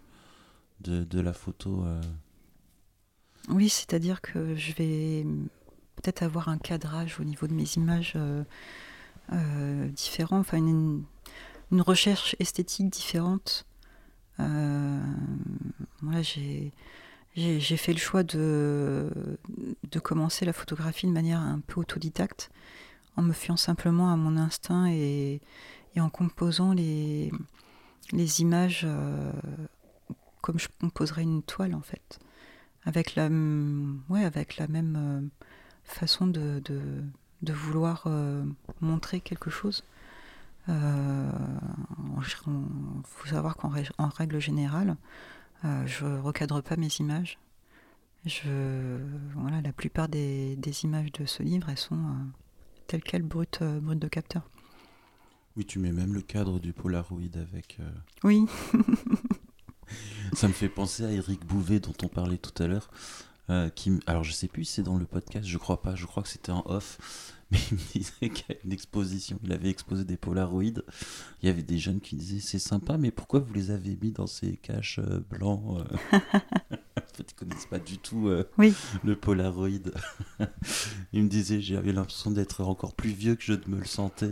de, 0.81 1.21
la 1.21 1.33
photo. 1.33 1.85
Oui, 3.49 3.69
c'est-à-dire 3.69 4.21
que 4.21 4.55
je 4.55 4.73
vais 4.73 5.27
peut-être 5.97 6.23
avoir 6.23 6.49
un 6.49 6.59
cadrage 6.59 7.19
au 7.21 7.25
niveau 7.25 7.47
de 7.47 7.55
mes 7.55 7.67
images 7.77 8.17
différent, 9.95 10.39
enfin 10.39 10.59
une, 10.59 11.05
recherche 11.73 12.37
esthétique 12.39 12.91
différente. 12.91 13.67
Euh, 14.41 15.01
j'ai, 16.23 16.73
j'ai, 17.37 17.77
fait 17.77 17.93
le 17.93 17.99
choix 17.99 18.23
de, 18.23 19.11
de 19.91 19.99
commencer 19.99 20.45
la 20.45 20.53
photographie 20.53 21.07
de 21.07 21.13
manière 21.13 21.41
un 21.41 21.61
peu 21.61 21.81
autodidacte, 21.81 22.51
en 23.17 23.23
me 23.23 23.33
fiant 23.33 23.57
simplement 23.57 24.13
à 24.13 24.17
mon 24.17 24.37
instinct 24.37 24.87
et, 24.91 25.41
en 25.97 26.09
composant 26.09 26.73
les, 26.73 27.31
images 28.13 28.83
euh, 28.85 29.33
comme 30.41 30.59
je 30.59 30.69
composerais 30.81 31.23
une 31.23 31.43
toile 31.43 31.75
en 31.75 31.81
fait, 31.81 32.19
avec 32.85 33.15
la, 33.15 33.29
ouais, 34.09 34.25
avec 34.25 34.57
la 34.57 34.67
même 34.67 34.97
euh, 34.99 35.21
façon 35.85 36.27
de, 36.27 36.63
vouloir 37.43 38.09
montrer 38.81 39.21
quelque 39.21 39.51
chose. 39.51 39.85
Il 40.67 40.73
euh, 40.75 41.31
faut 43.05 43.29
savoir 43.29 43.57
qu'en 43.57 43.69
règle 44.09 44.41
générale, 44.41 44.97
euh, 45.65 45.87
je 45.87 46.07
recadre 46.07 46.63
pas 46.63 46.77
mes 46.77 46.89
images. 47.01 47.39
La 48.25 49.73
plupart 49.73 50.09
des, 50.09 50.57
images 50.85 51.13
de 51.13 51.27
ce 51.27 51.43
livre, 51.43 51.69
elles 51.69 51.79
sont 51.79 51.99
euh, 52.85 52.87
telles 52.87 53.03
quelles 53.03 53.23
brutes, 53.23 53.63
brutes 53.63 53.99
de 53.99 54.09
capteur. 54.09 54.49
Oui, 55.57 55.65
tu 55.65 55.79
mets 55.79 55.93
même 55.93 56.15
le 56.15 56.21
cadre 56.21 56.59
du 56.59 56.73
Polaroid 56.73 57.37
avec. 57.37 57.79
Oui. 58.25 58.47
Ça 60.33 60.49
me 60.49 60.53
fait 60.53 60.69
penser 60.69 61.05
à 61.05 61.11
Eric 61.11 61.45
Bouvet 61.45 61.79
dont 61.79 61.95
on 62.03 62.09
parlait 62.09 62.39
tout 62.39 62.63
à 62.63 62.67
l'heure. 62.67 62.91
Qui, 63.75 63.93
alors 64.07 64.25
je 64.25 64.33
sais 64.33 64.49
plus 64.49 64.65
si 64.65 64.75
c'est 64.75 64.83
dans 64.83 64.97
le 64.97 65.05
podcast, 65.05 65.47
je 65.47 65.59
crois 65.59 65.83
pas, 65.83 65.95
je 65.95 66.07
crois 66.07 66.23
que 66.23 66.29
c'était 66.29 66.53
en 66.53 66.63
off 66.67 66.99
mais 67.51 67.59
il 67.71 67.77
me 67.77 67.93
disait 67.93 68.33
a 68.51 68.55
une 68.65 68.73
exposition, 68.73 69.39
il 69.43 69.53
avait 69.53 69.69
exposé 69.69 70.05
des 70.05 70.17
Polaroids. 70.17 70.63
Il 70.63 71.47
y 71.47 71.49
avait 71.49 71.63
des 71.63 71.79
jeunes 71.79 72.01
qui 72.01 72.17
disaient 72.17 72.41
c'est 72.41 72.59
sympa, 72.59 72.97
mais 72.97 73.11
pourquoi 73.11 73.41
vous 73.41 73.53
les 73.53 73.71
avez 73.71 73.97
mis 74.01 74.13
dans 74.13 74.27
ces 74.27 74.57
caches 74.57 74.99
euh, 74.99 75.21
blancs 75.31 75.79
euh 75.79 76.19
En 76.97 77.17
fait, 77.17 77.31
ils 77.31 77.35
connaissent 77.35 77.67
pas 77.67 77.79
du 77.79 77.99
tout 77.99 78.29
euh, 78.29 78.49
le 79.05 79.15
Polaroid. 79.15 79.69
il 81.13 81.23
me 81.23 81.29
disait 81.29 81.61
j'avais 81.61 81.93
l'impression 81.93 82.31
d'être 82.31 82.63
encore 82.63 82.95
plus 82.95 83.11
vieux 83.11 83.37
que 83.37 83.45
je 83.45 83.53
ne 83.53 83.69
me 83.69 83.79
le 83.79 83.85
sentais. 83.85 84.31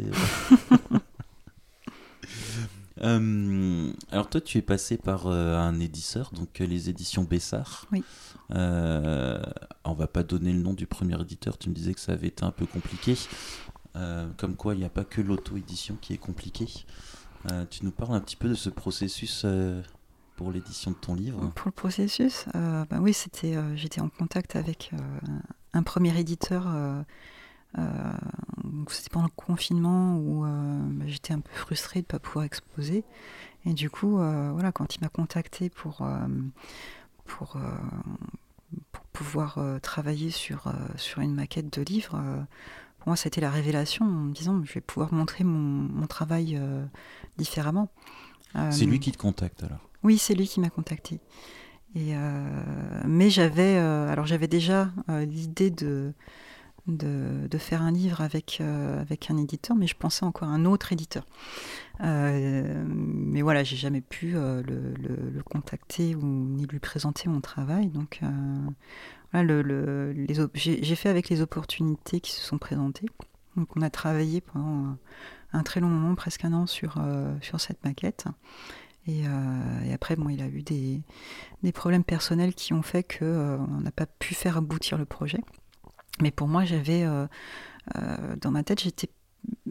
Alors 3.01 4.29
toi, 4.29 4.41
tu 4.41 4.59
es 4.59 4.63
passé 4.63 4.97
par 4.97 5.27
un 5.27 5.81
éditeur, 5.81 6.31
donc 6.33 6.59
les 6.59 6.91
éditions 6.91 7.25
Bessard. 7.25 7.87
Oui. 7.93 8.03
Euh, 8.55 9.43
on 9.85 9.95
va 9.95 10.07
pas 10.07 10.23
donner 10.23 10.53
le 10.53 10.61
nom 10.61 10.75
du 10.75 10.87
premier 10.87 11.21
éditeur, 11.21 11.57
tu 11.59 11.71
me 11.71 11.75
disais 11.75 11.95
que 11.95 12.01
ça 12.01 12.13
avait 12.13 12.29
été 12.29 12.45
un 12.45 12.51
peu 12.51 12.67
compliqué. 12.67 13.17
Euh, 13.97 14.29
comme 14.37 14.57
quoi, 14.57 14.75
il 14.75 14.79
n'y 14.79 14.85
a 14.85 14.91
pas 14.91 15.05
que 15.05 15.21
l'auto-édition 15.21 15.97
qui 16.01 16.15
est 16.15 16.19
compliquée. 16.19 16.69
Euh, 17.51 17.65
tu 17.69 17.85
nous 17.85 17.91
parles 17.91 18.15
un 18.15 18.21
petit 18.21 18.37
peu 18.37 18.49
de 18.49 18.55
ce 18.55 18.71
processus 18.71 19.47
pour 20.37 20.51
l'édition 20.51 20.91
de 20.93 20.97
ton 20.97 21.15
livre 21.15 21.51
Pour 21.55 21.67
le 21.67 21.73
processus, 21.73 22.47
bah 22.55 22.99
oui, 23.01 23.13
c'était, 23.13 23.57
j'étais 23.77 24.01
en 24.01 24.09
contact 24.09 24.57
avec 24.57 24.91
un 25.73 25.83
premier 25.83 26.19
éditeur. 26.19 26.67
C'était 28.89 29.11
pendant 29.11 29.27
le 29.27 29.33
confinement 29.35 30.17
où 30.17 30.43
bah, 30.43 31.05
j'étais 31.07 31.33
un 31.33 31.41
peu 31.41 31.53
frustrée 31.53 32.01
de 32.01 32.07
ne 32.07 32.09
pas 32.09 32.19
pouvoir 32.19 32.45
exposer. 32.45 33.05
Et 33.65 33.75
du 33.75 33.91
coup, 33.91 34.17
voilà, 34.17 34.73
quand 34.73 34.97
il 34.97 35.01
m'a 35.01 35.09
contacté 35.09 35.71
pour, 35.71 36.07
pour, 37.25 37.57
pour 38.93 39.05
pouvoir 39.13 39.59
euh, 39.59 39.79
travailler 39.79 40.31
sur, 40.31 40.67
euh, 40.67 40.73
sur 40.97 41.21
une 41.21 41.35
maquette 41.35 41.73
de 41.79 41.83
livre, 41.83 42.15
euh, 42.17 42.41
pour 42.99 43.09
moi, 43.09 43.17
c'était 43.17 43.41
la 43.41 43.51
révélation 43.51 44.05
en 44.05 44.09
me 44.09 44.33
disant 44.33 44.63
je 44.65 44.73
vais 44.73 44.81
pouvoir 44.81 45.13
montrer 45.13 45.45
mon, 45.45 45.59
mon 45.59 46.07
travail 46.07 46.61
différemment. 47.37 47.91
c'est 48.71 48.85
lui 48.85 49.01
qui 49.01 49.11
te 49.11 49.19
contacte 49.19 49.65
alors? 49.65 49.81
Oui, 50.05 50.19
c'est 50.19 50.35
lui 50.35 50.47
qui 50.47 50.61
m'a 50.61 50.71
contacté. 50.71 51.19
Et, 51.97 52.15
mais 53.05 53.29
j'avais 53.29 53.77
alors 53.77 54.27
j'avais 54.27 54.47
déjà 54.47 54.93
l'idée 55.09 55.71
de, 55.71 56.15
de, 56.87 57.59
faire 57.59 57.83
un 57.83 57.93
livre 57.93 58.21
avec, 58.21 58.61
avec 58.61 59.31
un 59.31 59.37
éditeur, 59.37 59.77
mais 59.77 59.87
je 59.87 59.97
pensais 59.97 60.25
encore 60.25 60.49
à 60.49 60.53
un 60.53 60.65
autre 60.65 60.93
éditeur. 60.93 61.25
Euh, 62.03 62.85
mais 62.87 63.43
voilà, 63.43 63.63
j'ai 63.63 63.77
jamais 63.77 64.01
pu 64.01 64.33
euh, 64.35 64.63
le, 64.63 65.43
contacter 65.45 66.15
ou 66.15 66.23
ni 66.23 66.67
lui 66.67 66.79
présenter 66.79 67.29
mon 67.29 67.41
travail. 67.41 67.89
Donc 67.89 68.21
euh, 68.23 68.27
voilà, 69.33 69.53
le, 69.53 70.15
j'ai 70.55 70.97
fait 70.97 71.09
avec 71.09 71.29
les 71.29 71.41
opportunités 71.41 72.21
qui 72.21 72.33
se 72.33 72.41
sont 72.41 72.59
présentées. 72.59 73.07
Donc 73.57 73.69
on 73.77 73.83
a 73.83 73.91
travaillé 73.91 74.41
pendant 74.41 74.97
un 75.53 75.63
très 75.63 75.81
long 75.81 75.89
moment, 75.89 76.15
presque 76.15 76.45
un 76.45 76.53
an, 76.53 76.67
sur, 76.67 76.99
sur 77.43 77.61
cette 77.61 77.85
maquette. 77.85 78.25
Et, 79.07 79.25
après, 79.93 80.17
bon, 80.17 80.29
il 80.29 80.41
a 80.41 80.47
eu 80.47 80.63
des, 80.63 81.03
des 81.63 81.73
problèmes 81.73 82.05
personnels 82.05 82.55
qui 82.55 82.73
ont 82.73 82.83
fait 82.83 83.03
qu'on 83.19 83.81
n'a 83.81 83.91
pas 83.91 84.07
pu 84.07 84.35
faire 84.35 84.57
aboutir 84.57 84.97
le 84.97 85.05
projet. 85.05 85.41
Mais 86.21 86.31
pour 86.31 86.49
moi, 86.49 86.65
j'avais 86.65 87.05
dans 87.95 88.51
ma 88.51 88.63
tête, 88.63 88.81
j'étais 88.81 89.11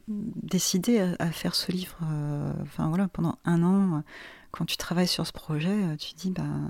décidé 0.07 1.13
à, 1.19 1.31
faire 1.31 1.55
ce 1.55 1.71
livre. 1.71 1.97
Euh, 2.03 2.53
enfin 2.61 2.87
voilà, 2.89 3.07
pendant 3.07 3.37
un 3.45 3.63
an, 3.63 4.03
quand 4.51 4.65
tu 4.65 4.77
travailles 4.77 5.07
sur 5.07 5.25
ce 5.25 5.31
projet, 5.31 5.69
euh, 5.69 5.95
tu 5.95 6.13
dis 6.13 6.31
ben 6.31 6.69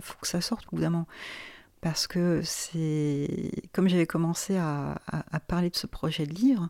faut 0.00 0.18
que 0.20 0.26
ça 0.26 0.40
sorte 0.40 0.66
au 0.68 0.76
bout 0.76 0.82
d'un 0.82 0.90
moment. 0.90 1.06
Parce 1.80 2.06
que 2.06 2.42
c'est 2.44 3.50
comme 3.72 3.88
j'avais 3.88 4.06
commencé 4.06 4.56
à, 4.56 5.00
parler 5.48 5.70
de 5.70 5.76
ce 5.76 5.86
projet 5.86 6.26
de 6.26 6.34
livre, 6.34 6.68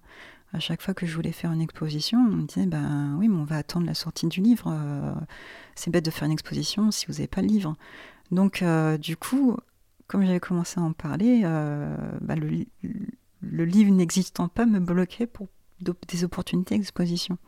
à 0.54 0.60
chaque 0.60 0.82
fois 0.82 0.94
que 0.94 1.06
je 1.06 1.14
voulais 1.14 1.32
faire 1.32 1.52
une 1.52 1.60
exposition, 1.60 2.18
on 2.18 2.36
me 2.36 2.46
disait 2.46 2.66
ben 2.66 3.16
oui, 3.18 3.28
mais 3.28 3.36
on 3.36 3.44
va 3.44 3.56
attendre 3.56 3.86
la 3.86 3.94
sortie 3.94 4.26
du 4.26 4.40
livre. 4.40 4.70
Euh, 4.72 5.14
c'est 5.74 5.90
bête 5.90 6.04
de 6.04 6.10
faire 6.10 6.26
une 6.26 6.32
exposition 6.32 6.90
si 6.90 7.06
vous 7.06 7.14
n'avez 7.14 7.26
pas 7.26 7.42
le 7.42 7.48
livre. 7.48 7.76
Donc 8.30 8.64
du 8.98 9.16
coup, 9.18 9.58
comme 10.06 10.24
j'avais 10.24 10.40
commencé 10.40 10.80
à 10.80 10.82
en 10.82 10.92
parler, 10.92 11.42
bah, 12.20 12.34
le, 12.36 13.64
livre 13.64 13.92
n'existant 13.92 14.48
pas 14.48 14.66
me 14.66 14.80
bloquait 14.80 15.26
pour 15.26 15.48
des 16.08 16.24
opportunités 16.24 16.76
d'exposition. 16.76 17.38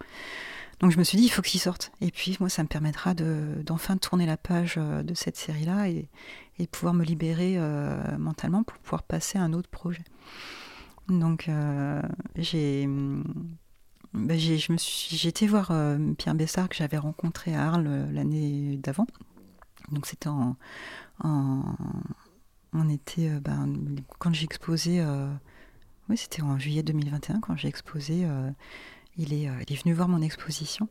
Donc 0.81 0.91
je 0.91 0.99
me 0.99 1.05
suis 1.05 1.19
dit, 1.19 1.25
il 1.25 1.31
faut 1.31 1.43
qu'il 1.43 1.61
sorte. 1.61 1.93
Et 2.01 2.11
puis 2.11 2.37
moi, 2.41 2.49
ça 2.49 2.63
me 2.63 2.69
permettra 2.69 3.15
d'enfin 3.15 3.97
tourner 3.97 4.27
la 4.27 4.37
page 4.37 4.75
euh, 4.77 5.03
de 5.03 5.15
cette 5.15 5.37
série-là 5.37 5.89
et, 5.89 6.09
et, 6.59 6.67
pouvoir 6.67 6.95
me 6.95 7.05
libérer 7.05 7.55
euh, 7.57 8.19
mentalement 8.19 8.63
pour 8.65 8.79
pouvoir 8.79 9.03
passer 9.03 9.39
à 9.39 9.43
un 9.43 9.53
autre 9.53 9.71
projet. 9.71 10.05
Donc 11.09 11.49
euh, 11.49 12.03
j'ai 12.37 12.89
bah, 14.15 14.35
j'ai 14.37 15.29
été 15.29 15.47
voir 15.47 15.73
Pierre 16.19 16.35
Bessard 16.35 16.69
que 16.69 16.77
j'avais 16.77 16.99
rencontré 16.99 17.55
à 17.55 17.67
Arles 17.67 18.09
l'année 18.13 18.77
d'avant. 18.77 19.07
Donc 19.91 20.07
c'était 20.07 20.29
en, 20.29 20.57
été, 22.89 23.29
ben, 23.41 23.97
quand 24.19 24.33
j'ai 24.33 24.45
exposé 24.45 25.05
oui, 26.09 26.17
c'était 26.17 26.43
en 26.43 26.59
juillet 26.59 26.83
2021 26.83 27.41
quand 27.41 27.57
j'ai 27.57 27.69
exposé. 27.69 28.25
Euh, 28.25 28.51
il, 29.17 29.33
est, 29.33 29.49
euh, 29.49 29.55
venu 29.83 29.95
voir 29.95 30.09
mon 30.09 30.21
exposition. 30.21 30.89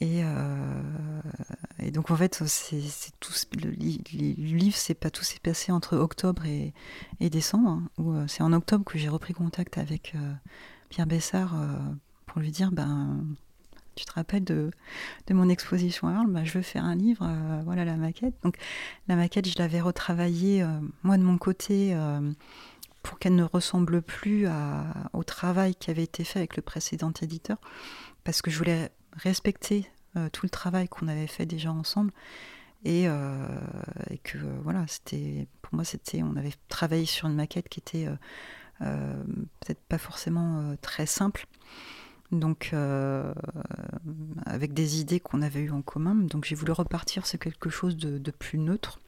Et, 0.00 0.22
euh, 0.24 0.82
donc 1.92 2.10
en 2.10 2.16
fait, 2.16 2.42
c'est 2.46 3.18
tout 3.18 3.32
le, 3.62 3.70
livre, 3.70 4.76
c'est 4.76 4.94
pas 4.94 5.08
tout 5.08 5.24
s'est 5.24 5.38
passé 5.38 5.72
entre 5.72 5.96
octobre 5.96 6.44
et, 6.44 6.74
et 7.20 7.30
décembre. 7.30 7.82
Hein, 7.98 8.26
c'est 8.28 8.42
en 8.42 8.52
octobre 8.52 8.84
que 8.84 8.98
j'ai 8.98 9.08
repris 9.08 9.32
contact 9.32 9.78
avec 9.78 10.14
Pierre 10.90 11.06
Bessard 11.06 11.56
pour 12.26 12.42
lui 12.42 12.50
dire, 12.50 12.72
ben 12.72 13.24
tu 13.96 14.04
te 14.04 14.12
rappelles 14.12 14.44
de, 14.44 14.70
mon 15.30 15.48
exposition 15.48 16.08
à 16.08 16.12
Arles 16.12 16.30
bah, 16.30 16.44
Je 16.44 16.52
veux 16.52 16.62
faire 16.62 16.84
un 16.84 16.94
livre, 16.94 17.28
voilà 17.64 17.84
la 17.84 17.96
maquette. 17.96 18.34
Donc 18.42 18.56
la 19.08 19.16
maquette, 19.16 19.48
je 19.48 19.58
l'avais 19.58 19.80
retravaillée, 19.80 20.64
moi 21.02 21.16
de 21.18 21.22
mon 21.22 21.38
côté, 21.38 21.96
pour 23.02 23.18
qu'elle 23.18 23.34
ne 23.34 23.44
ressemble 23.44 24.02
plus 24.02 24.46
au 25.12 25.24
travail 25.24 25.74
qui 25.74 25.90
avait 25.90 26.04
été 26.04 26.24
fait 26.24 26.38
avec 26.38 26.56
le 26.56 26.62
précédent 26.62 27.12
éditeur, 27.20 27.58
parce 28.24 28.42
que 28.42 28.50
je 28.50 28.58
voulais 28.58 28.90
respecter 29.12 29.90
tout 30.32 30.46
le 30.46 30.50
travail 30.50 30.88
qu'on 30.88 31.08
avait 31.08 31.26
fait 31.26 31.46
déjà 31.46 31.72
ensemble. 31.72 32.12
Et, 32.84 33.04
et 33.04 34.18
que 34.22 34.38
voilà, 34.62 34.84
c'était 34.86 35.48
pour 35.62 35.74
moi, 35.74 35.84
c'était 35.84 36.22
on 36.22 36.36
avait 36.36 36.54
travaillé 36.68 37.06
sur 37.06 37.26
une 37.26 37.34
maquette 37.34 37.68
qui 37.68 37.80
était 37.80 38.08
euh, 38.82 39.24
peut-être 39.60 39.82
pas 39.88 39.98
forcément 39.98 40.60
euh, 40.60 40.74
très 40.80 41.06
simple. 41.06 41.46
Donc, 42.32 42.70
euh, 42.72 43.32
avec 44.44 44.74
des 44.74 45.00
idées 45.00 45.20
qu'on 45.20 45.42
avait 45.42 45.60
eues 45.60 45.70
en 45.70 45.82
commun. 45.82 46.14
Donc, 46.14 46.44
j'ai 46.44 46.54
voulu 46.54 46.72
repartir 46.72 47.26
sur 47.26 47.38
quelque 47.38 47.70
chose 47.70 47.96
de, 47.96 48.30
plus 48.30 48.58
neutre 48.58 49.00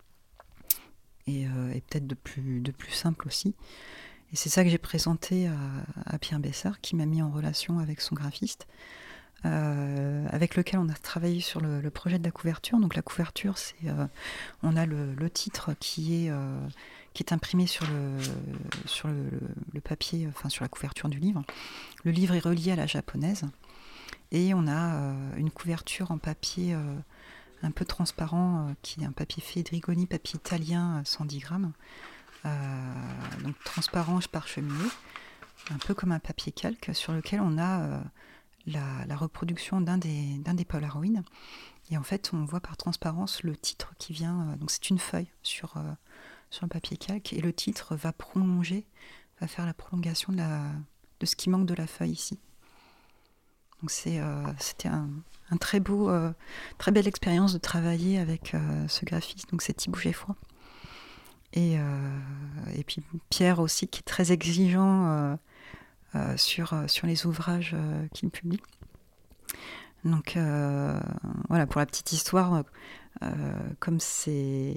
et, 1.26 1.46
peut-être 1.88 2.06
de 2.06 2.14
plus, 2.14 2.90
simple 2.90 3.26
aussi. 3.26 3.54
Et 4.32 4.36
c'est 4.36 4.48
ça 4.48 4.62
que 4.62 4.70
j'ai 4.70 4.78
présenté 4.78 5.48
à, 6.06 6.18
Pierre 6.18 6.38
Bessard, 6.38 6.80
qui 6.80 6.96
m'a 6.96 7.06
mis 7.06 7.22
en 7.22 7.30
relation 7.30 7.78
avec 7.78 8.00
son 8.00 8.14
graphiste, 8.14 8.66
avec 9.42 10.56
lequel 10.56 10.80
on 10.80 10.88
a 10.88 10.94
travaillé 10.94 11.40
sur 11.40 11.60
le, 11.60 11.90
projet 11.90 12.18
de 12.18 12.24
la 12.24 12.30
couverture. 12.30 12.78
Donc 12.78 12.94
la 12.94 13.02
couverture, 13.02 13.58
c'est, 13.58 13.76
on 14.62 14.76
a 14.76 14.86
le, 14.86 15.30
titre 15.30 15.74
qui 15.80 16.26
est 16.26 16.32
qui 17.18 17.24
est 17.24 17.32
imprimé 17.32 17.66
sur 17.66 17.84
le, 17.86 18.16
sur 18.86 19.08
le, 19.08 19.80
papier, 19.80 20.28
enfin 20.28 20.48
sur 20.48 20.62
la 20.62 20.68
couverture 20.68 21.08
du 21.08 21.18
livre. 21.18 21.42
Le 22.04 22.12
livre 22.12 22.36
est 22.36 22.38
relié 22.38 22.70
à 22.70 22.76
la 22.76 22.86
japonaise 22.86 23.44
et 24.30 24.54
on 24.54 24.68
a 24.68 24.94
euh, 24.94 25.36
une 25.36 25.50
couverture 25.50 26.12
en 26.12 26.18
papier 26.18 26.74
euh, 26.74 26.94
un 27.64 27.72
peu 27.72 27.84
transparent, 27.84 28.68
euh, 28.68 28.72
qui 28.82 29.00
est 29.00 29.04
un 29.04 29.10
papier 29.10 29.42
Fedrigoni, 29.42 30.06
papier 30.06 30.36
italien, 30.36 31.02
110 31.04 31.38
grammes. 31.40 31.72
donc 33.42 33.56
transparent 33.64 34.20
parcheminé, 34.30 34.88
un 35.70 35.78
peu 35.78 35.94
comme 35.94 36.12
un 36.12 36.20
papier 36.20 36.52
calque, 36.52 36.90
sur 36.94 37.12
lequel 37.12 37.40
on 37.40 37.58
a 37.58 38.00
la, 38.64 39.16
reproduction 39.16 39.80
d'un 39.80 39.98
des, 39.98 40.38
d'un 40.38 40.54
des. 40.54 40.68
Et 41.90 41.98
en 41.98 42.04
fait, 42.04 42.30
on 42.32 42.44
voit 42.44 42.60
par 42.60 42.76
transparence 42.76 43.42
le 43.42 43.56
titre 43.56 43.92
qui 43.98 44.12
vient. 44.12 44.56
donc 44.60 44.70
c'est 44.70 44.88
une 44.88 45.00
feuille 45.00 45.32
sur 45.42 45.74
sur 46.50 46.64
le 46.64 46.68
papier 46.68 46.96
calque 46.96 47.32
et 47.32 47.40
le 47.40 47.52
titre 47.52 47.94
va 47.96 48.12
prolonger, 48.12 48.86
va 49.40 49.46
faire 49.46 49.66
la 49.66 49.74
prolongation 49.74 50.32
de 50.32 51.26
ce 51.26 51.36
qui 51.36 51.50
manque 51.50 51.66
de 51.66 51.74
la 51.74 51.86
feuille 51.86 52.12
ici. 52.12 52.38
Donc 53.80 53.90
c'est, 53.90 54.18
euh, 54.18 54.42
c'était 54.58 54.88
un, 54.88 55.08
très 55.60 55.78
beau, 55.78 56.10
euh, 56.10 56.32
très 56.78 56.90
belle 56.90 57.06
expérience 57.06 57.52
de 57.52 57.58
travailler 57.58 58.18
avec 58.18 58.54
euh, 58.54 58.88
ce 58.88 59.04
graphiste. 59.04 59.50
Donc 59.50 59.62
c'est 59.62 59.74
Thibaut 59.74 59.98
Geffroy. 59.98 60.34
Et, 61.54 61.76
et 62.74 62.84
puis 62.84 63.02
Pierre 63.30 63.58
aussi 63.58 63.88
qui 63.88 64.00
est 64.00 64.02
très 64.02 64.32
exigeant 64.32 65.38
sur, 66.36 66.74
sur 66.86 67.06
les 67.06 67.24
ouvrages 67.24 67.74
qu'il 68.12 68.28
publie. 68.28 68.60
Donc 70.04 70.36
voilà, 71.48 71.66
pour 71.66 71.78
la 71.78 71.86
petite 71.86 72.12
histoire, 72.12 72.64
comme 73.80 73.98
c'est 73.98 74.76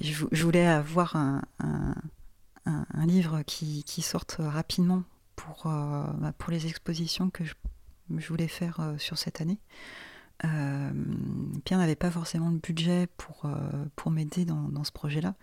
je, 0.00 0.44
voulais 0.44 0.66
avoir 0.66 1.16
un, 1.16 1.42
livre 3.06 3.42
qui, 3.42 4.02
sorte 4.02 4.36
rapidement 4.38 5.02
pour, 5.36 5.66
euh, 5.66 6.04
bah, 6.18 6.32
pour 6.36 6.50
les 6.50 6.66
expositions 6.66 7.30
que 7.30 7.44
je, 7.44 7.54
voulais 8.28 8.48
faire 8.48 8.80
euh, 8.80 8.98
sur 8.98 9.18
cette 9.18 9.40
année. 9.40 9.58
Euh, 10.44 10.90
Pierre 11.64 11.78
n'avait 11.78 11.96
pas 11.96 12.10
forcément 12.10 12.50
le 12.50 12.58
budget 12.58 13.06
pour, 13.16 13.48
pour 13.96 14.10
m'aider 14.10 14.44
dans, 14.44 14.84
ce 14.84 14.92
projet-là. 14.92 15.34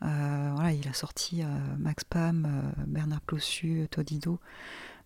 voilà, 0.00 0.72
il 0.72 0.86
a 0.86 0.92
sorti 0.92 1.42
Max 1.78 2.04
Pam, 2.04 2.72
Bernard 2.86 3.22
Plossu, 3.22 3.88
Todido. 3.90 4.38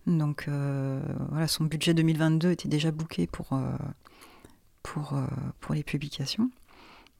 Donc 0.05 0.47
voilà, 0.47 1.47
son 1.47 1.63
budget 1.63 1.95
2022 1.95 2.51
était 2.51 2.69
déjà 2.69 2.91
booké 2.91 3.25
pour, 3.25 3.59
pour, 4.83 5.19
pour 5.59 5.73
les 5.73 5.83
publications. 5.83 6.51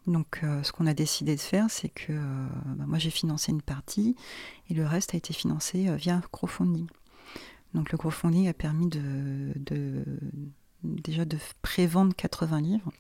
Donc, 0.08 0.42
euh, 0.44 0.62
ce 0.62 0.72
qu'on 0.72 0.86
a 0.86 0.94
décidé 0.94 1.36
de 1.36 1.42
faire, 1.42 1.70
c'est 1.70 1.90
que 1.90 2.14
euh, 2.14 2.48
bah, 2.66 2.86
moi 2.88 3.00
j'ai 3.00 3.10
financé 3.10 3.52
une 3.52 3.62
partie 3.62 4.16
et 4.70 4.74
le 4.74 4.86
reste 4.86 5.16
a 5.16 5.18
été 5.18 5.34
financé 5.34 5.88
euh, 5.88 5.96
via 5.96 6.16
un 6.16 6.22
crowdfunding. 6.22 6.88
Donc, 7.74 7.92
le 7.92 7.98
crowdfunding 7.98 8.48
a 8.48 8.54
permis 8.54 8.88
de, 8.88 9.54
déjà 10.84 11.26
de 11.26 11.38
prévendre 11.62 12.16
80 12.16 12.62
livres. 12.62 12.92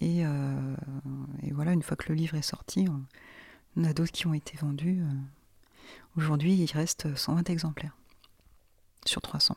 Et, 0.00 0.24
voilà, 1.52 1.72
une 1.72 1.82
fois 1.82 1.96
que 1.96 2.08
le 2.08 2.16
livre 2.16 2.34
est 2.34 2.42
sorti, 2.42 2.86
on 3.76 3.84
a 3.84 3.92
d'autres 3.92 4.10
qui 4.10 4.26
ont 4.26 4.34
été 4.34 4.56
vendus. 4.56 5.00
Aujourd'hui, 6.16 6.54
il 6.54 6.72
reste 6.72 7.14
120 7.14 7.48
exemplaires 7.50 7.96
sur 9.04 9.22
300. 9.22 9.56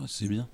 Ah, 0.00 0.06
c'est 0.08 0.26
bien. 0.26 0.48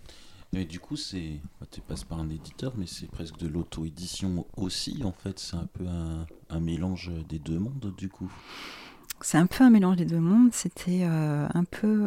Mais 0.53 0.67
du 0.67 0.81
coup, 0.81 0.97
c'est, 0.97 1.41
tu 1.71 1.81
passes 1.81 2.05
par 2.05 2.19
un 2.19 2.29
éditeur, 2.29 2.75
mais 2.77 2.87
c'est 2.87 3.11
presque 3.11 3.39
de 3.39 3.49
l'auto-édition 3.49 4.47
aussi. 4.57 5.03
En 5.03 5.13
fait, 5.13 5.39
c'est 5.39 5.57
un 5.57 5.67
peu 5.67 5.87
un, 5.87 6.61
mélange 6.61 7.11
des 7.29 7.39
deux 7.39 7.59
mondes, 7.59 7.95
du 7.97 8.11
coup. 8.11 8.31
C'est 9.23 9.39
un 9.39 9.47
peu 9.47 9.65
un 9.65 9.71
mélange 9.71 9.97
des 9.97 10.05
deux 10.05 10.21
mondes. 10.21 10.53
C'était 10.53 11.05
euh, 11.05 11.49
un 11.55 11.65
peu 11.65 12.07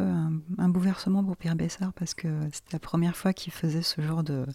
un, 0.59 0.69
bouleversement 0.69 1.23
pour 1.23 1.37
Pierre 1.37 1.55
Bessard 1.55 1.91
parce 1.93 2.13
que 2.13 2.27
c'était 2.51 2.73
la 2.73 2.79
première 2.79 3.17
fois 3.17 3.33
qu'il 3.33 3.51
faisait 3.51 3.81
ce 3.81 4.01
genre 4.01 4.23
de, 4.23 4.45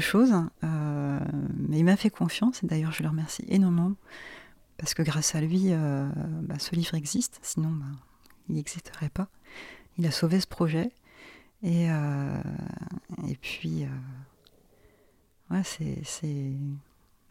choses. 0.00 0.32
Euh, 0.64 1.20
mais 1.56 1.78
il 1.78 1.84
m'a 1.84 1.96
fait 1.96 2.10
confiance 2.10 2.64
et 2.64 2.66
d'ailleurs, 2.66 2.92
je 2.92 3.04
le 3.04 3.08
remercie 3.08 3.44
énormément 3.46 3.92
parce 4.78 4.94
que 4.94 5.02
grâce 5.02 5.34
à 5.34 5.40
lui, 5.40 5.66
euh, 5.66 6.08
bah, 6.42 6.58
ce 6.58 6.74
livre 6.74 6.94
existe. 6.94 7.38
Sinon, 7.42 7.70
bah, 7.70 7.84
il 8.48 8.56
n'existerait 8.56 9.10
pas. 9.10 9.28
Il 9.98 10.06
a 10.06 10.10
sauvé 10.10 10.40
ce 10.40 10.46
projet. 10.46 10.90
Et, 11.62 11.90
euh, 11.90 12.42
et 13.28 13.36
puis, 13.36 13.84
euh, 13.84 13.88
ouais, 15.50 15.62
c'est, 15.62 16.02
c'est, 16.04 16.52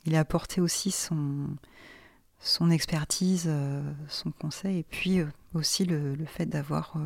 il 0.05 0.15
a 0.15 0.19
apporté 0.19 0.61
aussi 0.61 0.91
son, 0.91 1.47
son 2.39 2.69
expertise, 2.69 3.45
euh, 3.47 3.81
son 4.07 4.31
conseil, 4.31 4.79
et 4.79 4.83
puis 4.83 5.19
aussi 5.53 5.85
le, 5.85 6.15
le 6.15 6.25
fait 6.25 6.45
d'avoir 6.45 6.97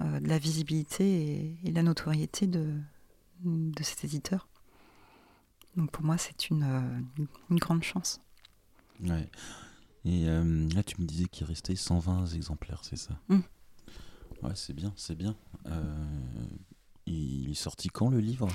de 0.00 0.28
la 0.28 0.38
visibilité 0.38 1.56
et, 1.64 1.70
la 1.70 1.84
notoriété 1.84 2.48
de, 2.48 2.74
de 3.44 3.82
cet 3.82 4.04
éditeur. 4.04 4.48
Donc 5.76 5.92
pour 5.92 6.04
moi, 6.04 6.18
c'est 6.18 6.50
une, 6.50 7.06
une, 7.50 7.58
grande 7.58 7.84
chance. 7.84 8.20
Ouais. 9.00 9.28
Et 10.04 10.24
là, 10.26 10.82
tu 10.82 11.00
me 11.00 11.06
disais 11.06 11.26
qu'il 11.26 11.46
restait 11.46 11.76
120 11.76 12.26
exemplaires, 12.26 12.80
c'est 12.82 12.96
ça? 12.96 13.18
Mmh. 13.28 13.40
Ouais, 14.42 14.52
c'est 14.54 14.74
bien, 14.74 14.92
c'est 14.96 15.16
bien. 15.16 15.34
Euh, 15.66 15.82
il 17.06 17.50
est 17.50 17.54
sorti 17.54 17.88
quand 17.88 18.08
le 18.08 18.18
livre? 18.18 18.48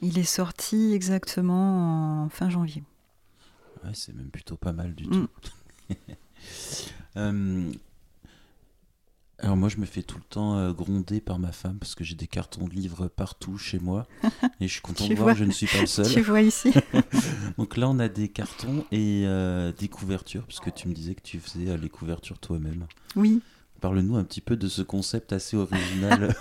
Il 0.00 0.18
est 0.18 0.24
sorti 0.24 0.92
exactement 0.92 2.24
en 2.24 2.28
fin 2.28 2.50
janvier. 2.50 2.82
Ouais, 3.84 3.90
c'est 3.94 4.14
même 4.14 4.30
plutôt 4.30 4.56
pas 4.56 4.72
mal 4.72 4.94
du 4.94 5.06
mm. 5.06 5.10
tout. 5.10 5.94
Euh, 7.16 7.72
alors 9.38 9.56
moi 9.56 9.68
je 9.68 9.76
me 9.76 9.86
fais 9.86 10.02
tout 10.02 10.18
le 10.18 10.24
temps 10.24 10.58
euh, 10.58 10.72
gronder 10.72 11.20
par 11.20 11.38
ma 11.38 11.52
femme 11.52 11.78
parce 11.78 11.94
que 11.94 12.02
j'ai 12.02 12.16
des 12.16 12.26
cartons 12.26 12.66
de 12.66 12.74
livres 12.74 13.06
partout 13.06 13.56
chez 13.56 13.78
moi 13.78 14.08
et 14.60 14.66
je 14.66 14.72
suis 14.72 14.80
content 14.80 15.06
de 15.06 15.14
voir 15.14 15.32
que 15.32 15.38
je 15.38 15.44
ne 15.44 15.52
suis 15.52 15.68
pas 15.68 15.80
le 15.80 15.86
seul. 15.86 16.12
Tu 16.12 16.22
vois 16.22 16.42
ici. 16.42 16.74
Donc 17.56 17.76
là 17.76 17.88
on 17.88 18.00
a 18.00 18.08
des 18.08 18.28
cartons 18.28 18.84
et 18.90 19.26
des 19.78 19.88
couvertures 19.88 20.44
puisque 20.44 20.74
tu 20.74 20.88
me 20.88 20.92
disais 20.92 21.14
que 21.14 21.22
tu 21.22 21.38
faisais 21.38 21.78
les 21.78 21.88
couvertures 21.88 22.40
toi-même. 22.40 22.88
Oui. 23.14 23.40
Parle-nous 23.84 24.16
un 24.16 24.24
petit 24.24 24.40
peu 24.40 24.56
de 24.56 24.66
ce 24.66 24.80
concept 24.80 25.34
assez 25.34 25.58
original. 25.58 26.34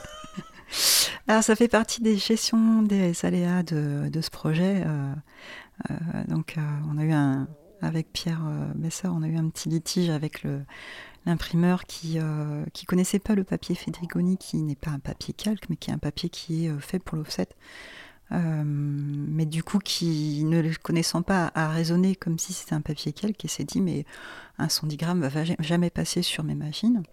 Alors, 1.28 1.44
ça 1.44 1.58
fait 1.58 1.68
partie 1.68 2.02
des 2.02 2.16
gestions 2.16 2.84
des 2.84 3.26
aléas 3.26 3.64
de, 3.64 4.22
ce 4.22 4.30
projet. 4.30 4.82
Euh, 4.86 5.14
euh, 5.92 6.24
donc, 6.30 6.58
euh, 6.58 6.62
on 6.90 6.98
a 6.98 7.04
eu 7.04 7.12
un, 7.12 7.50
avec 7.82 8.14
Pierre 8.14 8.40
Bessa, 8.76 9.12
on 9.12 9.24
a 9.24 9.28
eu 9.28 9.36
un 9.36 9.50
petit 9.50 9.68
litige 9.68 10.10
avec 10.10 10.48
l'imprimeur 11.26 11.84
qui 11.84 12.16
ne 12.16 12.86
connaissait 12.88 13.20
pas 13.20 13.36
le 13.36 13.44
papier 13.44 13.76
Fedrigoni, 13.76 14.38
qui 14.38 14.62
n'est 14.62 14.78
pas 14.78 14.92
un 14.92 15.00
papier 15.00 15.34
calque, 15.34 15.66
mais 15.70 15.76
qui 15.76 15.92
est 15.92 15.94
un 15.94 15.98
papier 15.98 16.30
qui 16.30 16.68
est 16.68 16.80
fait 16.80 17.00
pour 17.00 17.18
l'offset. 17.18 17.50
Mais 18.34 19.46
du 19.46 19.64
coup, 19.64 19.80
qui, 19.80 20.44
ne 20.44 20.60
le 20.60 20.74
connaissant 20.82 21.22
pas, 21.22 21.52
a 21.56 21.70
raisonné 21.70 22.16
comme 22.16 22.40
si 22.40 22.54
c'était 22.54 22.74
un 22.74 22.82
papier 22.82 23.14
calque 23.14 23.44
et 23.46 23.48
s'est 23.48 23.64
dit, 23.64 23.82
mais 23.82 24.06
un 24.58 24.70
110 24.70 24.98
grammes 24.98 25.28
va 25.28 25.44
jamais 25.60 25.90
passer 25.90 26.22
sur 26.22 26.44
mes 26.44 26.56
machines. 26.56 27.04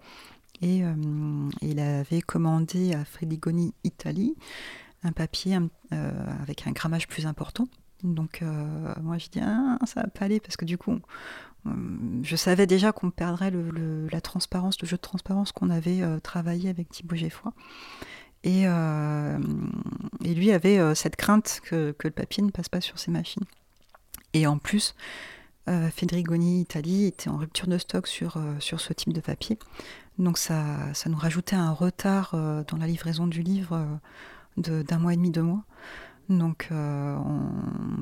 Et 0.62 0.84
euh, 0.84 0.94
il 1.62 1.80
avait 1.80 2.20
commandé 2.20 2.94
à 2.94 3.04
Fredigoni 3.04 3.72
Italie 3.84 4.34
un 5.02 5.12
papier 5.12 5.56
euh, 5.92 6.12
avec 6.42 6.66
un 6.66 6.72
grammage 6.72 7.08
plus 7.08 7.26
important. 7.26 7.66
Donc 8.02 8.40
euh, 8.42 8.94
moi 9.02 9.18
je 9.18 9.28
dis 9.28 9.40
ah, 9.42 9.78
ça 9.86 10.02
va 10.02 10.08
pas 10.08 10.26
aller 10.26 10.40
parce 10.40 10.56
que 10.56 10.64
du 10.64 10.78
coup 10.78 10.98
je 12.22 12.36
savais 12.36 12.66
déjà 12.66 12.90
qu'on 12.90 13.10
perdrait 13.10 13.52
la 14.10 14.20
transparence, 14.22 14.80
le 14.80 14.88
jeu 14.88 14.96
de 14.96 15.02
transparence 15.02 15.52
qu'on 15.52 15.68
avait 15.68 16.00
travaillé 16.22 16.70
avec 16.70 16.88
Thibaut 16.88 17.16
Geffroy. 17.16 17.52
Et, 18.42 18.62
et 18.62 20.34
lui 20.34 20.50
avait 20.50 20.94
cette 20.94 21.16
crainte 21.16 21.60
que, 21.64 21.94
le 22.02 22.10
papier 22.10 22.42
ne 22.42 22.50
passe 22.50 22.68
pas 22.68 22.80
sur 22.80 22.98
ses 22.98 23.10
machines. 23.10 23.44
Et 24.32 24.46
en 24.46 24.58
plus, 24.58 24.94
Fedrigoni 25.66 26.62
Italie 26.62 27.04
était 27.04 27.28
en 27.28 27.36
rupture 27.36 27.66
de 27.66 27.76
stock 27.76 28.06
sur, 28.06 28.38
sur 28.58 28.80
ce 28.80 28.92
type 28.92 29.12
de 29.12 29.20
papier. 29.20 29.58
Donc 30.18 30.38
ça, 30.38 30.64
ça 30.94 31.10
nous 31.10 31.18
rajoutait 31.18 31.56
un 31.56 31.72
retard 31.72 32.30
dans 32.32 32.76
la 32.78 32.86
livraison 32.86 33.26
du 33.26 33.42
livre 33.42 33.86
d'un 34.56 34.98
mois 34.98 35.12
et 35.12 35.16
demi, 35.16 35.30
deux 35.30 35.42
mois. 35.42 35.64
Donc 36.30 36.70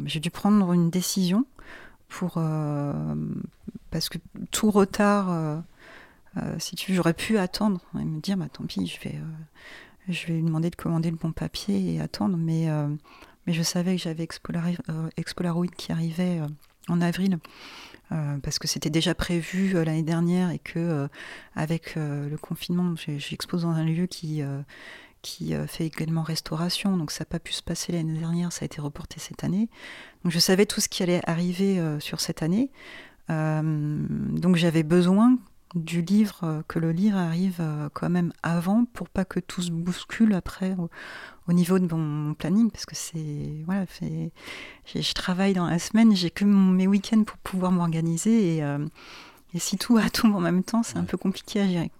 j'ai 0.04 0.20
dû 0.20 0.30
prendre 0.30 0.72
une 0.72 0.90
décision 0.90 1.46
pour 2.08 2.40
parce 3.90 4.08
que 4.08 4.18
tout 4.52 4.70
retard 4.70 5.62
euh, 6.36 6.54
si 6.58 6.76
tu 6.76 6.94
j'aurais 6.94 7.14
pu 7.14 7.38
attendre 7.38 7.80
et 7.98 8.04
me 8.04 8.20
dire, 8.20 8.36
bah, 8.36 8.48
tant 8.52 8.64
pis, 8.64 8.86
je 8.86 9.00
vais, 9.00 9.16
euh, 9.16 9.24
je 10.08 10.26
vais 10.26 10.34
lui 10.34 10.42
demander 10.42 10.70
de 10.70 10.76
commander 10.76 11.10
le 11.10 11.16
bon 11.16 11.32
papier 11.32 11.94
et 11.94 12.00
attendre. 12.00 12.36
Mais, 12.36 12.70
euh, 12.70 12.88
mais 13.46 13.52
je 13.52 13.62
savais 13.62 13.96
que 13.96 14.02
j'avais 14.02 14.26
Expolaroid 15.16 15.66
qui 15.76 15.92
arrivait 15.92 16.40
en 16.88 17.00
avril. 17.00 17.38
parce 18.42 18.58
que 18.58 18.66
c'était 18.66 18.90
déjà 18.90 19.14
prévu 19.14 19.72
l'année 19.72 20.02
dernière 20.02 20.50
et 20.50 20.58
que 20.58 21.08
avec 21.54 21.96
le 21.96 22.36
confinement, 22.36 22.94
j'expose 22.96 23.62
dans 23.62 23.70
un 23.70 23.84
lieu 23.84 24.06
qui 24.06 24.42
qui 25.20 25.52
fait 25.66 25.86
également 25.86 26.22
restauration, 26.22 26.96
donc 26.96 27.10
ça 27.10 27.22
n'a 27.22 27.26
pas 27.26 27.40
pu 27.40 27.52
se 27.52 27.62
passer 27.62 27.92
l'année 27.92 28.18
dernière, 28.18 28.52
ça 28.52 28.62
a 28.62 28.66
été 28.66 28.80
reporté 28.80 29.18
cette 29.18 29.44
année. 29.44 29.68
Donc 30.24 30.32
je 30.32 30.38
savais 30.38 30.64
tout 30.64 30.80
ce 30.80 30.88
qui 30.88 31.02
allait 31.02 31.20
arriver 31.28 31.82
sur 32.00 32.20
cette 32.20 32.42
année. 32.42 32.70
donc 33.28 34.56
j'avais 34.56 34.82
besoin 34.82 35.38
du 35.74 36.02
livre, 36.02 36.40
euh, 36.44 36.62
que 36.66 36.78
le 36.78 36.92
livre 36.92 37.18
arrive 37.18 37.58
euh, 37.60 37.88
quand 37.92 38.08
même 38.08 38.32
avant 38.42 38.84
pour 38.86 39.08
pas 39.08 39.24
que 39.24 39.40
tout 39.40 39.62
se 39.62 39.70
bouscule 39.70 40.34
après 40.34 40.74
au, 41.46 41.52
niveau 41.52 41.78
de 41.78 41.92
mon, 41.94 42.34
planning 42.34 42.70
parce 42.70 42.86
que 42.86 42.94
c'est 42.94 43.62
voilà 43.66 43.84
je 44.86 45.12
travaille 45.12 45.54
dans 45.54 45.66
la 45.66 45.78
semaine 45.78 46.14
j'ai 46.14 46.30
que 46.30 46.44
mes 46.44 46.86
week-ends 46.86 47.24
pour 47.24 47.38
pouvoir 47.38 47.72
m'organiser 47.72 48.56
et, 48.56 48.62
euh, 48.62 48.86
et, 49.54 49.58
si 49.58 49.76
tout 49.76 49.98
tout 50.12 50.26
en 50.26 50.40
même 50.40 50.62
temps 50.62 50.82
c'est 50.82 50.98
un 50.98 51.04
peu 51.04 51.16
compliqué 51.16 51.60
à 51.60 51.68
gérer. 51.68 51.90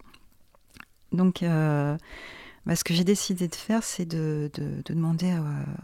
Donc 1.12 1.42
bah, 1.42 2.76
ce 2.76 2.84
que 2.84 2.92
j'ai 2.92 3.04
décidé 3.04 3.48
de 3.48 3.54
faire 3.54 3.82
c'est 3.82 4.04
de, 4.04 4.50
demander 4.84 5.34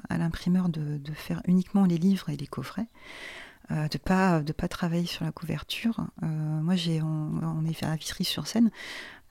à, 0.09 0.19
l'imprimeur 0.19 0.69
de, 0.69 0.99
de, 0.99 1.13
faire 1.13 1.41
uniquement 1.47 1.85
les 1.85 1.97
livres 1.97 2.29
et 2.29 2.37
les 2.37 2.47
coffrets 2.47 2.87
euh, 3.71 3.89
de 3.89 3.97
pas 3.97 4.41
de 4.41 4.53
pas 4.53 4.69
travailler 4.69 5.07
sur 5.07 5.25
la 5.25 5.33
couverture. 5.33 6.07
Euh, 6.23 6.27
moi, 6.27 6.77
j'ai 6.77 7.01
on, 7.01 7.65
est 7.65 7.73
fait 7.73 7.87
à 7.87 7.97
Vitry-sur-Seine, 7.97 8.71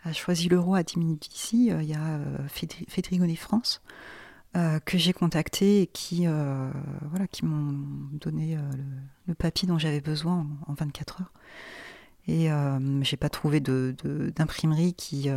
a 0.04 0.14
choisi 0.14 0.50
l'euro 0.50 0.74
à 0.74 0.84
10 0.84 0.98
minutes 0.98 1.30
d'ici. 1.30 1.72
Euh, 1.72 1.84
il 1.84 1.90
y 1.90 1.94
a 1.94 2.20
Fédrigonet 2.88 3.36
France. 3.36 3.82
que 4.54 4.98
j'ai 4.98 5.14
contacté 5.14 5.82
et 5.84 5.88
qui, 5.88 6.26
voilà, 6.26 7.28
qui 7.28 7.46
m'ont 7.46 8.10
donné 8.14 8.58
le, 9.28 9.36
papier 9.36 9.68
dont 9.68 9.78
j'avais 9.78 10.02
besoin 10.02 10.48
en, 10.68 10.74
24 10.74 11.22
heures. 11.22 11.32
Et 12.28 12.50
j'ai 13.02 13.18
pas 13.18 13.30
trouvé 13.30 13.60
d'imprimerie 13.60 14.92
de, 14.92 14.96
qui, 14.96 15.30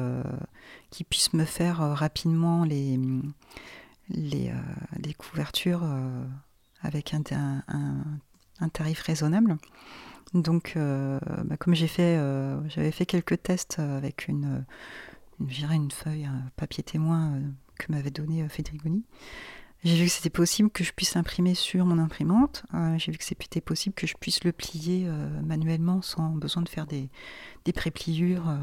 qui 0.90 1.04
puisse 1.04 1.32
me 1.32 1.44
faire 1.44 1.78
rapidement 1.78 2.64
les, 2.64 2.98
les, 4.10 5.14
couvertures 5.18 5.84
avec 6.82 7.14
un, 7.14 7.22
un 7.68 8.04
tarif 8.72 9.02
raisonnable. 9.02 9.56
Donc, 10.34 10.74
euh, 10.76 11.18
bah, 11.44 11.56
comme 11.56 11.74
euh, 11.74 12.60
j'avais 12.68 12.90
fait 12.90 13.06
quelques 13.06 13.42
tests 13.42 13.78
avec 13.78 14.28
une, 14.28 14.64
une, 15.40 15.70
une 15.72 15.90
feuille, 15.90 16.24
un 16.24 16.50
papier 16.56 16.82
témoin 16.82 17.34
euh, 17.34 17.40
que 17.78 17.92
m'avait 17.92 18.10
donné 18.10 18.48
Fedrigoni. 18.48 19.04
J'ai 19.84 19.94
vu 19.96 20.06
que 20.06 20.12
c'était 20.12 20.30
possible 20.30 20.70
que 20.70 20.82
je 20.82 20.92
puisse 20.92 21.16
imprimer 21.16 21.54
sur 21.54 21.84
mon 21.84 21.98
imprimante. 21.98 22.64
j'ai 22.96 23.12
vu 23.12 23.18
que 23.18 23.24
c'était 23.24 23.60
possible 23.60 23.94
que 23.94 24.06
je 24.06 24.14
puisse 24.18 24.42
le 24.42 24.50
plier 24.50 25.06
manuellement 25.44 26.02
sans 26.02 26.30
besoin 26.30 26.62
de 26.62 26.68
faire 26.68 26.86
des, 26.86 27.08
des 27.66 27.72
prépliures. 27.72 28.58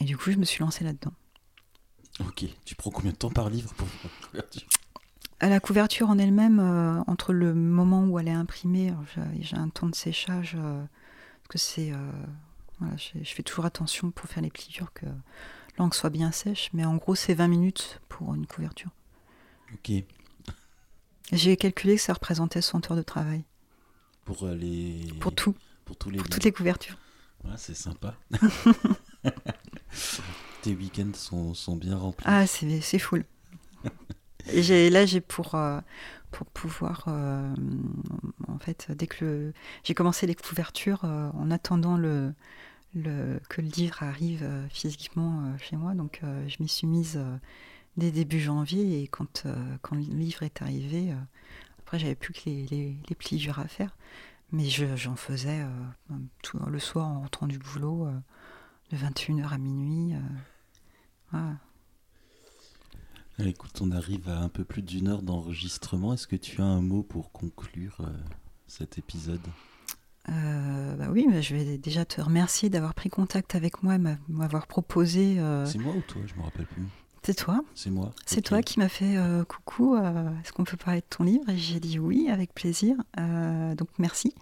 et 0.00 0.04
du 0.04 0.16
coup, 0.16 0.32
je 0.32 0.38
me 0.38 0.44
suis 0.44 0.60
lancée 0.64 0.82
là-dedans. 0.82 1.12
Ok. 2.20 2.46
Tu 2.64 2.74
prends 2.74 2.90
combien 2.90 3.12
de 3.12 3.16
temps 3.16 3.30
par 3.30 3.48
livre 3.48 3.72
pour 3.74 3.86
à 5.40 5.48
la 5.48 5.58
couverture 5.58 6.10
en 6.10 6.18
elle-même, 6.18 6.60
euh, 6.60 7.02
entre 7.06 7.32
le 7.32 7.54
moment 7.54 8.04
où 8.04 8.18
elle 8.18 8.28
est 8.28 8.32
imprimée, 8.32 8.92
j'ai 9.40 9.56
un 9.56 9.70
temps 9.70 9.88
de 9.88 9.94
séchage, 9.94 10.54
euh, 10.56 10.84
parce 11.42 11.48
que 11.48 11.58
c'est. 11.58 11.92
Euh, 11.92 12.12
voilà, 12.78 12.96
je 12.96 13.34
fais 13.34 13.42
toujours 13.42 13.64
attention 13.64 14.10
pour 14.10 14.28
faire 14.28 14.42
les 14.42 14.50
pliures 14.50 14.92
que 14.92 15.06
l'encre 15.78 15.96
soit 15.96 16.10
bien 16.10 16.30
sèche, 16.32 16.70
mais 16.72 16.84
en 16.84 16.96
gros, 16.96 17.14
c'est 17.14 17.34
20 17.34 17.48
minutes 17.48 18.00
pour 18.08 18.34
une 18.34 18.46
couverture. 18.46 18.90
Ok. 19.74 19.92
J'ai 21.32 21.56
calculé 21.56 21.96
que 21.96 22.02
ça 22.02 22.12
représentait 22.12 22.62
100 22.62 22.90
heures 22.90 22.96
de 22.96 23.02
travail. 23.02 23.44
Pour 24.24 24.46
les. 24.46 25.12
Pour 25.20 25.34
tout. 25.34 25.54
Pour, 25.84 25.96
tous 25.96 26.10
les 26.10 26.18
pour 26.18 26.28
toutes 26.28 26.44
les 26.44 26.52
couvertures. 26.52 26.96
Ouais, 27.44 27.54
c'est 27.56 27.74
sympa. 27.74 28.14
Tes 30.62 30.74
week-ends 30.74 31.14
sont, 31.14 31.54
sont 31.54 31.76
bien 31.76 31.96
remplis. 31.96 32.26
Ah, 32.28 32.46
c'est 32.46 32.98
full. 32.98 33.24
là, 34.90 35.06
j'ai 35.06 35.20
pour, 35.20 35.54
euh, 35.54 35.80
pouvoir. 36.54 37.04
Euh, 37.08 37.54
en 38.48 38.58
fait, 38.58 38.88
dès 38.90 39.06
que 39.06 39.52
j'ai 39.84 39.94
commencé 39.94 40.26
les 40.26 40.34
couvertures, 40.34 41.04
euh, 41.04 41.30
en 41.34 41.50
attendant 41.50 41.96
le, 41.96 42.32
le, 42.94 43.40
que 43.48 43.60
le 43.60 43.68
livre 43.68 44.02
arrive 44.02 44.48
physiquement 44.70 45.56
chez 45.58 45.76
moi, 45.76 45.94
donc 45.94 46.22
je 46.22 46.56
m'y 46.60 46.68
suis 46.68 46.86
mise 46.86 47.20
dès 47.96 48.10
début 48.10 48.40
janvier. 48.40 49.02
Et 49.02 49.08
quand, 49.08 49.46
quand 49.82 49.96
le 49.96 50.02
livre 50.02 50.42
est 50.42 50.62
arrivé, 50.62 51.14
après, 51.80 51.98
j'avais 51.98 52.14
plus 52.14 52.32
que 52.32 52.40
les, 52.46 52.66
les, 52.66 52.96
les, 53.08 53.48
à 53.50 53.68
faire. 53.68 53.96
Mais 54.52 54.68
j'en 54.68 55.16
faisais 55.16 55.64
le 56.66 56.78
soir 56.80 57.06
en 57.06 57.20
rentrant 57.20 57.46
du 57.46 57.58
boulot, 57.58 58.08
de 58.90 58.96
21h 58.96 59.48
à 59.52 59.58
minuit. 59.58 60.14
Voilà. 61.30 61.56
Écoute, 63.46 63.80
on 63.80 63.90
arrive 63.90 64.28
à 64.28 64.38
un 64.38 64.48
peu 64.48 64.64
plus 64.64 64.82
d'une 64.82 65.08
heure 65.08 65.22
d'enregistrement. 65.22 66.12
Est-ce 66.12 66.26
que 66.26 66.36
tu 66.36 66.60
as 66.60 66.64
un 66.64 66.82
mot 66.82 67.02
pour 67.02 67.32
conclure 67.32 67.96
euh, 68.00 68.10
cet 68.66 68.98
épisode? 68.98 69.40
Euh, 70.28 70.94
bah 70.96 71.06
oui, 71.10 71.26
je 71.40 71.54
vais 71.54 71.78
déjà 71.78 72.04
te 72.04 72.20
remercier 72.20 72.68
d'avoir 72.68 72.94
pris 72.94 73.08
contact 73.08 73.54
avec 73.54 73.82
moi, 73.82 73.96
m'avoir 74.28 74.66
proposé. 74.66 75.38
Euh, 75.38 75.64
c'est 75.64 75.78
moi 75.78 75.94
ou 75.96 76.02
toi? 76.02 76.20
Je 76.26 76.34
me 76.34 76.42
rappelle 76.42 76.66
plus. 76.66 76.82
C'est 77.22 77.34
toi. 77.34 77.62
C'est 77.74 77.90
moi. 77.90 78.10
C'est 78.26 78.42
toi 78.42 78.62
qui 78.62 78.78
m'as 78.78 78.88
fait 78.88 79.16
coucou. 79.48 79.96
Est-ce 79.96 80.52
qu'on 80.52 80.64
peut 80.64 80.76
parler 80.76 81.00
de 81.00 81.06
ton 81.08 81.24
livre? 81.24 81.48
Et 81.48 81.56
j'ai 81.56 81.80
dit 81.80 81.98
oui, 81.98 82.28
avec 82.30 82.54
plaisir. 82.54 82.96
donc 83.16 83.88
merci, 83.98 84.34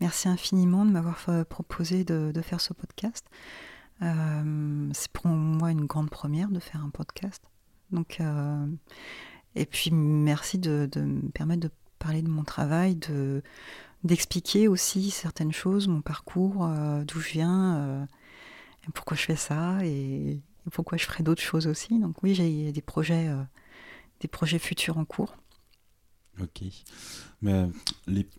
merci 0.00 0.28
infiniment 0.28 0.84
de 0.84 0.90
m'avoir 0.90 1.26
proposé 1.46 2.04
de, 2.04 2.32
de, 2.32 2.42
faire 2.42 2.60
ce 2.60 2.72
podcast. 2.72 3.26
c'est 4.00 5.12
pour 5.12 5.26
moi 5.26 5.70
une 5.70 5.84
grande 5.84 6.08
première 6.08 6.48
de 6.48 6.58
faire 6.58 6.82
un 6.82 6.90
podcast. 6.90 7.42
Donc, 7.92 8.18
euh, 8.20 8.66
et 9.54 9.66
puis 9.66 9.90
merci 9.90 10.58
de, 10.58 10.88
me 10.96 11.28
permettre 11.30 11.60
de 11.60 11.70
parler 11.98 12.22
de 12.22 12.28
mon 12.28 12.44
travail, 12.44 12.96
de 12.96 13.42
d'expliquer 14.04 14.66
aussi 14.66 15.12
certaines 15.12 15.52
choses, 15.52 15.86
mon 15.86 16.00
parcours, 16.00 16.64
euh, 16.66 17.04
d'où 17.04 17.20
je 17.20 17.28
viens, 17.28 17.76
euh, 17.76 18.04
pourquoi 18.94 19.16
je 19.16 19.22
fais 19.22 19.36
ça 19.36 19.78
et, 19.84 20.40
pourquoi 20.72 20.98
je 20.98 21.04
ferai 21.04 21.22
d'autres 21.22 21.42
choses 21.42 21.68
aussi. 21.68 22.00
Donc 22.00 22.20
oui, 22.22 22.34
j'ai 22.34 22.72
des 22.72 22.82
projets, 22.82 23.28
des 24.20 24.28
projets 24.28 24.58
futurs 24.58 24.98
en 24.98 25.04
cours. 25.04 25.36
Ok. 26.40 26.62
Mais 27.42 27.68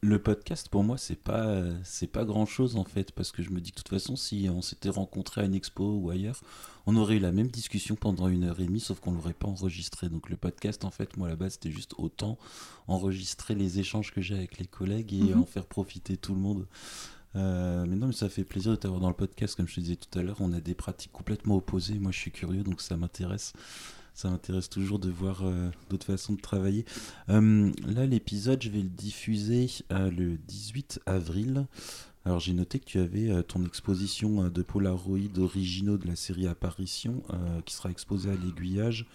le 0.02 0.18
podcast 0.18 0.68
pour 0.70 0.84
moi 0.84 0.98
c'est 0.98 1.16
pas 1.16 1.64
c'est 1.84 2.08
pas 2.08 2.26
grand 2.26 2.46
chose 2.46 2.76
en 2.76 2.84
fait 2.84 3.12
parce 3.12 3.32
que 3.32 3.44
je 3.44 3.52
me 3.52 3.62
dis 3.62 3.72
que 3.72 3.76
de 3.76 3.82
toute 3.82 3.90
façon 3.90 4.16
si 4.16 4.50
on 4.52 4.62
s'était 4.62 4.90
rencontré 4.90 5.42
à 5.42 5.44
une 5.46 5.54
expo 5.54 5.98
ou 5.98 6.10
ailleurs 6.10 6.42
on 6.86 6.96
aurait 6.96 7.18
eu 7.18 7.20
la 7.20 7.32
même 7.32 7.50
discussion 7.50 7.96
pendant 7.96 8.28
une 8.28 8.46
heure 8.46 8.60
et 8.60 8.66
demie 8.66 8.80
sauf 8.80 9.00
qu'on 9.00 9.12
l'aurait 9.12 9.34
pas 9.34 9.48
enregistré 9.48 10.10
donc 10.10 10.30
le 10.30 10.38
podcast 10.38 10.86
en 10.86 10.92
fait 10.92 11.18
moi 11.18 11.28
à 11.28 11.32
la 11.32 11.36
base 11.36 11.54
c'était 11.54 11.72
juste 11.72 11.94
autant 11.98 12.38
enregistrer 12.88 13.54
les 13.54 13.80
échanges 13.80 14.12
que 14.12 14.22
j'ai 14.22 14.36
avec 14.36 14.58
les 14.58 14.66
collègues 14.66 15.14
et 15.14 15.22
mhm. 15.34 15.42
en 15.42 15.46
faire 15.46 15.66
profiter 15.66 16.18
tout 16.18 16.34
le 16.34 16.40
monde. 16.40 16.68
Euh, 17.36 17.86
mais 17.88 17.96
non 17.96 18.08
mais 18.08 18.14
ça 18.14 18.30
fait 18.30 18.44
plaisir 18.44 18.72
de 18.72 18.76
t'avoir 18.76 19.02
dans 19.02 19.08
le 19.08 19.16
podcast 19.16 19.56
comme 19.56 19.68
je 19.68 19.76
te 19.76 19.80
disais 19.80 19.96
tout 19.96 20.20
à 20.20 20.22
l'heure 20.22 20.38
on 20.40 20.54
a 20.54 20.60
des 20.60 20.76
pratiques 20.76 21.12
complètement 21.12 21.56
opposées 21.56 21.98
moi 21.98 22.12
je 22.12 22.20
suis 22.20 22.32
curieux 22.32 22.62
donc 22.62 22.80
ça 22.80 22.96
m'intéresse 22.96 23.54
ça 24.14 24.30
m'intéresse 24.30 24.70
toujours 24.70 25.00
de 25.00 25.10
voir 25.10 25.42
euh, 25.44 25.70
d'autres 25.90 26.06
façons 26.06 26.34
de 26.34 26.42
travailler. 26.42 26.86
Euh, 27.30 27.72
là, 27.88 28.06
l'épisode, 28.06 28.62
je 28.62 28.70
vais 28.70 28.82
le 28.82 28.90
diffuser 28.90 29.70
euh, 29.92 30.12
le 30.12 30.38
18 30.38 31.02
avril. 31.06 31.66
Alors, 32.26 32.40
j'ai 32.40 32.54
noté 32.54 32.80
que 32.80 32.86
tu 32.86 33.00
avais 33.00 33.44
ton 33.44 33.66
exposition 33.66 34.48
de 34.48 34.62
Polaroid 34.62 35.38
originaux 35.40 35.98
de 35.98 36.08
la 36.08 36.16
série 36.16 36.48
Apparition 36.48 37.22
qui 37.66 37.76
sera 37.76 37.90
exposée 37.90 38.30
à 38.30 38.36
l'aiguillage 38.36 39.06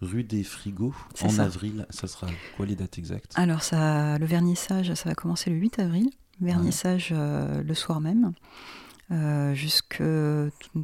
rue 0.00 0.24
des 0.24 0.42
Frigos 0.42 0.94
en 1.20 1.38
avril. 1.40 1.86
Ça 1.90 2.06
sera 2.06 2.26
quoi 2.56 2.64
les 2.64 2.74
dates 2.74 2.96
exactes? 2.96 3.32
Alors, 3.34 3.62
ça, 3.62 4.16
le 4.16 4.24
vernissage, 4.24 4.94
ça 4.94 5.10
va 5.10 5.14
commencer 5.14 5.50
le 5.50 5.56
8 5.56 5.78
avril. 5.80 6.08
Vernissage 6.40 7.12
le 7.12 7.74
soir 7.74 8.00
même. 8.00 8.32
jusque 9.52 10.02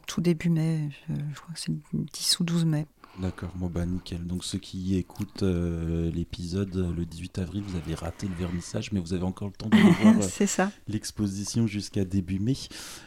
tout 0.06 0.20
début 0.20 0.50
mai, 0.50 0.90
je, 1.08 1.14
je 1.14 1.40
crois 1.40 1.54
que 1.54 1.60
c'est 1.60 1.72
le 1.72 2.04
10 2.12 2.40
ou 2.40 2.44
12 2.44 2.64
mai. 2.66 2.86
D'accord, 3.20 3.50
bon 3.56 3.66
bah 3.68 3.84
nickel. 3.84 4.26
Donc 4.26 4.44
ceux 4.44 4.58
qui 4.58 4.96
écoutent 4.96 5.42
euh, 5.42 6.10
l'épisode 6.12 6.74
le 6.96 7.04
18 7.04 7.38
avril, 7.38 7.62
vous 7.66 7.76
avez 7.76 7.94
raté 7.94 8.26
le 8.26 8.34
vernissage, 8.34 8.92
mais 8.92 9.00
vous 9.00 9.12
avez 9.12 9.24
encore 9.24 9.48
le 9.48 9.54
temps 9.54 9.68
de 9.68 9.76
voir 10.02 10.22
ça. 10.22 10.72
l'exposition 10.88 11.66
jusqu'à 11.66 12.04
début 12.06 12.38
mai. 12.38 12.54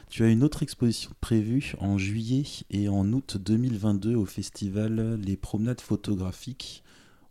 Tu 0.09 0.23
as 0.23 0.29
une 0.29 0.43
autre 0.43 0.61
exposition 0.61 1.09
prévue 1.19 1.73
en 1.79 1.97
juillet 1.97 2.43
et 2.69 2.89
en 2.89 3.11
août 3.11 3.37
2022 3.37 4.15
au 4.15 4.25
festival 4.25 5.19
Les 5.19 5.35
Promenades 5.35 5.81
Photographiques 5.81 6.83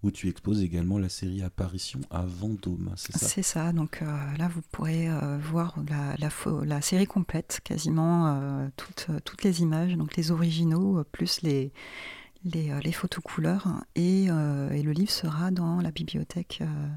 où 0.02 0.10
tu 0.10 0.28
exposes 0.28 0.60
également 0.62 0.98
la 0.98 1.08
série 1.08 1.42
Apparition 1.42 2.00
à 2.10 2.22
Vendôme, 2.26 2.90
c'est 2.96 3.12
ça? 3.16 3.24
C'est 3.28 3.42
ça, 3.42 3.72
donc 3.72 4.02
euh, 4.02 4.06
là 4.36 4.48
vous 4.52 4.62
pourrez 4.72 5.08
euh, 5.08 5.38
voir 5.38 5.76
la, 5.88 6.16
la, 6.18 6.28
fo- 6.28 6.64
la 6.64 6.80
série 6.80 7.06
complète, 7.06 7.60
quasiment 7.62 8.26
euh, 8.26 8.66
toutes, 8.76 9.06
toutes 9.24 9.44
les 9.44 9.62
images, 9.62 9.94
donc 9.96 10.16
les 10.16 10.32
originaux, 10.32 10.98
euh, 10.98 11.04
plus 11.04 11.42
les, 11.42 11.70
les, 12.44 12.70
euh, 12.70 12.80
les 12.80 12.92
photos 12.92 13.22
couleurs, 13.22 13.68
et, 13.94 14.26
euh, 14.30 14.70
et 14.70 14.82
le 14.82 14.92
livre 14.92 15.10
sera 15.10 15.50
dans 15.50 15.80
la 15.80 15.90
bibliothèque, 15.90 16.58
euh, 16.60 16.88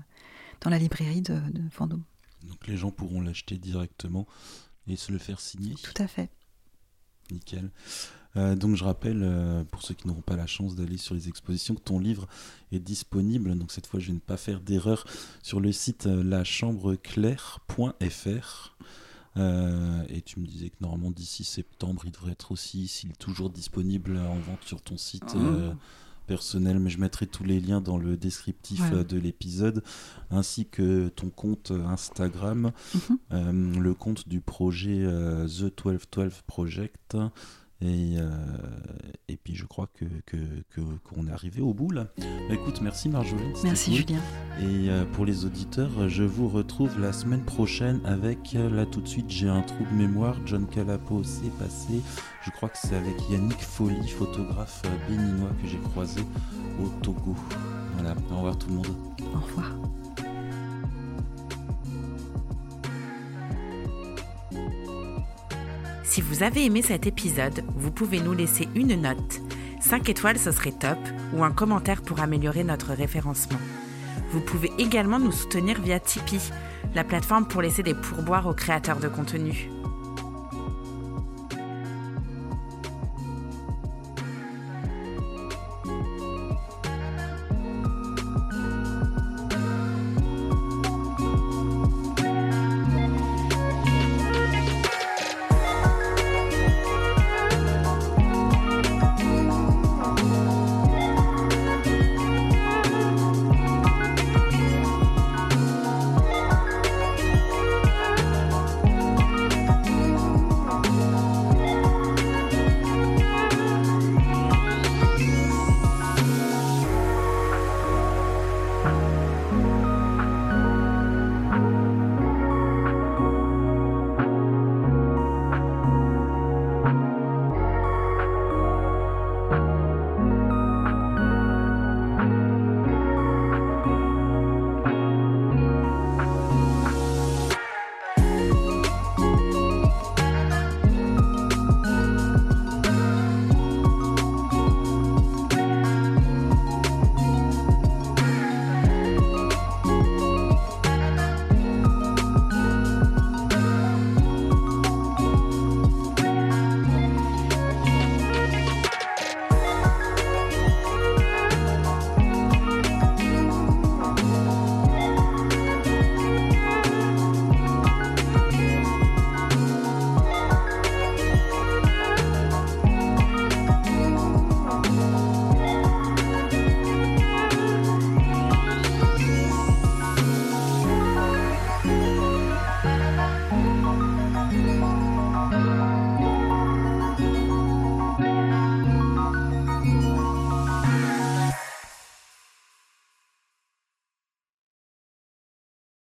dans 0.61 0.69
la 0.69 0.77
librairie 0.77 1.21
de, 1.21 1.35
de 1.35 1.61
Vendôme. 1.77 2.03
Donc 2.43 2.67
les 2.67 2.77
gens 2.77 2.91
pourront 2.91 3.21
l'acheter 3.21 3.57
directement 3.57 4.27
et 4.87 4.95
se 4.95 5.11
le 5.11 5.17
faire 5.17 5.39
signer. 5.39 5.75
Tout 5.75 6.01
à 6.01 6.07
fait. 6.07 6.29
Nickel. 7.31 7.71
Euh, 8.37 8.55
donc 8.55 8.75
je 8.75 8.83
rappelle, 8.83 9.21
euh, 9.23 9.63
pour 9.63 9.81
ceux 9.81 9.93
qui 9.93 10.07
n'auront 10.07 10.21
pas 10.21 10.35
la 10.35 10.47
chance 10.47 10.75
d'aller 10.75 10.97
sur 10.97 11.15
les 11.15 11.29
expositions, 11.29 11.75
que 11.75 11.81
ton 11.81 11.99
livre 11.99 12.27
est 12.71 12.79
disponible, 12.79 13.57
donc 13.57 13.71
cette 13.71 13.87
fois 13.87 13.99
je 13.99 14.07
vais 14.07 14.13
ne 14.13 14.19
pas 14.19 14.37
faire 14.37 14.59
d'erreur, 14.59 15.05
sur 15.41 15.61
le 15.61 15.71
site 15.71 16.07
euh, 16.07 16.23
lachambreclaire.fr. 16.23 18.75
Euh, 19.37 20.03
et 20.09 20.21
tu 20.21 20.39
me 20.39 20.45
disais 20.45 20.69
que 20.69 20.75
normalement 20.81 21.11
d'ici 21.11 21.43
septembre, 21.43 22.03
il 22.05 22.11
devrait 22.11 22.31
être 22.31 22.51
aussi, 22.51 22.87
s'il 22.87 23.09
est 23.11 23.19
toujours 23.19 23.49
disponible 23.49 24.17
en 24.17 24.39
vente 24.39 24.63
sur 24.63 24.81
ton 24.81 24.97
site 24.97 25.35
euh, 25.35 25.73
personnel, 26.27 26.79
mais 26.79 26.89
je 26.89 26.99
mettrai 26.99 27.27
tous 27.27 27.43
les 27.43 27.59
liens 27.59 27.81
dans 27.81 27.97
le 27.97 28.17
descriptif 28.17 28.81
euh, 28.93 29.03
de 29.03 29.17
l'épisode, 29.19 29.83
ainsi 30.31 30.65
que 30.65 31.09
ton 31.09 31.29
compte 31.29 31.71
Instagram, 31.71 32.71
Mhm. 32.93 33.17
euh, 33.33 33.79
le 33.79 33.93
compte 33.93 34.27
du 34.27 34.41
projet 34.41 35.01
euh, 35.03 35.47
The 35.47 35.63
1212 35.85 36.41
Project. 36.47 37.17
Et, 37.81 38.15
euh, 38.17 38.29
et 39.27 39.35
puis 39.35 39.53
je 39.53 39.65
crois 39.65 39.87
que 39.93 40.05
qu'on 41.05 41.27
est 41.27 41.31
arrivé 41.31 41.61
au 41.61 41.73
bout 41.73 41.91
là. 41.91 42.07
Bah, 42.17 42.53
écoute, 42.53 42.79
merci 42.81 43.09
Marjolaine. 43.09 43.53
c'était 43.53 43.67
Merci 43.67 43.91
cool. 43.91 43.99
Julien. 43.99 44.19
Et 44.61 44.89
euh, 44.89 45.03
pour 45.05 45.25
les 45.25 45.45
auditeurs, 45.45 46.07
je 46.07 46.23
vous 46.23 46.47
retrouve 46.47 46.99
la 46.99 47.11
semaine 47.11 47.43
prochaine 47.43 47.99
avec, 48.05 48.55
euh, 48.55 48.69
là 48.69 48.85
tout 48.85 49.01
de 49.01 49.07
suite, 49.07 49.29
j'ai 49.29 49.49
un 49.49 49.61
trou 49.61 49.83
de 49.91 49.95
mémoire, 49.95 50.37
John 50.45 50.65
Calapo 50.67 51.23
c'est 51.23 51.51
passé, 51.57 52.01
je 52.43 52.51
crois 52.51 52.69
que 52.69 52.77
c'est 52.77 52.95
avec 52.95 53.15
Yannick 53.29 53.59
Folly, 53.59 54.07
photographe 54.07 54.81
béninois 55.09 55.51
que 55.61 55.67
j'ai 55.67 55.79
croisé 55.79 56.21
au 56.81 56.87
Togo. 57.01 57.35
Voilà, 57.95 58.15
au 58.31 58.35
revoir 58.37 58.57
tout 58.57 58.69
le 58.69 58.75
monde. 58.75 58.87
Au 59.33 59.39
revoir. 59.39 59.71
Si 66.07 66.21
vous 66.21 66.43
avez 66.43 66.65
aimé 66.65 66.81
cet 66.81 67.07
épisode, 67.07 67.63
vous 67.75 67.91
pouvez 67.91 68.21
nous 68.21 68.33
laisser 68.33 68.69
une 68.75 69.01
note. 69.01 69.41
5 69.81 70.07
étoiles, 70.07 70.37
ce 70.37 70.51
serait 70.51 70.71
top, 70.71 70.99
ou 71.33 71.43
un 71.43 71.51
commentaire 71.51 72.01
pour 72.01 72.21
améliorer 72.21 72.63
notre 72.63 72.93
référencement. 72.93 73.59
Vous 74.31 74.39
pouvez 74.39 74.71
également 74.77 75.19
nous 75.19 75.31
soutenir 75.31 75.81
via 75.81 75.99
Tipeee, 75.99 76.51
la 76.93 77.03
plateforme 77.03 77.47
pour 77.47 77.61
laisser 77.61 77.83
des 77.83 77.95
pourboires 77.95 78.47
aux 78.47 78.53
créateurs 78.53 78.99
de 78.99 79.07
contenu. 79.07 79.69